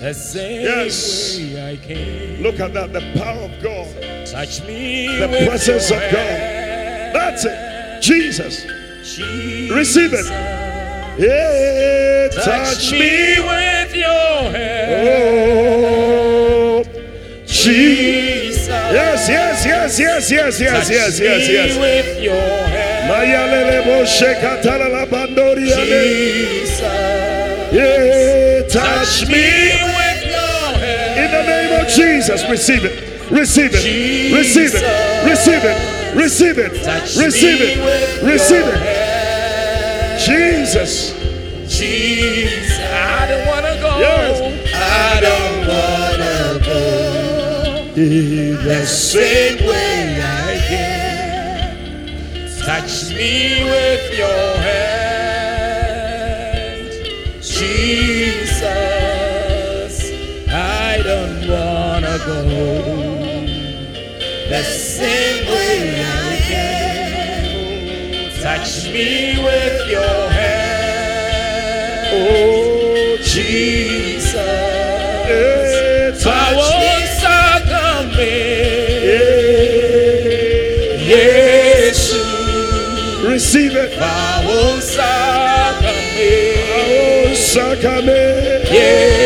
Yes. 0.64 1.38
Look 2.42 2.60
at 2.60 2.74
that. 2.74 2.94
The 2.94 3.02
power 3.16 3.44
of 3.44 3.64
God. 3.64 4.26
Touch 4.28 4.62
me. 4.68 5.08
The 5.18 5.28
presence 5.46 5.92
of 5.92 6.00
God. 6.00 6.40
That's 7.14 7.46
it. 7.46 8.02
Jesus. 8.02 8.66
Receive 9.72 10.14
it. 10.14 10.69
Yeah, 11.20 12.30
touch, 12.30 12.94
me 12.94 13.36
with 13.42 13.94
your 13.94 14.52
hand. 14.56 15.10
Oh, 16.00 16.84
Jesus. 17.46 18.70
Yes, 18.70 19.28
yes, 19.28 19.66
yes, 19.66 20.00
yes, 20.00 20.32
yes, 20.32 20.60
yes, 20.62 20.88
Touch 20.88 20.90
yes, 20.90 21.20
yes, 21.20 21.48
me 21.48 21.54
yes. 21.54 21.78
with 21.78 22.24
your 22.24 22.40
hand. 22.40 23.12
Mayalele 23.12 23.84
boshe 23.84 24.34
katala 24.40 24.88
la 24.88 25.06
bandoria 25.08 25.80
le. 25.84 26.04
Jesus. 26.08 26.80
Yeah, 27.74 28.62
Touch 28.70 29.20
touch 29.20 29.28
me 29.28 29.44
with 29.98 30.24
your 30.24 30.72
hand. 30.80 31.20
In 31.20 31.30
the 31.36 31.44
name 31.52 31.82
of 31.82 31.88
Jesus, 31.92 32.48
receive 32.50 32.86
it. 32.86 33.30
Receive 33.30 33.72
it. 33.74 33.84
Receive 34.34 34.74
it. 34.74 34.84
Receive 35.26 35.66
it. 35.66 36.16
Receive 36.16 36.58
it. 36.60 36.82
Touch 36.82 37.18
Receive 37.18 37.60
it. 37.60 38.24
Receive 38.24 38.66
it. 38.66 38.99
Jesus. 40.30 40.94
Jesus. 41.68 42.80
I 42.80 43.28
don't 43.28 43.48
want 43.48 43.66
to 43.66 43.74
go. 43.82 43.98
Yes. 43.98 44.42
I 44.76 45.20
don't 45.22 45.68
want 45.68 46.22
to 46.22 46.42
go 46.66 46.84
The 48.64 48.86
same 48.86 49.58
way 49.68 50.22
I 50.22 50.60
came. 50.70 51.00
Touch 52.64 53.10
me 53.10 53.64
with 53.64 54.06
your 54.18 54.58
hand. 54.68 55.00
Jesus, 57.42 58.62
I 60.50 61.02
don't 61.04 61.48
wanna 61.50 62.18
go 62.26 62.42
the 64.50 64.64
same 64.64 65.46
way 65.48 65.78
again. 65.90 66.19
Touch 68.60 68.92
me 68.92 69.38
with 69.42 69.90
your 69.90 70.30
hand, 70.30 72.08
Oh, 72.12 73.16
Jesus. 73.24 74.34
Jesus. 75.30 76.24
Power 76.26 76.98
sakame, 77.22 78.36
Yeah. 81.08 81.92
Jesus. 81.92 83.24
Receive 83.24 83.76
it. 83.78 83.98
Power 83.98 84.82
sakame, 84.82 86.34
Oh, 86.76 87.32
Sakame. 87.32 88.24
Jesus. 88.68 89.19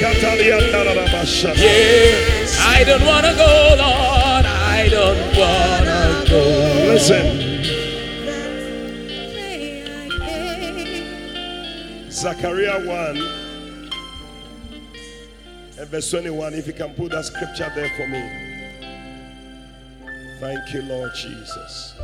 Katalia 0.00 0.58
tararabasha. 0.72 1.54
I 2.78 2.84
don't 2.84 3.06
wanna 3.06 3.32
go, 3.34 3.52
Lord. 3.78 4.44
I 4.46 4.88
don't 4.90 5.36
wanna 5.38 6.24
go. 6.28 6.42
Listen. 6.92 7.45
Zechariah 12.26 12.84
1 12.84 13.16
and 15.78 15.88
verse 15.88 16.10
21. 16.10 16.54
If 16.54 16.66
you 16.66 16.72
can 16.72 16.92
put 16.94 17.12
that 17.12 17.24
scripture 17.24 17.70
there 17.76 17.88
for 17.90 18.08
me. 18.08 18.20
Thank 20.40 20.74
you, 20.74 20.82
Lord 20.82 21.12
Jesus. 21.14 21.94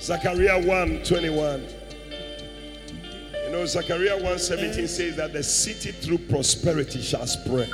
Zechariah 0.00 0.64
1 0.64 1.02
21. 1.02 1.66
You 3.42 3.50
know, 3.50 3.66
Zechariah 3.66 4.22
1 4.22 4.38
17 4.38 4.86
says 4.86 5.16
that 5.16 5.32
the 5.32 5.42
city 5.42 5.90
through 5.90 6.18
prosperity 6.18 7.02
shall 7.02 7.26
spread. 7.26 7.72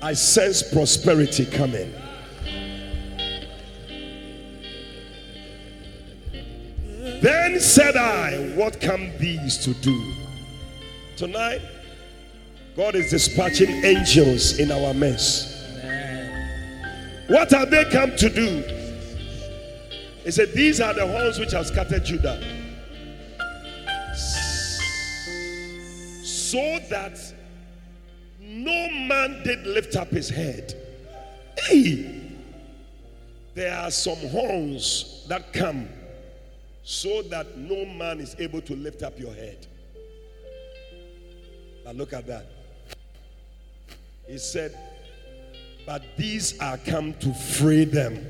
I 0.00 0.12
sense 0.12 0.62
prosperity 0.62 1.46
coming. 1.46 1.92
Then 7.54 7.62
said 7.62 7.96
I, 7.96 8.52
What 8.56 8.80
come 8.80 9.16
these 9.18 9.58
to 9.58 9.74
do? 9.74 10.12
Tonight, 11.16 11.60
God 12.74 12.96
is 12.96 13.10
dispatching 13.10 13.70
angels 13.84 14.58
in 14.58 14.72
our 14.72 14.92
midst. 14.92 15.56
What 17.28 17.52
have 17.52 17.70
they 17.70 17.84
come 17.84 18.16
to 18.16 18.28
do? 18.28 18.60
He 20.24 20.32
said, 20.32 20.52
These 20.52 20.80
are 20.80 20.94
the 20.94 21.06
horns 21.06 21.38
which 21.38 21.52
have 21.52 21.68
scattered 21.68 22.04
Judah. 22.04 22.42
So 26.24 26.80
that 26.90 27.20
no 28.40 28.90
man 28.90 29.44
did 29.44 29.64
lift 29.64 29.94
up 29.94 30.08
his 30.08 30.28
head. 30.28 30.74
Hey! 31.56 32.32
There 33.54 33.78
are 33.78 33.92
some 33.92 34.18
horns 34.30 35.24
that 35.28 35.52
come 35.52 35.88
so 36.84 37.22
that 37.22 37.56
no 37.56 37.86
man 37.86 38.20
is 38.20 38.36
able 38.38 38.60
to 38.60 38.76
lift 38.76 39.02
up 39.02 39.18
your 39.18 39.32
head. 39.32 39.66
Now 41.84 41.92
look 41.92 42.12
at 42.12 42.26
that. 42.26 42.46
He 44.26 44.36
said, 44.36 44.78
But 45.86 46.02
these 46.16 46.58
are 46.60 46.76
come 46.76 47.14
to 47.14 47.32
free 47.32 47.84
them, 47.84 48.24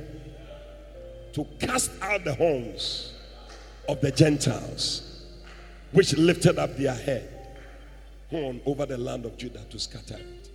to 1.32 1.44
cast 1.59 1.90
out 2.01 2.24
the 2.24 2.35
horns 2.35 3.12
of 3.89 4.01
the 4.01 4.12
Gentiles, 4.12 5.24
which 5.90 6.16
lifted 6.16 6.59
up 6.59 6.76
their 6.76 6.94
head, 6.94 7.28
horn 8.31 8.60
over 8.66 8.86
the 8.86 8.97
land 8.98 9.24
of 9.24 9.36
Judah 9.36 9.64
to 9.70 9.78
scatter 9.81 10.16
it. 10.16 10.51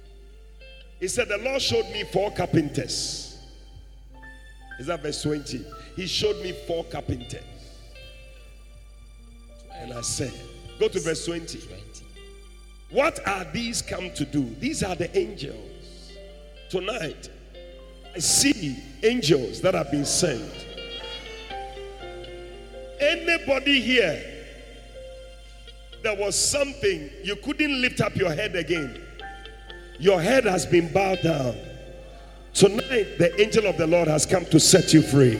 He 1.01 1.09
said, 1.09 1.27
The 1.27 1.37
Lord 1.37 1.61
showed 1.61 1.85
me 1.91 2.05
four 2.05 2.31
carpenters. 2.31 3.37
Is 4.79 4.87
that 4.87 5.01
verse 5.03 5.21
20? 5.21 5.65
He 5.97 6.07
showed 6.07 6.41
me 6.41 6.53
four 6.65 6.85
carpenters. 6.85 7.43
And 9.79 9.93
I 9.93 10.01
said, 10.01 10.33
Go 10.79 10.87
to 10.87 10.99
verse 10.99 11.25
20. 11.25 11.59
What 12.91 13.25
are 13.27 13.45
these 13.45 13.81
come 13.81 14.11
to 14.11 14.25
do? 14.25 14.55
These 14.59 14.83
are 14.83 14.95
the 14.95 15.15
angels. 15.17 16.11
Tonight, 16.69 17.29
I 18.15 18.19
see 18.19 18.77
angels 19.03 19.61
that 19.61 19.73
have 19.73 19.91
been 19.91 20.05
sent. 20.05 20.51
Anybody 22.99 23.79
here, 23.79 24.23
there 26.03 26.15
was 26.15 26.37
something 26.37 27.09
you 27.23 27.35
couldn't 27.37 27.81
lift 27.81 28.01
up 28.01 28.15
your 28.15 28.33
head 28.33 28.55
again. 28.55 29.01
Your 29.99 30.21
head 30.21 30.45
has 30.45 30.65
been 30.65 30.91
bowed 30.91 31.21
down. 31.21 31.55
Tonight, 32.53 33.17
the 33.19 33.33
angel 33.39 33.67
of 33.67 33.77
the 33.77 33.85
Lord 33.85 34.07
has 34.07 34.25
come 34.25 34.45
to 34.45 34.59
set 34.59 34.93
you 34.93 35.01
free. 35.01 35.39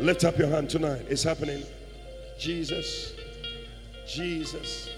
Lift 0.00 0.24
up 0.24 0.38
your 0.38 0.48
hand 0.48 0.70
tonight. 0.70 1.06
It's 1.08 1.22
happening. 1.22 1.64
Jesus, 2.38 3.12
Jesus. 4.06 4.88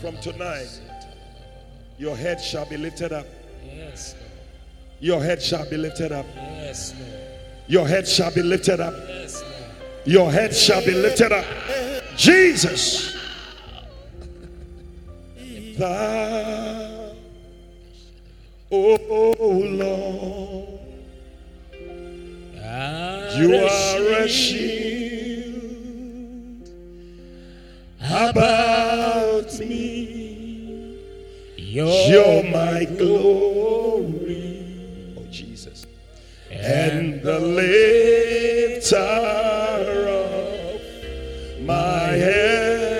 From 0.00 0.16
tonight, 0.18 0.80
your 1.98 2.16
head 2.16 2.40
shall 2.40 2.66
be 2.66 2.76
lifted 2.76 3.12
up. 3.12 3.26
Yes, 3.64 4.14
Your 5.00 5.22
head 5.22 5.42
shall 5.42 5.68
be 5.68 5.76
lifted 5.76 6.12
up. 6.12 6.26
yes, 6.36 6.94
Lord. 6.98 7.12
Your 7.68 7.86
head 7.88 8.06
shall 8.08 8.30
be 8.32 8.42
lifted 8.42 8.80
up. 8.80 8.94
Yes, 9.08 9.42
Lord. 9.42 9.54
Your 10.06 10.30
head 10.32 10.54
shall 10.54 10.84
be 10.84 10.92
lifted 10.92 11.32
up. 11.32 11.44
Jesus. 12.16 13.16
Thou, 15.78 17.14
oh 18.70 19.38
Lord, 19.70 20.80
ah, 22.62 23.38
you 23.38 23.54
are 23.56 24.22
a 24.24 24.28
shield 24.28 25.29
about 28.10 29.58
me. 29.60 30.98
You're 31.56 32.42
my 32.44 32.84
glory. 32.84 34.66
Oh, 35.16 35.22
Jesus. 35.30 35.86
And 36.50 37.22
the 37.22 37.38
lifter 37.38 38.96
of 38.96 40.80
my 41.62 42.08
head. 42.08 42.90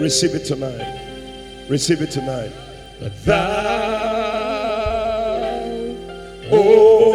Receive 0.00 0.34
it 0.34 0.44
tonight. 0.46 1.66
Receive 1.68 2.00
it 2.02 2.10
tonight. 2.10 2.52
But 3.00 3.24
thou, 3.24 3.34
oh. 6.50 7.13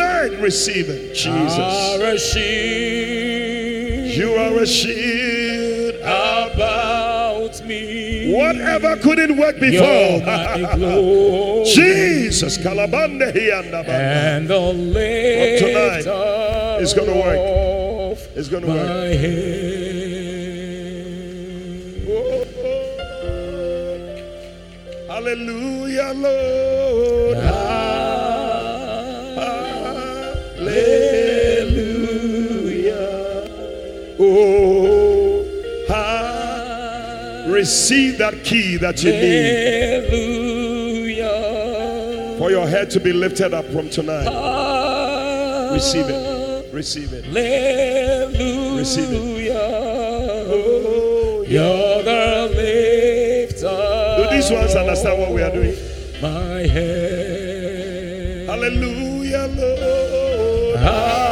Tonight, 0.00 0.40
receive 0.40 0.88
it, 0.88 1.14
Jesus. 1.14 1.58
Ah, 1.58 1.96
are 1.96 2.14
a 2.14 2.18
shield 2.18 4.16
You 4.16 4.34
are 4.34 4.62
a 4.62 4.66
shield. 4.66 5.96
about 5.96 7.62
me. 7.66 8.32
Whatever 8.32 8.96
couldn't 8.96 9.36
work 9.36 9.60
before. 9.60 10.20
Jesus. 11.66 12.56
Kalabande. 12.56 13.36
And 13.90 14.48
the 14.48 14.72
tonight, 15.58 16.06
it's 16.80 16.94
gonna 16.94 17.14
work. 17.14 18.18
It's 18.34 18.48
going 18.48 18.62
to 18.62 18.68
work. 18.68 18.78
head. 18.78 19.50
Hallelujah, 25.08 26.12
Lord. 26.14 27.49
Receive 37.60 38.16
that 38.16 38.42
key 38.42 38.78
that 38.78 39.02
you 39.02 39.12
need 39.12 40.08
Hallelujah. 41.18 42.38
for 42.38 42.50
your 42.50 42.66
head 42.66 42.90
to 42.90 42.98
be 42.98 43.12
lifted 43.12 43.52
up 43.52 43.66
from 43.66 43.90
tonight. 43.90 44.24
Receive 45.74 46.06
it. 46.08 46.72
Receive 46.72 47.12
it. 47.12 47.24
Hallelujah. 47.26 48.78
Receive 48.78 49.10
it. 49.12 49.52
Oh, 49.54 51.44
You're 51.46 52.02
the 52.02 52.48
lifter. 52.56 54.16
Do 54.18 54.22
these 54.34 54.50
ones 54.50 54.74
understand 54.74 55.20
what 55.20 55.32
we 55.32 55.42
are 55.42 55.52
doing? 55.52 55.76
My 56.22 56.66
head. 56.66 58.48
Hallelujah, 58.48 59.46
Lord. 59.58 60.78
Hallelujah. 60.78 61.29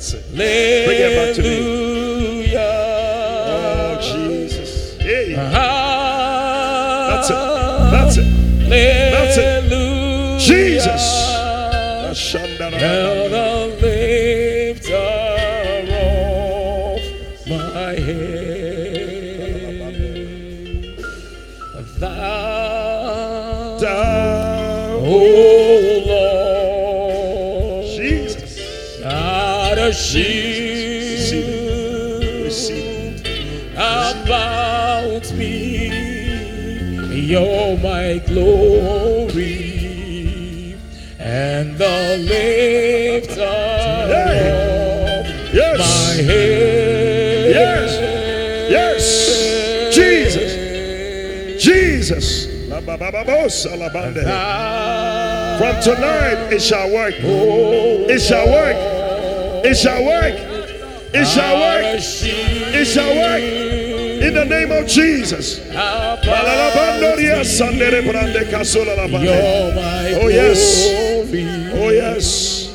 That's 0.00 0.14
it. 0.14 0.34
Bring 0.34 0.98
it 0.98 1.14
back 1.14 1.36
to 1.36 1.42
Jesus. 52.10 52.66
From 52.68 52.84
tonight, 55.82 56.52
it 56.52 56.60
shall 56.62 56.90
work. 56.92 57.14
It 57.18 58.20
shall 58.20 58.46
work. 58.46 58.76
It 59.64 59.76
shall 59.76 60.04
work. 60.04 60.34
It 61.14 61.26
shall 61.26 61.56
work. 61.60 61.84
It 61.84 62.84
shall 62.86 63.14
work. 63.14 63.42
In 63.42 64.34
the 64.34 64.44
name 64.44 64.72
of 64.72 64.86
Jesus. 64.88 65.60
Balalabandoria 65.60 67.44
sandere 67.44 68.02
brande 68.02 68.44
kasola 68.50 68.96
la 68.96 69.06
bande. 69.08 69.24
You're 69.24 69.74
my 69.74 70.14
Oh, 70.22 70.28
yes. 70.28 70.86
Oh, 71.74 71.90
yes. 71.90 72.68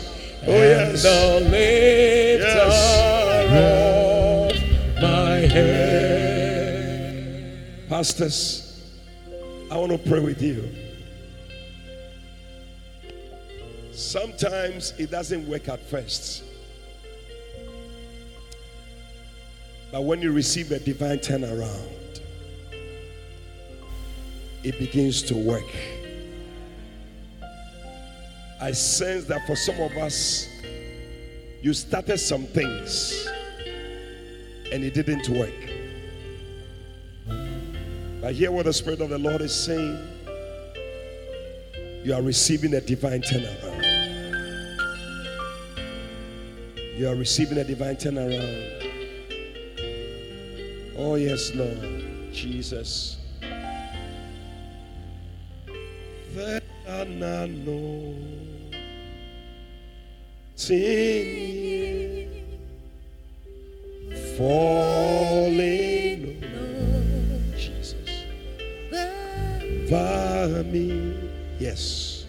Oh, 0.48 0.54
yes. 0.54 1.04
Yes. 1.04 2.66
of 3.52 4.62
my 5.02 5.40
head. 5.48 5.96
Pastors, 7.90 8.65
to 9.98 10.10
pray 10.10 10.20
with 10.20 10.42
you. 10.42 10.70
Sometimes 13.92 14.94
it 14.98 15.12
doesn't 15.12 15.48
work 15.48 15.70
at 15.70 15.80
first. 15.90 16.44
But 19.92 20.04
when 20.04 20.22
you 20.22 20.32
receive 20.32 20.72
a 20.72 20.80
divine 20.80 21.20
turnaround, 21.20 22.20
it 24.64 24.78
begins 24.80 25.22
to 25.24 25.36
work. 25.36 25.64
I 28.60 28.72
sense 28.72 29.26
that 29.26 29.46
for 29.48 29.56
some 29.56 29.80
of 29.80 29.96
us, 29.98 30.50
you 31.62 31.74
started 31.74 32.18
some 32.18 32.44
things 32.44 33.28
and 34.72 34.84
it 34.84 34.94
didn't 34.94 35.30
work. 35.30 35.75
But 38.26 38.34
hear 38.34 38.52
what 38.52 38.66
the 38.66 38.74
Spirit 38.74 39.02
of 39.02 39.10
the 39.10 39.20
Lord 39.20 39.42
is 39.42 39.54
saying. 39.54 40.00
You 42.04 42.16
are 42.16 42.24
receiving 42.24 42.74
a 42.74 42.82
divine 42.82 43.22
turnaround. 43.22 43.84
You 46.98 47.08
are 47.08 47.14
receiving 47.14 47.60
a 47.60 47.64
divine 47.64 47.98
turnaround. 47.98 48.90
Oh, 50.98 51.14
yes, 51.14 51.54
Lord. 51.54 51.78
Jesus. 52.34 53.18
There 56.34 56.62
are 56.88 57.06
no 57.06 58.16
singing, 60.56 62.44
falling, 64.36 66.44
By 69.90 70.48
me, 70.64 71.16
yes, 71.60 72.26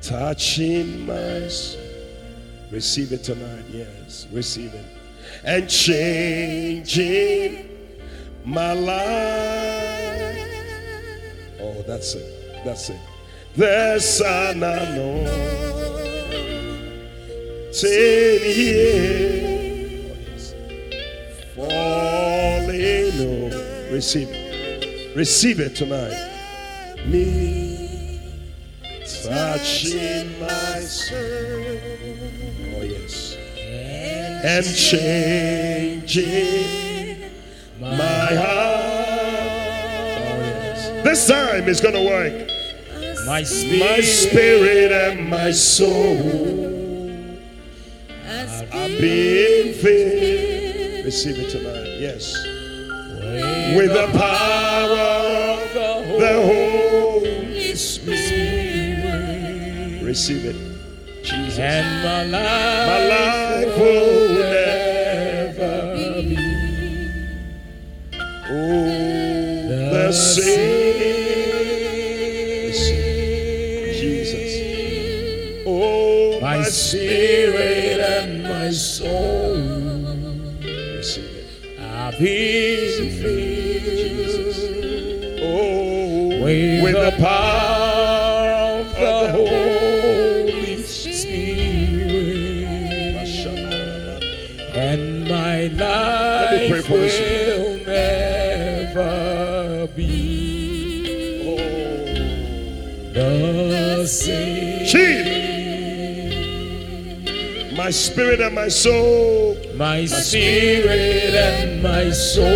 touching 0.00 1.06
my 1.06 1.48
soul. 1.48 1.82
Receive 2.70 3.12
it 3.12 3.24
tonight, 3.24 3.64
yes, 3.70 4.26
receive 4.32 4.72
it, 4.72 4.86
and 5.44 5.68
changing 5.68 7.68
my 8.44 8.72
life. 8.72 8.96
Oh, 11.60 11.82
that's 11.86 12.14
it, 12.14 12.64
that's 12.64 12.88
it. 12.88 13.00
There's 13.54 14.22
an 14.22 14.62
anointing 14.62 15.26
here. 18.42 20.04
Oh, 20.04 20.16
yes. 20.30 20.54
Falling, 21.54 23.12
oh, 23.20 23.50
receive 23.92 24.30
it, 24.30 25.14
receive 25.14 25.60
it 25.60 25.76
tonight. 25.76 26.27
Me 27.08 28.20
touching 29.24 30.38
my 30.38 30.80
soul. 30.80 31.16
Oh, 32.76 32.82
yes. 32.82 33.36
And 34.44 34.66
changing 34.76 36.26
my 37.80 37.96
heart. 37.96 38.84
Oh, 40.20 40.36
yes. 40.38 41.02
This 41.02 41.26
time 41.26 41.66
it's 41.66 41.80
going 41.80 41.94
to 41.94 42.04
work. 42.04 42.50
My 43.26 43.42
spirit, 43.42 43.80
My 43.80 44.00
spirit 44.02 44.92
and 44.92 45.30
my 45.30 45.50
soul 45.50 46.18
are 48.70 48.88
being 49.00 49.72
filled. 49.72 51.06
Receive 51.06 51.38
it 51.38 51.50
tonight. 51.50 52.00
Yes. 52.00 52.34
With 53.74 53.92
the 53.94 54.08
power 54.12 55.62
of 55.62 55.72
the 55.72 56.32
Holy 56.46 56.67
Receive 60.08 60.44
it. 60.46 60.56
Jesus. 61.22 61.58
and 61.58 62.02
my 62.02 62.22
life, 62.24 62.86
My 62.88 63.00
life 63.08 63.78
will 63.78 64.38
never 64.40 65.76
be 65.94 66.36
Oh, 68.50 69.68
the 69.68 70.10
same. 70.12 70.78
Jesus. 74.00 74.54
Oh, 75.66 76.40
my 76.40 76.62
spirit 76.62 78.00
and 78.00 78.42
my 78.44 78.70
soul 78.70 79.56
Receive 80.96 81.34
it. 81.36 81.80
are 81.82 82.12
being 82.12 83.10
filled 83.20 84.56
Oh, 85.42 86.42
with, 86.42 86.82
with 86.82 86.94
the 86.94 87.10
the 87.10 87.16
power 87.22 87.67
Jesus. 104.08 105.36
My 107.76 107.90
spirit 107.90 108.40
and 108.40 108.54
my 108.54 108.68
soul. 108.68 109.56
My 109.76 110.06
spirit 110.06 111.34
and 111.34 111.82
my 111.82 112.10
soul 112.10 112.48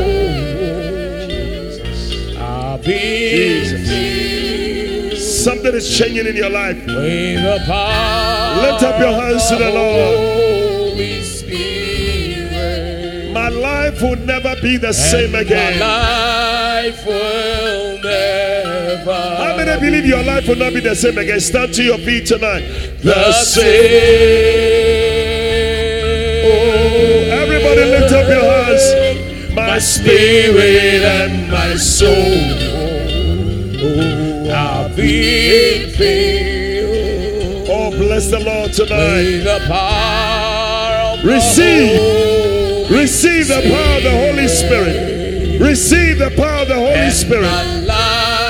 are 2.39 2.79
being 2.79 3.77
filled 3.87 5.19
Something 5.19 5.75
is 5.75 5.97
changing 5.99 6.27
in 6.27 6.37
your 6.37 6.51
life. 6.51 6.77
with 6.77 6.87
the 6.87 7.63
power 7.67 8.63
Lift 8.63 8.83
up 8.83 8.99
your 8.99 9.13
hands 9.13 9.49
to 9.51 9.57
the 9.57 9.71
Lord. 9.71 10.33
My 13.35 13.49
life 13.49 14.01
will 14.03 14.17
never 14.17 14.55
be 14.61 14.77
the 14.79 14.93
same 14.93 15.35
again. 15.35 15.79
My 15.79 15.87
life 16.83 17.07
will. 17.07 17.72
Many 19.81 19.91
believe 19.91 20.07
your 20.07 20.23
life 20.23 20.47
will 20.47 20.57
not 20.57 20.75
be 20.75 20.81
the 20.81 20.95
same 20.95 21.17
again? 21.17 21.41
Stand 21.41 21.73
to 21.75 21.83
your 21.83 21.97
feet 21.99 22.27
tonight. 22.27 22.61
the 23.03 23.33
same. 23.33 23.65
Oh, 26.45 27.41
everybody 27.41 27.85
lift 27.87 28.13
up 28.13 28.29
your 28.29 28.45
hands. 28.45 29.55
My 29.55 29.79
spirit 29.79 31.03
and 31.03 31.51
my 31.51 31.75
soul 31.77 32.13
oh, 34.51 34.93
been 34.95 35.91
filled 35.91 37.69
Oh, 37.71 37.91
bless 37.93 38.31
the 38.31 38.41
Lord 38.41 38.73
tonight. 38.75 39.39
the 39.45 39.59
power 39.69 41.17
Receive. 41.27 42.91
Receive 42.91 43.49
the 43.49 43.63
power 43.71 43.97
of 43.97 44.03
the 44.03 44.11
Holy 44.11 44.49
Spirit. 44.49 45.61
Receive 45.61 46.19
the 46.19 46.31
power 46.37 46.63
of 46.63 46.69
the 46.69 46.75
Holy 46.75 47.11
Spirit. 47.11 47.82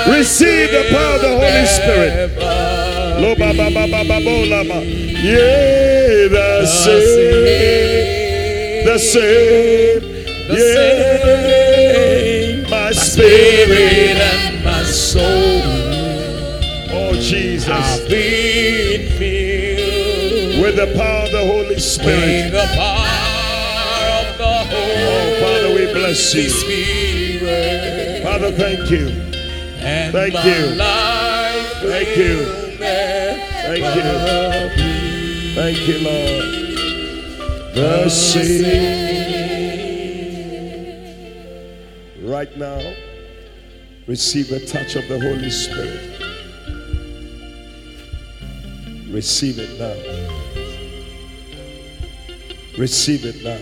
Receive 0.09 0.71
the 0.71 0.83
power 0.91 1.15
of 1.15 1.21
the 1.21 1.37
Holy 1.39 1.65
Spirit. 1.65 2.31
Yeah, 5.23 6.27
the 6.27 6.65
same, 6.65 8.85
the 8.85 8.97
same, 8.99 10.01
the 10.47 10.55
yeah. 12.63 12.69
My 12.69 12.91
Spirit 12.91 13.67
spirit, 13.67 14.17
and 14.17 14.63
my 14.65 14.83
soul 14.83 15.61
oh 16.91 17.13
Jesus, 17.15 17.67
have 17.67 18.07
been 18.09 19.09
filled 19.17 20.61
with 20.63 20.75
the 20.75 20.87
power 20.97 21.23
of 21.25 21.31
the 21.31 21.45
Holy 21.45 21.67
with 21.75 21.81
Spirit. 21.81 22.51
the 22.51 22.65
power 22.75 24.09
of 24.19 24.37
the 24.37 24.43
Oh, 24.75 25.39
Father, 25.41 25.69
we 25.75 25.85
bless 25.93 26.33
you. 26.35 26.49
Spirit. 26.49 28.23
Father, 28.23 28.51
thank 28.51 28.89
you, 28.91 29.09
And 29.85 30.13
Thank 30.13 30.33
you. 30.33 30.77
Thank 31.89 32.17
you. 32.17 32.45
thank 33.63 33.83
you, 33.95 35.53
thank 35.55 35.87
you, 35.87 35.99
Lord. 35.99 36.63
The 37.75 38.09
same. 38.09 39.03
Right 42.23 42.55
now, 42.57 42.93
receive 44.07 44.51
a 44.51 44.65
touch 44.65 44.95
of 44.95 45.07
the 45.09 45.19
Holy 45.19 45.49
Spirit. 45.49 46.13
Receive 49.11 49.59
it 49.59 49.77
now. 49.77 49.95
Receive 52.77 53.25
it 53.25 53.43
now. 53.43 53.59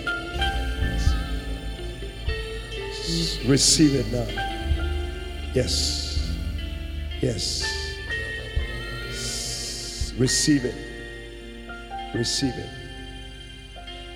Receive 3.49 3.95
it 3.95 4.11
now. 4.11 4.27
Yes. 5.53 6.00
Yes. 7.21 7.63
Receive 10.17 10.65
it. 10.65 10.75
Receive 12.13 12.53
it. 12.55 12.69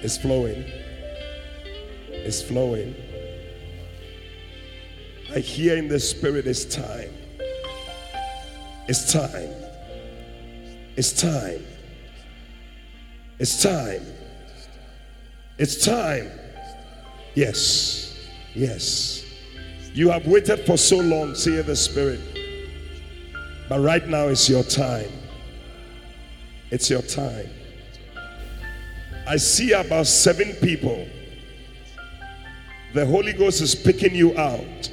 It's 0.01 0.17
flowing. 0.17 0.65
It's 2.09 2.41
flowing. 2.41 2.95
I 5.33 5.39
hear 5.39 5.77
in 5.77 5.87
the 5.87 5.99
spirit 5.99 6.47
it's 6.47 6.65
time. 6.65 7.11
It's 8.87 9.11
time. 9.11 9.49
It's 10.95 11.11
time. 11.11 11.65
It's 13.39 13.61
time. 13.61 14.05
It's 15.57 15.83
time. 15.83 16.31
Yes. 17.33 18.27
Yes. 18.53 19.25
You 19.93 20.09
have 20.09 20.27
waited 20.27 20.65
for 20.65 20.77
so 20.77 20.97
long, 20.97 21.35
say 21.35 21.61
the 21.61 21.75
Spirit. 21.75 22.19
But 23.67 23.79
right 23.79 24.05
now 24.07 24.27
is 24.27 24.47
your 24.49 24.63
time. 24.63 25.11
It's 26.71 26.89
your 26.89 27.01
time. 27.01 27.49
I 29.27 29.37
see 29.37 29.71
about 29.71 30.07
seven 30.07 30.53
people. 30.61 31.07
The 32.93 33.05
Holy 33.05 33.33
Ghost 33.33 33.61
is 33.61 33.73
picking 33.75 34.13
you 34.15 34.37
out, 34.37 34.89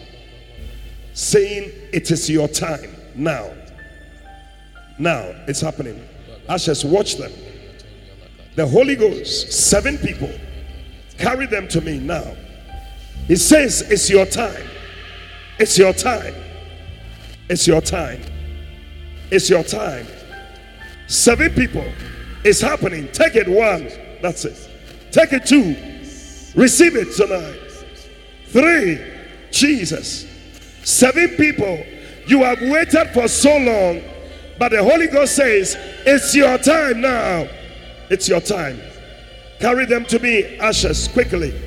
saying, 1.13 1.71
It 1.93 2.11
is 2.11 2.29
your 2.31 2.49
time 2.49 2.97
now. 3.15 3.53
Now 4.99 5.35
it's 5.47 5.61
happening. 5.61 6.03
Ushers, 6.49 6.85
watch 6.85 7.17
them. 7.17 7.33
The 8.57 8.67
Holy 8.67 8.97
Ghost, 8.97 9.53
seven 9.53 9.99
people, 9.99 10.33
carry 11.19 11.47
them 11.47 11.69
to 11.69 11.81
me 11.81 11.99
now. 11.99 12.37
He 13.27 13.37
says, 13.37 13.83
It's 13.83 14.09
your 14.11 14.27
time. 14.27 14.67
It's 15.59 15.79
your 15.79 15.93
time. 15.93 16.35
It's 17.49 17.67
your 17.67 17.81
time. 17.81 18.21
It's 19.33 19.49
your 19.49 19.65
time. 19.65 20.07
Seven 21.07 21.55
people. 21.55 21.91
It's 22.45 22.61
happening. 22.61 23.11
Take 23.13 23.35
it 23.35 23.49
one. 23.49 23.91
That's 24.21 24.45
it. 24.45 24.69
Take 25.11 25.33
it 25.33 25.47
two. 25.47 25.75
Receive 26.55 26.97
it 26.97 27.17
tonight. 27.17 27.59
Three. 28.49 29.01
Jesus. 29.51 30.27
Seven 30.85 31.31
people. 31.31 31.83
You 32.27 32.43
have 32.45 32.61
waited 32.61 33.09
for 33.15 33.27
so 33.27 33.57
long, 33.57 34.03
but 34.59 34.71
the 34.73 34.83
Holy 34.85 35.07
Ghost 35.07 35.35
says, 35.35 35.77
It's 36.07 36.35
your 36.35 36.59
time 36.59 37.01
now. 37.01 37.49
It's 38.11 38.29
your 38.29 38.41
time. 38.41 38.79
Carry 39.61 39.87
them 39.87 40.05
to 40.07 40.19
me, 40.19 40.59
ashes, 40.59 41.09
quickly. 41.09 41.59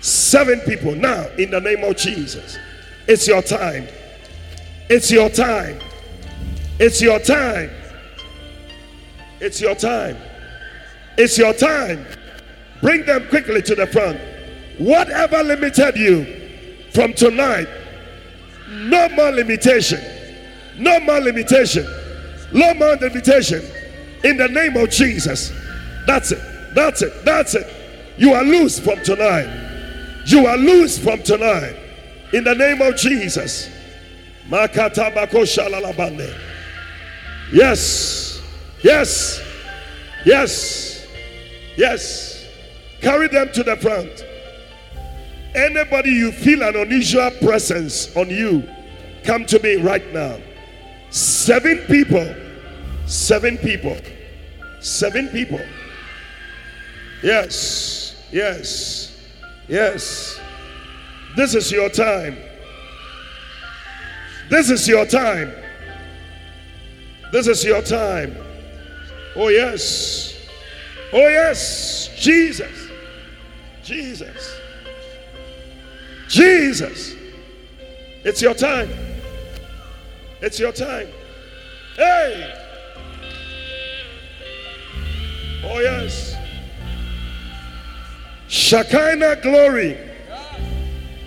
Seven 0.00 0.60
people 0.60 0.94
now, 0.94 1.26
in 1.38 1.50
the 1.50 1.60
name 1.60 1.82
of 1.82 1.96
Jesus. 1.96 2.56
It's 3.08 3.26
your 3.26 3.42
time. 3.42 3.88
It's 4.88 5.10
your 5.10 5.28
time. 5.28 5.80
It's 6.78 7.00
your 7.00 7.18
time. 7.18 7.70
It's 9.40 9.60
your 9.60 9.74
time. 9.74 10.16
It's 11.16 11.38
your 11.38 11.54
time. 11.54 12.06
Bring 12.82 13.06
them 13.06 13.26
quickly 13.28 13.62
to 13.62 13.74
the 13.74 13.86
front. 13.86 14.20
Whatever 14.78 15.42
limited 15.42 15.96
you 15.96 16.90
from 16.92 17.14
tonight, 17.14 17.66
no 18.68 19.08
more 19.10 19.30
limitation. 19.30 20.00
No 20.78 21.00
more 21.00 21.20
limitation. 21.20 21.86
No 22.52 22.74
more 22.74 22.96
limitation. 22.96 23.62
In 24.24 24.36
the 24.36 24.48
name 24.48 24.76
of 24.76 24.90
Jesus. 24.90 25.52
That's 26.06 26.32
it. 26.32 26.74
That's 26.74 27.00
it. 27.00 27.24
That's 27.24 27.54
it. 27.54 27.66
You 28.18 28.34
are 28.34 28.44
loose 28.44 28.78
from 28.78 29.02
tonight. 29.02 30.24
You 30.26 30.46
are 30.46 30.56
loose 30.56 30.98
from 30.98 31.22
tonight. 31.22 31.76
In 32.32 32.44
the 32.44 32.54
name 32.54 32.82
of 32.82 32.96
Jesus. 32.96 33.70
Makatabako 34.48 35.44
shalalabande. 35.44 36.34
Yes. 37.52 38.42
Yes. 38.82 39.40
Yes. 40.24 41.06
Yes. 41.76 42.46
Carry 43.00 43.28
them 43.28 43.52
to 43.52 43.62
the 43.62 43.76
front. 43.76 44.24
Anybody 45.54 46.10
you 46.10 46.32
feel 46.32 46.62
an 46.62 46.76
unusual 46.76 47.30
presence 47.42 48.14
on 48.16 48.28
you, 48.28 48.68
come 49.24 49.46
to 49.46 49.58
me 49.60 49.76
right 49.76 50.12
now. 50.12 50.38
Seven 51.10 51.78
people. 51.86 52.34
Seven 53.06 53.56
people. 53.58 53.96
Seven 54.80 55.28
people. 55.28 55.60
Yes. 57.22 58.26
Yes. 58.32 59.16
Yes. 59.68 60.40
This 61.36 61.54
is 61.54 61.70
your 61.70 61.88
time. 61.88 62.36
This 64.50 64.70
is 64.70 64.86
your 64.88 65.06
time. 65.06 65.52
This 67.32 67.46
is 67.48 67.64
your 67.64 67.82
time. 67.82 68.36
Oh, 69.34 69.48
yes. 69.48 70.38
Oh, 71.12 71.28
yes. 71.28 72.10
Jesus. 72.18 72.88
Jesus. 73.82 74.60
Jesus. 76.28 77.14
It's 78.24 78.42
your 78.42 78.54
time. 78.54 78.90
It's 80.40 80.58
your 80.58 80.72
time. 80.72 81.08
Hey. 81.96 82.52
Oh, 85.64 85.80
yes. 85.80 86.36
Shekinah 88.48 89.36
glory. 89.42 89.98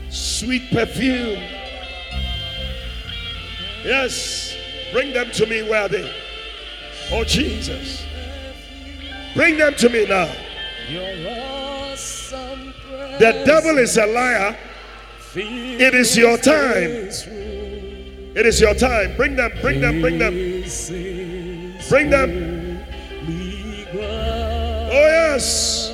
Sweet 0.10 0.72
perfume. 0.72 1.44
Yes. 3.84 4.49
Bring 4.92 5.14
them 5.14 5.32
to 5.32 5.46
me 5.46 5.62
where 5.70 5.82
are 5.84 5.90
they? 5.90 6.14
Oh, 7.12 7.24
Jesus. 7.24 8.06
Bring 9.36 9.58
them 9.58 9.74
to 9.76 9.90
me 9.90 10.06
now. 10.06 10.30
The 13.20 13.44
devil 13.46 13.78
is 13.78 13.98
a 13.98 14.06
liar. 14.06 14.58
It 15.36 15.94
is 15.94 16.18
your 16.18 16.38
time. 16.38 17.10
It 18.36 18.46
is 18.46 18.60
your 18.62 18.74
time. 18.74 19.16
Bring 19.16 19.36
them, 19.36 19.52
bring 19.62 19.82
them, 19.82 20.02
bring 20.02 20.18
them. 20.18 20.34
Bring 21.90 22.10
them. 22.10 22.80
Oh, 24.92 25.08
yes. 25.08 25.92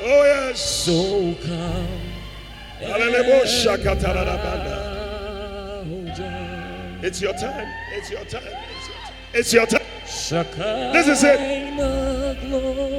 Oh, 0.00 0.22
yes. 0.24 0.60
So 0.60 1.34
come. 1.46 2.02
It's 7.02 7.20
your 7.20 7.32
time. 7.32 7.68
It's 7.92 8.10
your 8.10 8.24
time. 8.24 8.42
It's 9.34 9.52
your 9.52 9.66
time. 9.66 9.82
It's 10.04 10.30
your 10.30 10.44
time. 10.44 10.92
This 10.92 11.08
is 11.08 11.24
it. 11.24 11.38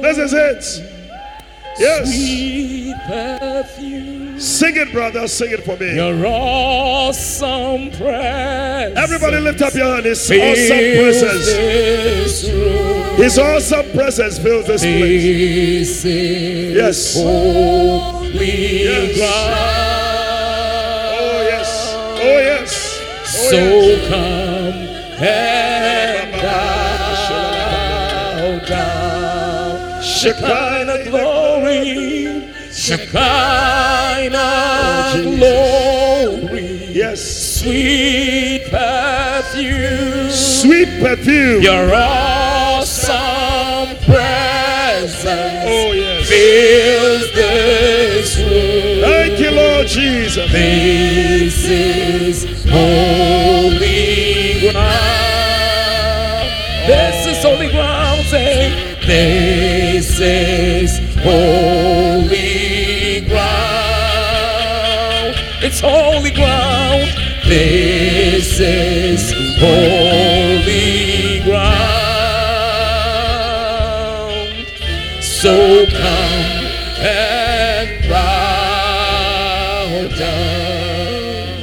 This 0.02 0.18
is 0.18 0.32
it. 0.34 0.64
Yes. 1.78 2.08
Sing 4.44 4.76
it, 4.76 4.92
brother. 4.92 5.26
Sing 5.26 5.50
it 5.52 5.64
for 5.64 5.76
me. 5.76 5.94
Your 5.96 6.26
awesome 6.26 7.90
presence. 7.92 8.98
Everybody 8.98 9.38
lift 9.40 9.62
up 9.62 9.74
your 9.74 9.86
hand. 9.94 10.04
His 10.04 10.30
awesome 10.30 10.78
presence. 10.78 12.42
His 13.16 13.38
awesome 13.38 13.90
presence 13.92 14.38
fills 14.38 14.66
this 14.66 14.82
place. 14.82 16.02
This 16.02 16.74
Yes. 16.76 17.14
holy 17.14 18.84
Yes. 18.84 19.16
ground. 19.16 19.54
Oh, 21.20 21.42
yes. 21.48 21.94
Oh, 21.94 22.38
yes. 22.38 22.83
Oh, 23.46 23.50
So 23.50 23.60
come 24.08 24.74
and 25.22 26.32
bow 26.42 28.58
down. 28.66 30.02
Shekinah 30.02 31.04
glory, 31.10 32.42
Shekinah 32.72 34.40
Oh, 35.16 35.22
glory, 35.36 36.70
Yes. 36.94 37.20
sweet 37.60 38.62
perfume. 38.70 40.30
Sweet 40.30 40.88
perfume. 41.02 41.60
Your 41.62 41.94
awesome 41.94 43.96
presence 44.06 45.26
Oh, 45.66 45.92
yes. 45.92 46.26
fills 46.28 47.32
this 47.34 48.38
room. 48.38 49.00
Thank 49.02 49.38
you, 49.40 49.50
Lord 49.50 49.86
Jesus. 49.86 50.50
This 50.50 51.64
is 51.68 52.44
holy 52.70 53.23
This 68.64 69.24
holy 69.60 71.44
ground. 71.44 71.84
So 75.20 75.84
come 75.84 76.64
and 76.98 78.08
bow 78.08 79.84
down. 80.16 81.58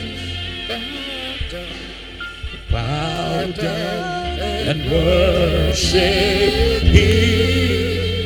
Bow 2.70 3.50
down 3.50 4.40
and 4.70 4.80
worship 4.92 6.84
Him. 6.84 8.22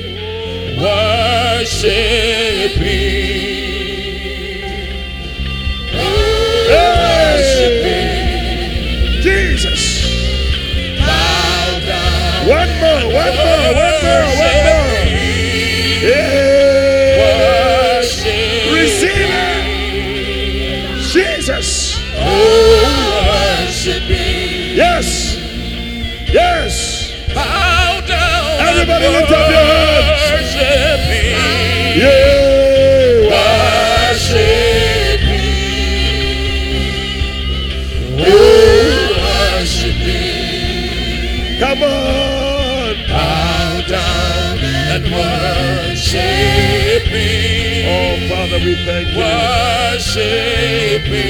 Worship 0.84 2.35
Worship 49.14 51.03
me. 51.10 51.26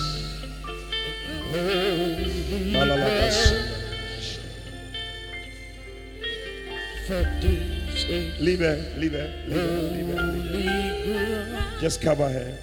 Leave 8.41 8.61
her, 8.61 8.77
leave 8.97 9.13
her, 9.13 9.33
leave 9.47 9.57
her, 9.57 9.81
leave 9.93 10.07
her, 10.09 10.23
leave 10.23 10.65
her. 10.65 11.81
Just 11.81 12.01
cover 12.03 12.29
her. 12.29 12.59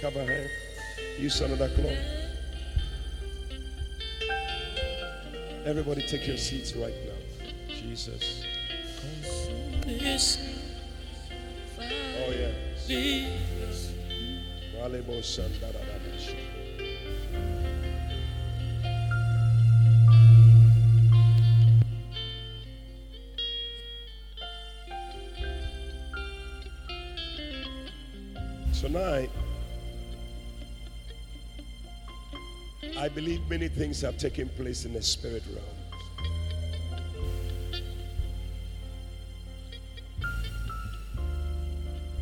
Cover 0.00 0.24
her. 0.24 0.46
Use 1.18 1.40
another 1.40 1.68
cloth. 1.68 2.17
Everybody 5.90 6.06
take 6.06 6.28
your 6.28 6.36
seats 6.36 6.76
right 6.76 6.92
now. 7.06 7.14
Jesus. 7.70 8.44
Oh, 11.80 12.30
yeah. 12.30 12.52
Believe 33.18 33.50
many 33.50 33.66
things 33.66 34.00
have 34.00 34.16
taken 34.16 34.48
place 34.50 34.84
in 34.84 34.92
the 34.92 35.02
spirit 35.02 35.42
realm. 35.52 35.66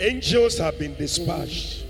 Angels 0.01 0.57
have 0.57 0.79
been 0.79 0.95
dispatched. 0.95 1.85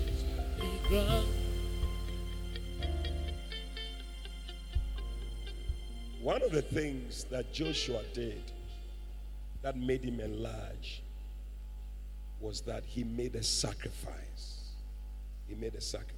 One 6.21 6.41
of 6.41 6.51
the 6.51 6.61
things 6.61 7.23
that 7.31 7.53
Joshua 7.53 8.01
did 8.13 8.41
that 9.61 9.77
made 9.77 10.03
him 10.03 10.19
enlarge 10.19 11.01
was 12.41 12.59
that 12.63 12.83
he 12.83 13.05
made 13.05 13.35
a 13.35 13.43
sacrifice. 13.43 14.73
He 15.47 15.55
made 15.55 15.75
a 15.75 15.81
sacrifice. 15.81 16.16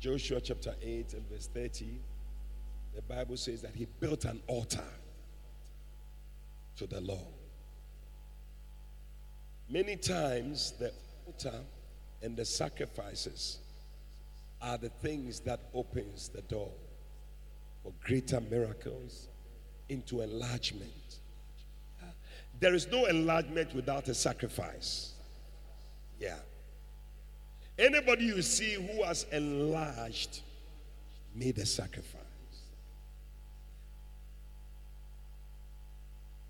Joshua 0.00 0.40
chapter 0.40 0.74
8 0.80 1.12
and 1.12 1.28
verse 1.28 1.48
30, 1.52 2.00
the 2.94 3.02
Bible 3.02 3.36
says 3.36 3.60
that 3.60 3.74
he 3.74 3.86
built 4.00 4.24
an 4.24 4.40
altar 4.46 4.88
to 6.76 6.86
the 6.86 7.02
Lord. 7.02 7.20
Many 9.68 9.96
times, 9.96 10.72
the 10.78 10.90
altar 11.26 11.60
and 12.22 12.34
the 12.34 12.46
sacrifices 12.46 13.58
are 14.62 14.78
the 14.78 14.88
things 14.88 15.40
that 15.40 15.60
opens 15.74 16.28
the 16.28 16.42
door 16.42 16.72
for 17.82 17.92
greater 18.02 18.40
miracles 18.40 19.28
into 19.90 20.22
enlargement. 20.22 21.18
There 22.58 22.74
is 22.74 22.88
no 22.88 23.04
enlargement 23.04 23.74
without 23.74 24.08
a 24.08 24.14
sacrifice. 24.14 25.12
Yeah. 26.18 26.36
Anybody 27.80 28.26
you 28.26 28.42
see 28.42 28.74
who 28.74 29.02
has 29.04 29.24
enlarged 29.32 30.42
made 31.34 31.56
a 31.56 31.64
sacrifice. 31.64 32.20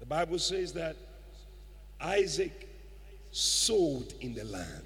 The 0.00 0.06
Bible 0.06 0.40
says 0.40 0.72
that 0.72 0.96
Isaac 2.00 2.68
sowed 3.30 4.12
in 4.20 4.34
the 4.34 4.42
land. 4.42 4.82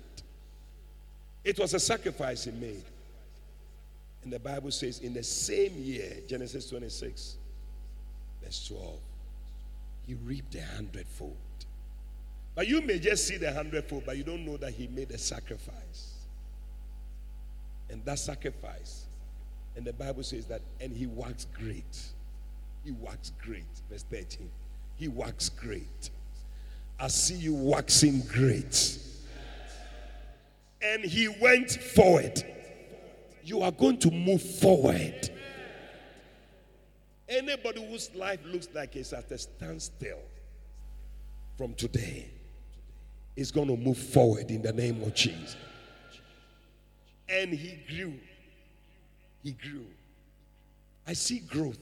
It 1.44 1.58
was 1.58 1.72
a 1.72 1.80
sacrifice 1.80 2.44
he 2.44 2.50
made. 2.50 2.84
And 4.22 4.30
the 4.30 4.38
Bible 4.38 4.70
says 4.70 4.98
in 4.98 5.14
the 5.14 5.22
same 5.22 5.72
year, 5.76 6.12
Genesis 6.28 6.68
26, 6.68 7.36
verse 8.42 8.68
12, 8.68 8.98
he 10.06 10.14
reaped 10.26 10.54
a 10.56 10.62
hundredfold. 10.76 11.36
But 12.54 12.68
you 12.68 12.82
may 12.82 12.98
just 12.98 13.26
see 13.26 13.38
the 13.38 13.50
hundredfold, 13.50 14.02
but 14.04 14.18
you 14.18 14.24
don't 14.24 14.44
know 14.44 14.58
that 14.58 14.74
he 14.74 14.88
made 14.88 15.10
a 15.10 15.18
sacrifice. 15.18 16.13
And 17.90 18.04
that 18.04 18.18
sacrifice 18.18 19.06
And 19.76 19.84
the 19.84 19.92
Bible 19.92 20.22
says 20.22 20.46
that, 20.46 20.62
and 20.80 20.96
he 20.96 21.06
works 21.06 21.46
great. 21.52 22.02
He 22.84 22.92
works 22.92 23.32
great. 23.42 23.64
Verse 23.90 24.04
13. 24.10 24.50
He 24.96 25.08
works 25.08 25.48
great. 25.48 26.10
I 26.98 27.08
see 27.08 27.34
you 27.34 27.54
waxing 27.54 28.20
great. 28.22 28.98
And 30.80 31.04
he 31.04 31.28
went 31.28 31.72
forward. 31.72 32.44
You 33.42 33.62
are 33.62 33.72
going 33.72 33.98
to 33.98 34.10
move 34.10 34.42
forward. 34.42 35.30
Anybody 37.28 37.84
whose 37.84 38.14
life 38.14 38.40
looks 38.44 38.68
like 38.74 38.94
it's 38.96 39.12
at 39.12 39.30
a 39.32 39.38
standstill 39.38 40.20
from 41.56 41.74
today 41.74 42.30
is 43.34 43.50
going 43.50 43.68
to 43.68 43.76
move 43.76 43.98
forward 43.98 44.50
in 44.50 44.62
the 44.62 44.72
name 44.72 45.02
of 45.02 45.14
Jesus. 45.14 45.56
And 47.28 47.52
he 47.52 47.78
grew. 47.88 48.14
He 49.42 49.52
grew. 49.52 49.86
I 51.06 51.12
see 51.12 51.40
growth. 51.40 51.78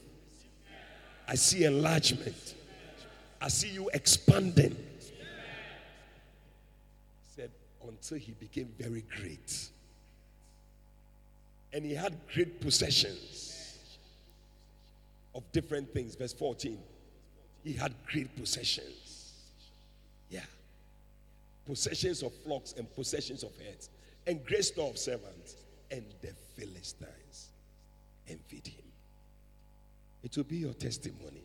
I 1.27 1.35
see 1.35 1.63
enlargement. 1.63 2.55
I 3.41 3.47
see 3.47 3.69
you 3.69 3.89
expanding. 3.93 4.75
Said 7.35 7.51
until 7.87 8.17
he 8.17 8.31
became 8.33 8.69
very 8.79 9.03
great. 9.17 9.69
And 11.71 11.83
he 11.83 11.93
had 11.93 12.15
great 12.33 12.61
possessions 12.61 13.87
of 15.33 15.43
different 15.51 15.91
things. 15.93 16.15
Verse 16.15 16.33
14. 16.33 16.77
He 17.63 17.73
had 17.73 17.93
great 18.11 18.35
possessions. 18.35 19.31
Yeah. 20.29 20.41
Possessions 21.65 22.21
of 22.23 22.33
flocks 22.43 22.73
and 22.77 22.93
possessions 22.93 23.43
of 23.43 23.51
herds 23.57 23.89
and 24.27 24.39
store 24.61 24.89
of 24.89 24.97
servants. 24.97 25.55
And 25.91 26.05
the 26.21 26.33
Philistines 26.55 27.49
envied 28.27 28.67
him. 28.67 28.85
It 30.23 30.35
will 30.37 30.43
be 30.45 30.57
your 30.57 30.73
testimony. 30.73 31.43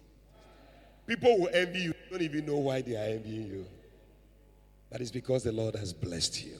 People 1.06 1.38
will 1.38 1.50
envy 1.52 1.80
you. 1.80 1.88
You 1.88 1.94
don't 2.10 2.22
even 2.22 2.46
know 2.46 2.56
why 2.56 2.80
they 2.80 2.94
are 2.94 3.14
envying 3.14 3.46
you. 3.46 3.66
That 4.90 5.00
is 5.00 5.10
because 5.10 5.42
the 5.42 5.52
Lord 5.52 5.74
has 5.74 5.92
blessed 5.92 6.44
you. 6.44 6.58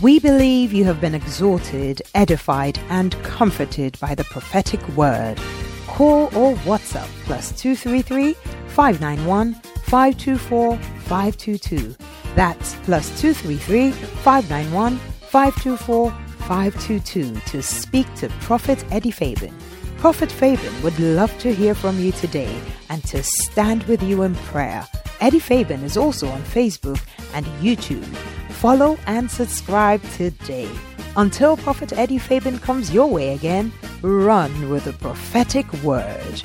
We 0.00 0.20
believe 0.20 0.72
you 0.72 0.84
have 0.84 1.00
been 1.00 1.14
exhorted, 1.14 2.02
edified, 2.14 2.78
and 2.88 3.20
comforted 3.24 3.98
by 3.98 4.14
the 4.14 4.22
prophetic 4.24 4.86
word. 4.90 5.40
Call 5.88 6.26
or 6.36 6.54
WhatsApp 6.58 7.08
plus 7.24 7.50
233 7.60 8.34
591 8.68 9.60
524 9.88 10.76
522. 10.76 11.96
That's 12.34 12.74
plus 12.84 13.08
233 13.20 13.92
591 13.92 14.98
524 14.98 16.10
522 16.10 17.40
to 17.46 17.62
speak 17.62 18.12
to 18.16 18.28
Prophet 18.40 18.84
Eddie 18.90 19.10
Fabin. 19.10 19.54
Prophet 19.96 20.30
Fabin 20.30 20.82
would 20.82 20.98
love 21.00 21.36
to 21.38 21.54
hear 21.54 21.74
from 21.74 21.98
you 21.98 22.12
today 22.12 22.54
and 22.90 23.02
to 23.04 23.22
stand 23.22 23.82
with 23.84 24.02
you 24.02 24.22
in 24.22 24.34
prayer. 24.34 24.86
Eddie 25.20 25.40
Fabin 25.40 25.82
is 25.82 25.96
also 25.96 26.28
on 26.28 26.42
Facebook 26.42 27.00
and 27.32 27.46
YouTube. 27.62 28.04
Follow 28.60 28.98
and 29.06 29.30
subscribe 29.30 30.02
today. 30.12 30.70
Until 31.16 31.56
Prophet 31.56 31.92
Eddie 31.94 32.18
Fabin 32.18 32.58
comes 32.58 32.92
your 32.92 33.08
way 33.08 33.34
again, 33.34 33.72
run 34.02 34.68
with 34.68 34.86
a 34.86 34.92
prophetic 34.92 35.72
word. 35.82 36.42